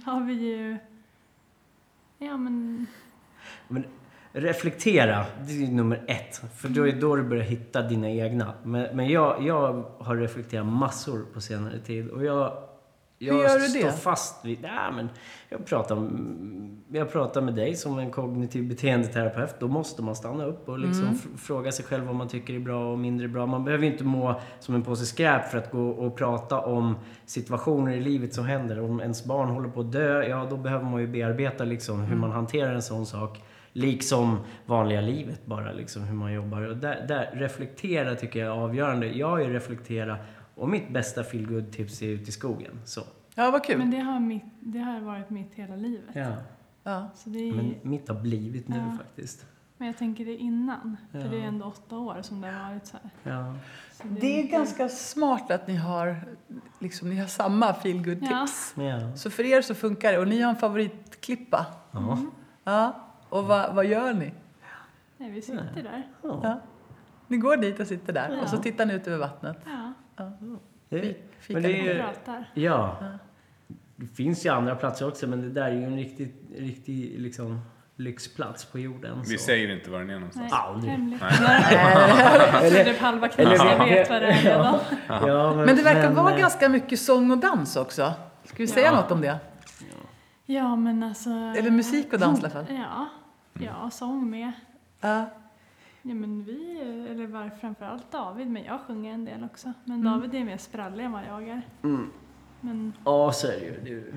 [0.05, 0.79] har vi ju...
[2.19, 2.87] Ja, men...
[3.69, 3.85] Men
[4.35, 6.43] reflektera, det är nummer ett.
[6.57, 8.53] För då är då du börjar hitta dina egna.
[8.63, 12.09] Men, men jag, jag har reflekterat massor på senare tid.
[12.11, 12.53] Och jag,
[13.19, 13.93] jag Hur gör du står det?
[13.93, 14.59] fast vid...
[14.63, 15.09] Nej, men
[15.49, 16.09] jag, pratar,
[16.93, 19.55] jag pratar med dig som en kognitiv beteendeterapeut.
[19.59, 21.15] Då måste man stanna upp och liksom Mm.
[21.15, 23.47] fr- fråga sig själv vad man tycker är bra och mindre bra.
[23.47, 26.95] Man behöver inte må som en påse skräp för att gå och prata om
[27.27, 28.81] situationer i livet som händer.
[28.81, 32.17] Om ens barn håller på att dö, ja då behöver man ju bearbeta liksom hur
[32.17, 33.43] man hanterar en sån sak.
[33.75, 36.63] Liksom vanliga livet bara, liksom hur man jobbar.
[36.63, 39.07] Och där, där reflektera tycker jag är avgörande.
[39.07, 40.17] Jag ju reflektera
[40.55, 42.81] och mitt bästa feel tips är ut i skogen.
[42.85, 43.01] Så.
[43.35, 43.79] Ja, vad kul.
[43.79, 46.11] Men det har, mitt, det har varit mitt hela livet.
[46.13, 46.33] Ja.
[46.83, 47.11] Ja.
[47.15, 48.97] Så det är, Men men, mitt har blivit nu Ja.
[48.99, 49.47] faktiskt.
[49.87, 50.97] jag tänker det innan.
[51.13, 51.27] För Ja.
[51.29, 53.33] det är ändå åtta år som det har varit så här.
[53.33, 53.55] Ja.
[53.93, 56.17] Så Det är inte- ganska smart att ni har,
[56.79, 58.75] liksom, ni har samma feel tips.
[58.77, 59.17] Ja.
[59.17, 60.19] Så för er så funkar det.
[60.19, 61.67] Och ni har en favoritklippa.
[61.93, 62.19] Ja.
[62.65, 63.01] Ja.
[63.35, 64.35] Och vad, vad gör ni?
[65.19, 66.03] Nej, vi sitter där.
[66.23, 66.41] Ja.
[66.43, 66.61] Ja.
[67.29, 68.61] Ni går dit och sitter där och så Ja.
[68.63, 69.57] tittar ni ut över vattnet.
[69.67, 69.93] Ja,
[70.89, 71.89] Det, Fik, men fikar det är ni.
[71.89, 72.51] ju- pratar.
[72.55, 72.97] ja.
[73.97, 77.61] Det finns ju andra platser också, men det där är ju en riktig, riktig liksom,
[77.97, 79.23] lyxplats på jorden.
[79.29, 79.45] Vi så.
[79.45, 80.53] säger inte var den är någonstans.
[80.53, 80.91] Nej, Aldrig.
[80.93, 81.21] hemligt.
[82.63, 84.79] Jag tror typ halva klassen vet vad det är redan.
[85.09, 88.13] Ja, Men det verkar vara eh, ganska mycket sång och dans också.
[88.45, 88.97] Ska vi säga Ja.
[89.01, 89.39] något om det?
[90.47, 91.31] Ja, men alltså...
[91.31, 92.65] Eller musik och dans i alla fall.
[92.69, 93.07] Ja,
[93.59, 94.53] ja sång med.
[95.01, 95.25] Ja.
[96.07, 96.79] Ja, men vi,
[97.11, 99.73] eller var framförallt David, men jag sjunger en del också.
[99.85, 100.13] Men Mm.
[100.13, 101.63] David är mer sprallig än vad jag är.
[101.83, 102.11] Mm.
[102.61, 104.13] Men Ja, så är det ju.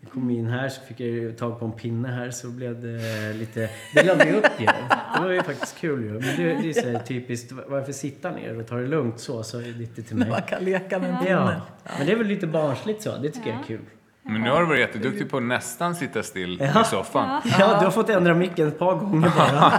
[0.00, 2.80] Jag kom in här så fick jag ju tag på en pinne här så blev
[2.80, 3.70] det lite...
[3.94, 4.66] Det laddade ju upp ju.
[4.66, 6.10] Det var ju faktiskt kul ju.
[6.10, 9.42] Men det, det är så här typiskt, varför sitta ner och ta det lugnt så,
[9.42, 10.30] så är det lite till När mig.
[10.30, 11.20] man kan leka med en Ja.
[11.22, 11.62] pinne.
[11.84, 13.16] Ja, men det är väl lite barnsligt så.
[13.18, 13.80] Det tycker jag är kul.
[14.24, 16.80] Men nu har du varit jätteduktig på att nästan sitta still Ja.
[16.80, 17.40] i soffan.
[17.58, 19.72] Ja, du har fått ändra micken ett par gånger bara.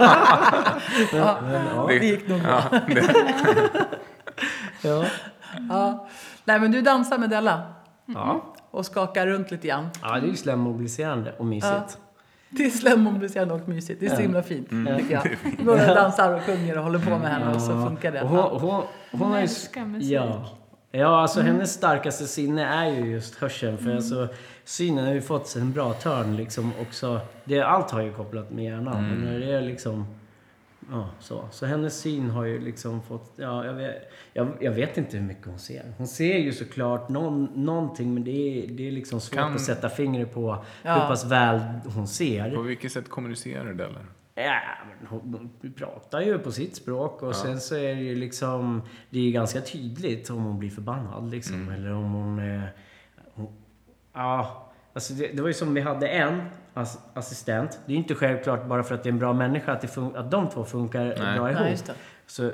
[1.12, 1.38] Ja,
[1.76, 1.86] ja.
[1.88, 2.62] det gick nog bra.
[2.72, 3.14] Ja, det,
[4.88, 5.04] Ja.
[5.70, 6.08] Ja.
[6.44, 7.62] Nej, men du dansar med Della
[8.06, 8.54] Ja.
[8.70, 9.88] och skakar runt lite grann.
[10.02, 11.98] ja, det är ju slemmobiliserande och mysigt.
[12.50, 14.00] Det är slemmobiliserande och mysigt.
[14.00, 14.98] Det är så himla fint, Mm.
[14.98, 15.38] tycker jag.
[15.66, 18.22] Går och dansar och sjunger och håller på med henne och så funkar det.
[18.22, 19.42] Och hon, hon, hon, hon har ju...
[19.42, 20.12] älskar musik.
[20.12, 20.44] Ja.
[20.96, 23.78] Ja, alltså hennes starkaste sinne är ju just hörseln.
[23.78, 24.28] För alltså,
[24.64, 27.20] synen har ju fått en bra törn liksom också.
[27.44, 29.08] Det, allt har ju kopplat med hjärnan.
[29.08, 30.06] Men när det är liksom...
[30.90, 31.48] Ja, så.
[31.50, 33.32] Så hennes syn har ju liksom fått...
[33.36, 33.94] Ja, jag vet,
[34.32, 35.92] jag, jag vet inte hur mycket hon ser.
[35.98, 39.60] Hon ser ju såklart någon, någonting men det är, det är liksom svårt Kan- att
[39.60, 40.94] sätta fingret på Ja.
[40.94, 41.60] hur pass väl
[41.94, 42.54] hon ser.
[42.54, 44.06] på vilket sätt kommunicerar du eller?
[44.34, 44.60] Ja,
[44.98, 48.82] men hon, hon pratar ju på sitt språk och sen så är det ju liksom...
[49.10, 51.68] Det är ju ganska tydligt om hon blir förbannad liksom.
[51.68, 52.38] Eller om hon...
[52.38, 52.62] Eh,
[53.34, 53.52] hon
[54.12, 56.42] ja, alltså det, det var ju som vi hade en
[56.74, 57.78] ass, assistent.
[57.86, 59.86] Det är ju inte självklart bara för att det är en bra människa att, det
[59.86, 61.38] fun- att de två funkar Nej.
[61.38, 61.60] bra ihop.
[61.62, 61.94] Nej, just det.
[62.26, 62.50] Så,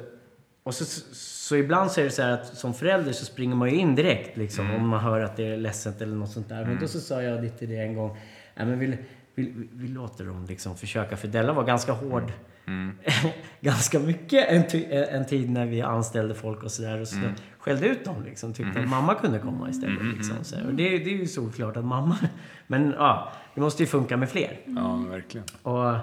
[0.62, 3.56] och så, så, så ibland så är det så här att som förälder så springer
[3.56, 6.48] man ju in direkt liksom om man hör att det är ledset eller något sånt
[6.48, 6.64] där.
[6.64, 8.16] Men då så sa jag det till det en gång.
[8.54, 8.98] Nej, men vi,
[9.34, 11.16] vi, vi låter dem liksom försöka.
[11.16, 12.32] För Della var ganska hård.
[13.60, 17.00] ganska mycket en, en tid när vi anställde folk och sådär.
[17.00, 17.16] Och så
[17.58, 18.54] skällde ut dem liksom.
[18.54, 20.04] Tyckte att mamma kunde komma istället.
[20.04, 20.56] Liksom, så.
[20.56, 20.66] här.
[20.66, 22.16] Och det, det är ju såklart att mamma...
[22.66, 24.60] Men ja, det måste ju funka med fler.
[24.64, 25.46] Ja, verkligen.
[25.62, 25.94] Och,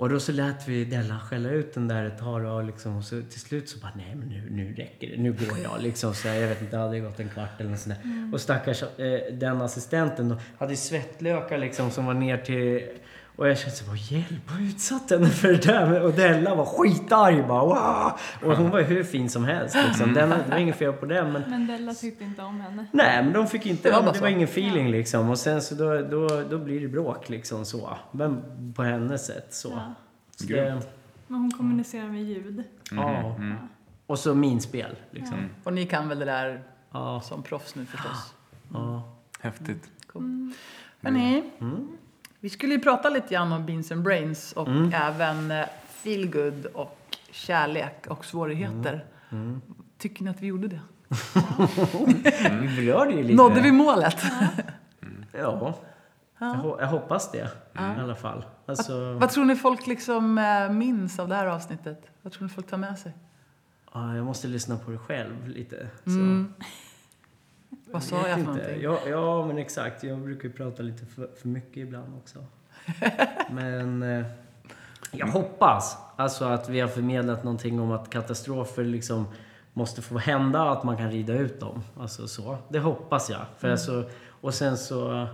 [0.00, 3.04] och då så lät vi Della skälla ut den där ett tag och, liksom, och
[3.04, 6.14] så till slut så bara, nej men nu, nu räcker det, nu går jag liksom.
[6.14, 8.34] Så jag vet inte, det hade gått en kvart eller något sånt där.
[8.34, 12.82] Och stackars eh, den assistenten då, hade ju svettlökar liksom som var ner till
[13.40, 16.02] och jag kände så bara, hjälp, vad utsatt henne för det där.
[16.02, 18.12] Och Della var skitarg bara, wow!
[18.50, 20.14] Och hon var ju hur fin som helst liksom.
[20.14, 22.86] Den, det var inget fel på den men Men Della tyckte inte om henne.
[22.92, 23.88] Nej, men de fick inte...
[23.90, 25.30] Det var Det var, ingen feeling liksom.
[25.30, 27.96] Och sen så då, då, då blir det bråk liksom så.
[28.12, 28.42] Men
[28.76, 29.68] på hennes sätt så.
[29.68, 29.94] Ja.
[30.36, 30.82] så det.
[31.26, 32.64] Men hon kommunicerar med ljud.
[32.90, 33.34] ja.
[34.06, 35.36] Och så minspel liksom.
[35.64, 36.62] Och ni kan väl det där
[36.92, 37.20] Ja.
[37.20, 38.34] som proffs nu förstås?
[38.72, 39.16] ja.
[39.40, 39.90] Häftigt.
[40.06, 40.52] Cool.
[41.02, 41.42] Hörrni,
[42.40, 46.66] vi skulle ju prata lite grann om beans and brains och även eh, feel good
[46.66, 46.96] och
[47.30, 49.04] kärlek och svårigheter.
[49.98, 50.80] Tycker ni att vi gjorde det?
[52.60, 53.34] Vi berörde ju lite.
[53.34, 54.16] Nådde vi målet?
[55.32, 55.74] Ja.
[56.38, 57.38] Jag, ho- jag hoppas det.
[57.74, 58.44] I alla fall.
[58.66, 62.02] Alltså, Vad tror ni folk liksom eh, minns av det här avsnittet?
[62.22, 63.12] Vad tror ni folk tar med sig?
[63.94, 65.88] ja, jag måste lyssna på det själv lite.
[67.90, 67.92] Mm.
[67.92, 68.52] Vad sa vet jag för inte.
[68.52, 68.82] någonting?
[68.82, 70.02] Ja, ja, men exakt.
[70.02, 72.44] Jag brukar ju prata lite för, för mycket ibland också.
[73.50, 74.26] men eh,
[75.10, 79.26] jag hoppas alltså att vi har förmedlat någonting om att katastrofer liksom
[79.72, 81.82] måste få hända, att man kan rida ut dem.
[82.00, 82.58] Alltså så.
[82.68, 83.40] Det hoppas jag.
[83.58, 84.04] För alltså,
[84.40, 85.26] och sen så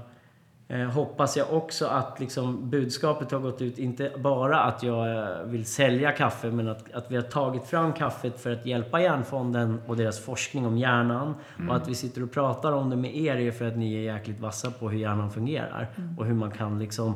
[0.68, 5.42] eh, hoppas jag också att liksom, budskapet har gått ut, inte bara att jag eh,
[5.42, 9.80] vill sälja kaffe, men att, att vi har tagit fram kaffet för att hjälpa Hjärnfonden
[9.86, 11.34] och deras forskning om hjärnan.
[11.68, 14.14] Och att vi sitter och pratar om det med er är för att ni är
[14.14, 15.88] jäkligt vassa på hur hjärnan fungerar.
[16.18, 17.14] Och hur man kan liksom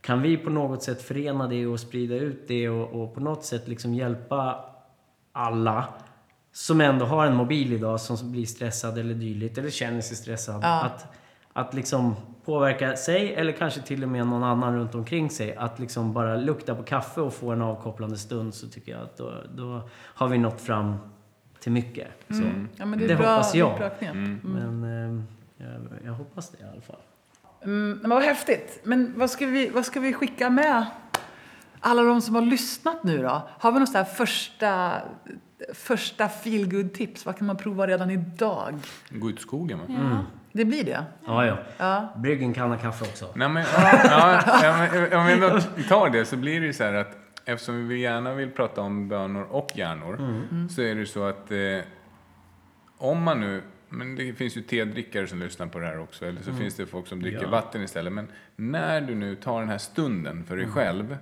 [0.00, 3.44] kan vi på något sätt förena det och sprida ut det och, och på något
[3.44, 4.64] sätt liksom hjälpa
[5.32, 5.84] alla
[6.52, 10.60] som ändå har en mobil idag som blir stressad eller dylikt eller känner sig stressad.
[10.62, 10.82] Ja.
[10.84, 11.06] Att,
[11.52, 12.14] att liksom
[12.46, 15.56] påverka sig eller kanske till och med någon annan runt omkring sig.
[15.56, 19.16] Att liksom bara lukta på kaffe och få en avkopplande stund så tycker jag att
[19.16, 20.96] då, då har vi nått fram
[21.60, 22.08] till mycket.
[22.28, 22.42] Så.
[22.76, 23.78] Ja, men det är Det bra, hoppas det jag.
[23.78, 24.14] bra knep.
[24.42, 25.22] Men eh,
[25.66, 27.00] jag, jag hoppas det i alla fall.
[27.62, 28.80] Mm, men vad häftigt.
[28.84, 30.86] Men vad ska, vi, vad ska vi skicka med
[31.80, 33.48] alla de som har lyssnat nu då?
[33.58, 34.92] Har vi något så här första,
[35.74, 38.74] första feel tips Vad kan man prova redan idag?
[39.10, 39.84] Gå ut i skogen va?
[39.88, 40.18] Ja.
[40.56, 41.04] Det blir det?
[41.26, 41.58] Ja, ja.
[41.78, 42.12] Ja.
[42.16, 43.28] Brygg en kanna kaffe också.
[43.34, 46.84] Nej, men, ja, ja, men, om vi ändå tar det så blir det ju så
[46.84, 50.20] här att eftersom vi gärna vill prata om bönor och hjärnor
[50.68, 51.58] så är det så att eh,
[52.98, 56.42] om man nu, men det finns ju tedrickare som lyssnar på det här också, eller
[56.42, 57.48] så finns det folk som dricker Ja.
[57.48, 58.12] vatten istället.
[58.12, 61.18] Men när du nu tar den här stunden för dig själv,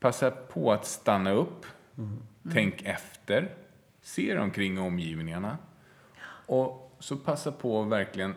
[0.00, 1.66] passa på att stanna upp,
[2.52, 3.48] tänk efter,
[4.02, 5.58] se dig omkring omgivningarna
[6.46, 8.34] och så passa på att verkligen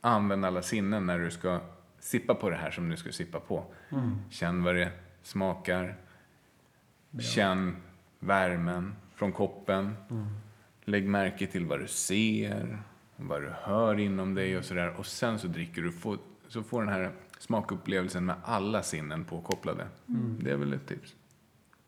[0.00, 1.60] använda alla sinnen när du ska
[1.98, 3.64] sippa på det här som du ska sippa på.
[4.30, 4.90] Känn vad det
[5.22, 5.96] smakar.
[7.20, 7.76] Känn
[8.18, 9.96] värmen från koppen.
[10.84, 12.82] Lägg märke till vad du ser,
[13.16, 14.94] vad du hör inom dig och sådär.
[14.98, 15.92] Och sen så dricker du,
[16.48, 19.86] så får den här smakupplevelsen med alla sinnen påkopplade.
[20.40, 21.14] Det är väl ett tips.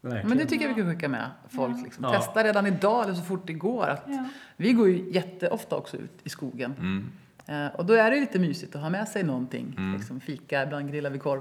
[0.03, 0.29] Verkligen.
[0.29, 1.77] Men det tycker jag vi kan skicka med folk.
[1.85, 2.05] Liksom.
[2.05, 2.13] Ja.
[2.13, 3.87] Testa redan idag eller så fort det går.
[3.87, 4.25] Att Ja.
[4.57, 6.75] Vi går ju jätteofta också ut i skogen.
[6.79, 7.11] Mm.
[7.67, 9.95] Eh, och då är det lite mysigt att ha med sig någonting.
[9.97, 11.41] Liksom fika, ibland grillar vi korv.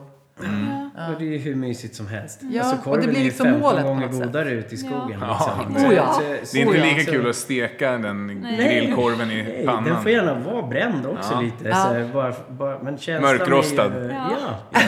[0.95, 1.07] Ja.
[1.13, 2.39] Och det är ju hur mysigt som helst.
[2.51, 5.19] Ja, alltså, och det blir är ju liksom 15 målet gånger godare ute i skogen.
[5.21, 5.65] Ja.
[5.69, 5.85] Liksom.
[5.89, 6.13] Oh ja.
[6.13, 6.21] Så-
[6.55, 6.83] Det är inte ja.
[6.85, 8.57] lika så- kul att steka den Nej.
[8.81, 10.01] grillkorven i Nej, den pannan.
[10.03, 11.41] får gärna vara bränd också Ja.
[11.41, 11.67] lite.
[11.67, 11.93] Ja.
[12.07, 13.93] Så bara, bara, men Mörkrostad.
[13.93, 14.29] Är ju, Ja.
[14.41, 14.57] ja.
[14.71, 14.79] ja.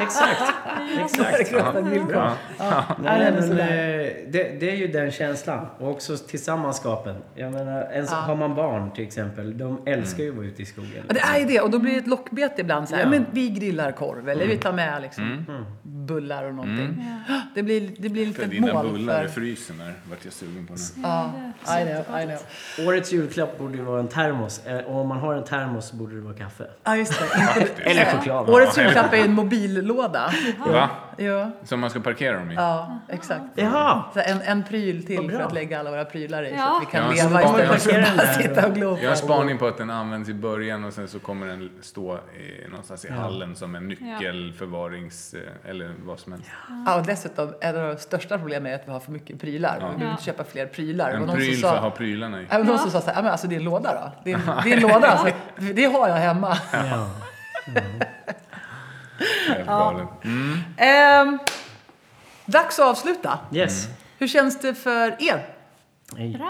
[0.02, 0.52] Exakt.
[1.00, 1.52] Exakt.
[2.58, 2.84] Ja.
[3.02, 5.66] Nej, men det, det är ju den känslan.
[5.78, 7.16] Och också tillsammanskapen.
[7.34, 8.16] Jag menar, ens, Ja.
[8.16, 11.04] har man barn till exempel, de älskar ju att vara ute i skogen.
[11.08, 11.60] Ja, det är ju det.
[11.60, 12.88] Och då blir det ett lockbete ibland.
[12.88, 13.08] Så här, Ja.
[13.08, 14.56] men vi grillar korv eller Mm.
[14.56, 15.46] vi tar med liksom,
[15.82, 17.04] bullar och någonting.
[17.28, 17.40] Ja.
[17.54, 19.34] Det, blir, det blir För lite dina mål bullar i för...
[19.40, 20.78] frysen där vart jag sugen på nu.
[21.02, 21.30] Ja,
[21.80, 22.20] I know.
[22.20, 22.24] I
[22.76, 22.86] know.
[22.88, 24.66] Årets julklapp borde ju vara en termos.
[24.66, 26.64] Eh, Och om man har en termos borde det vara kaffe.
[26.84, 27.82] Ja, just det.
[27.90, 28.48] Eller choklad.
[28.50, 30.30] Årets julklapp är en mobillåda.
[30.76, 30.88] Va?
[31.18, 32.54] Ja, Som man ska parkera dem i?
[32.54, 33.42] ja exakt.
[33.54, 34.02] Jaha!
[34.14, 36.50] Så en, en pryl till för att lägga alla våra prylar i.
[36.50, 36.76] Så Ja.
[36.76, 39.02] att vi kan Ja, leva så istället parkera för att sitta och glo på.
[39.02, 42.14] Jag har spaning på att den används i början och sen så kommer den stå
[42.16, 45.34] i, någonstans i hallen som en nyckelförvarings...
[45.34, 46.50] eh, Eller vad som helst.
[46.86, 49.78] Ja, och dessutom, ett av de största problemen är att vi har för mycket prylar.
[49.90, 50.10] Vi vill Ja.
[50.10, 51.10] inte köpa fler prylar.
[51.10, 52.46] En någon pryl sa- för att ha prylarna i.
[52.50, 54.12] Ja, men någon som sa så här, "Ja, men alltså det är en låda då.
[54.24, 55.28] Det är det är en låda alltså.
[55.74, 56.56] Det har jag hemma.
[59.66, 60.08] Ja.
[60.24, 60.58] Mm.
[60.76, 61.38] Ehm,
[62.44, 63.38] dags att avsluta.
[63.52, 63.88] Yes.
[64.18, 65.46] Hur känns det för er?
[66.16, 66.40] Hej.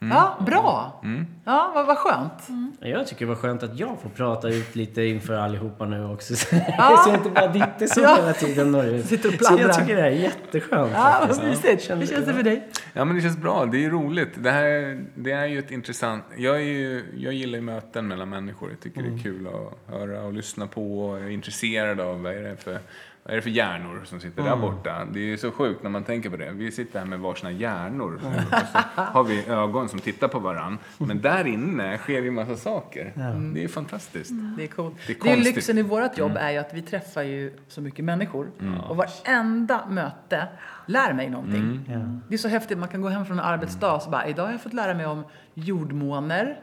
[0.00, 0.36] Bra.
[0.38, 1.00] Ja, bra.
[1.44, 2.48] Ja, vad, vad skönt.
[2.80, 6.34] Jag tycker det var skönt att jag får prata ut lite inför allihopa nu också.
[6.78, 7.02] Ja.
[7.06, 8.16] Så inte bara Ditte som Ja.
[8.16, 9.06] hela tiden når ut.
[9.06, 11.40] Sitter och Så jag tycker det här är jätteskönt Ja, faktiskt.
[11.40, 11.90] vad mysigt.
[11.90, 12.68] Hur känns det för dig?
[12.92, 13.66] Ja, men det känns bra.
[13.66, 14.30] Det är roligt.
[14.34, 16.24] Det, här, det är ju ett intressant...
[16.36, 18.70] Jag, är ju, jag gillar ju möten mellan människor.
[18.70, 21.00] Jag tycker det är kul att höra och lyssna på.
[21.08, 22.78] Och jag är intresserad av vad är det för,
[23.22, 25.04] vad är det för hjärnor som sitter där borta.
[25.12, 26.52] Det är så sjukt när man tänker på det.
[26.52, 28.14] Vi sitter här med varsina hjärnor.
[28.14, 30.78] Och så har vi ögon som tittar på varann.
[30.98, 33.12] Men där inne sker ju massa saker.
[33.54, 34.30] Det är fantastiskt.
[34.56, 34.94] Det är coolt.
[35.06, 37.80] Det är Det är lyxen i vårt jobb är ju att vi träffar ju så
[37.80, 38.50] mycket människor.
[38.88, 40.46] Och varenda möte
[40.86, 41.84] lär mig någonting.
[41.88, 41.98] Ja.
[42.28, 44.44] Det är så häftigt, man kan gå hem från en arbetsdag och så bara, idag
[44.44, 45.24] har jag fått lära mig om
[45.54, 46.56] jordmåner,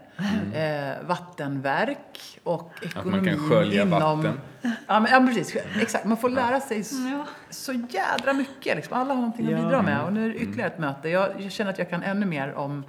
[0.53, 3.99] eh, vattenverk och ekonomin man kan skölja inom...
[4.21, 4.39] vatten.
[4.87, 5.55] Ja, men, ja, precis.
[5.81, 6.05] Exakt.
[6.05, 7.25] Man får lära sig så, Ja.
[7.49, 8.75] så jädra mycket.
[8.75, 8.97] Liksom.
[8.97, 9.57] Alla har någonting att Ja.
[9.57, 10.01] bidra med.
[10.03, 11.09] Och nu är det ytterligare ett möte.
[11.09, 12.83] Jag, jag känner att jag kan ännu mer om,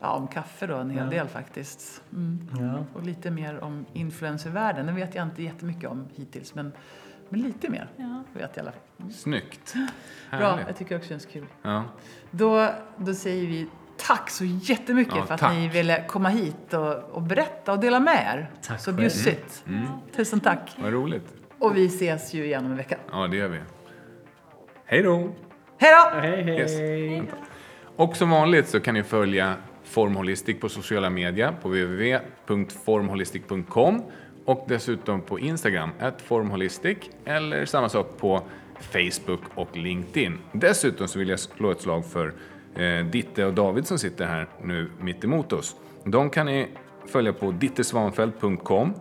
[0.00, 2.02] ja, om kaffe då, en hel del faktiskt.
[2.12, 2.48] Mm.
[2.60, 2.84] Ja.
[2.94, 4.86] Och lite mer om influencervärlden.
[4.86, 6.72] Den vet jag inte jättemycket om hittills, men,
[7.28, 8.22] men lite mer Ja.
[8.32, 9.12] vet jag i alla fall.
[9.12, 9.74] Snyggt.
[10.30, 10.66] Bra, Härligt.
[10.66, 11.46] jag tycker också det känns kul.
[11.62, 11.84] Ja.
[12.30, 13.68] Då, då säger vi
[14.06, 15.54] tack så jättemycket Ja, för att tack.
[15.54, 18.50] ni ville komma hit och, och berätta och dela med er.
[18.62, 19.64] Tack så bjussigt.
[20.16, 20.76] Tusen tack.
[20.82, 21.26] Vad roligt.
[21.58, 22.96] Och vi ses ju igen om en vecka.
[23.12, 23.58] Ja, det gör vi.
[24.84, 25.32] Hej då!
[25.78, 26.10] Hej då!
[26.20, 26.58] Hej, hej.
[26.58, 26.72] Yes.
[27.96, 29.54] Och som vanligt så kan ni följa
[29.84, 34.02] Formholistic på sociala medier på www.formholistic.com
[34.44, 35.90] och dessutom på Instagram,
[36.24, 38.42] formholistic eller samma sak på
[38.80, 40.38] Facebook och LinkedIn.
[40.52, 42.32] Dessutom så vill jag slå ett slag för
[42.76, 45.76] Eh, Ditte och David som sitter här nu mitt emot oss.
[46.04, 46.68] De kan ni
[47.06, 48.94] följa på dittesvanfält.com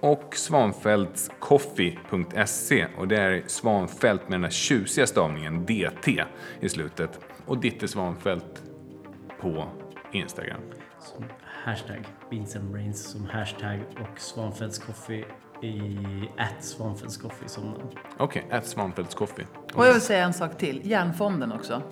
[0.00, 6.24] och svanfältscoffee.se och det är Svanfält med den här tjusiga stavningen DT
[6.60, 8.62] i slutet och Ditte Svanfält
[9.40, 9.68] på
[10.12, 10.60] Instagram.
[11.00, 11.24] Som
[11.64, 15.24] hashtag Beans and Brains som hashtag och Svanfälts Coffee
[15.62, 15.98] i
[16.36, 17.88] at Svanfeldts Coffee som namn.
[18.16, 19.46] Okej, at Svanfeldts Coffee.
[19.74, 20.80] Och jag vill säga en sak till.
[20.84, 21.82] Järnfonden också.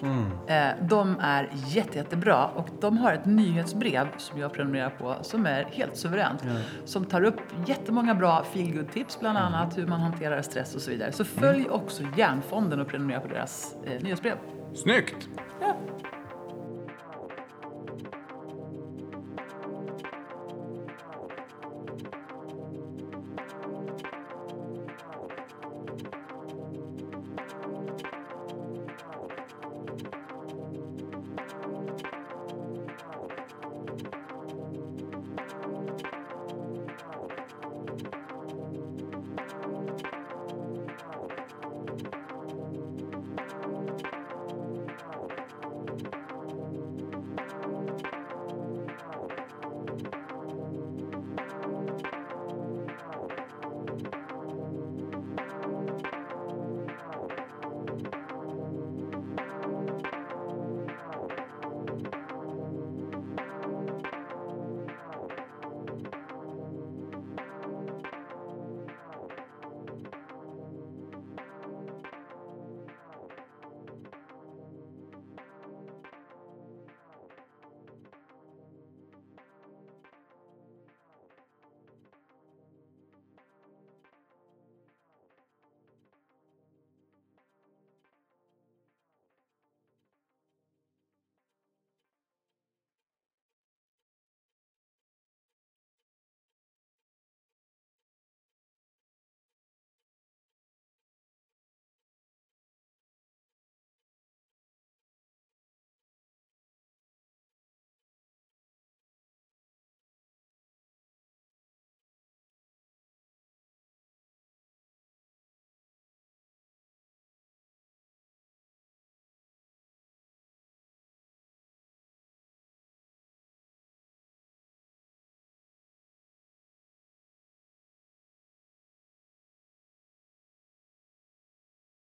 [0.47, 5.47] Eh, de är jätte, jättebra och de har ett nyhetsbrev som jag prenumererar på som
[5.47, 6.45] är helt suveränt.
[6.85, 10.91] Som tar upp jättemånga bra feelgood tips bland annat hur man hanterar stress och så
[10.91, 11.12] vidare.
[11.12, 14.36] Så följ också Järnfonden och prenumerera på deras eh, nyhetsbrev.
[14.74, 15.28] Snyggt!
[15.61, 15.77] Ja.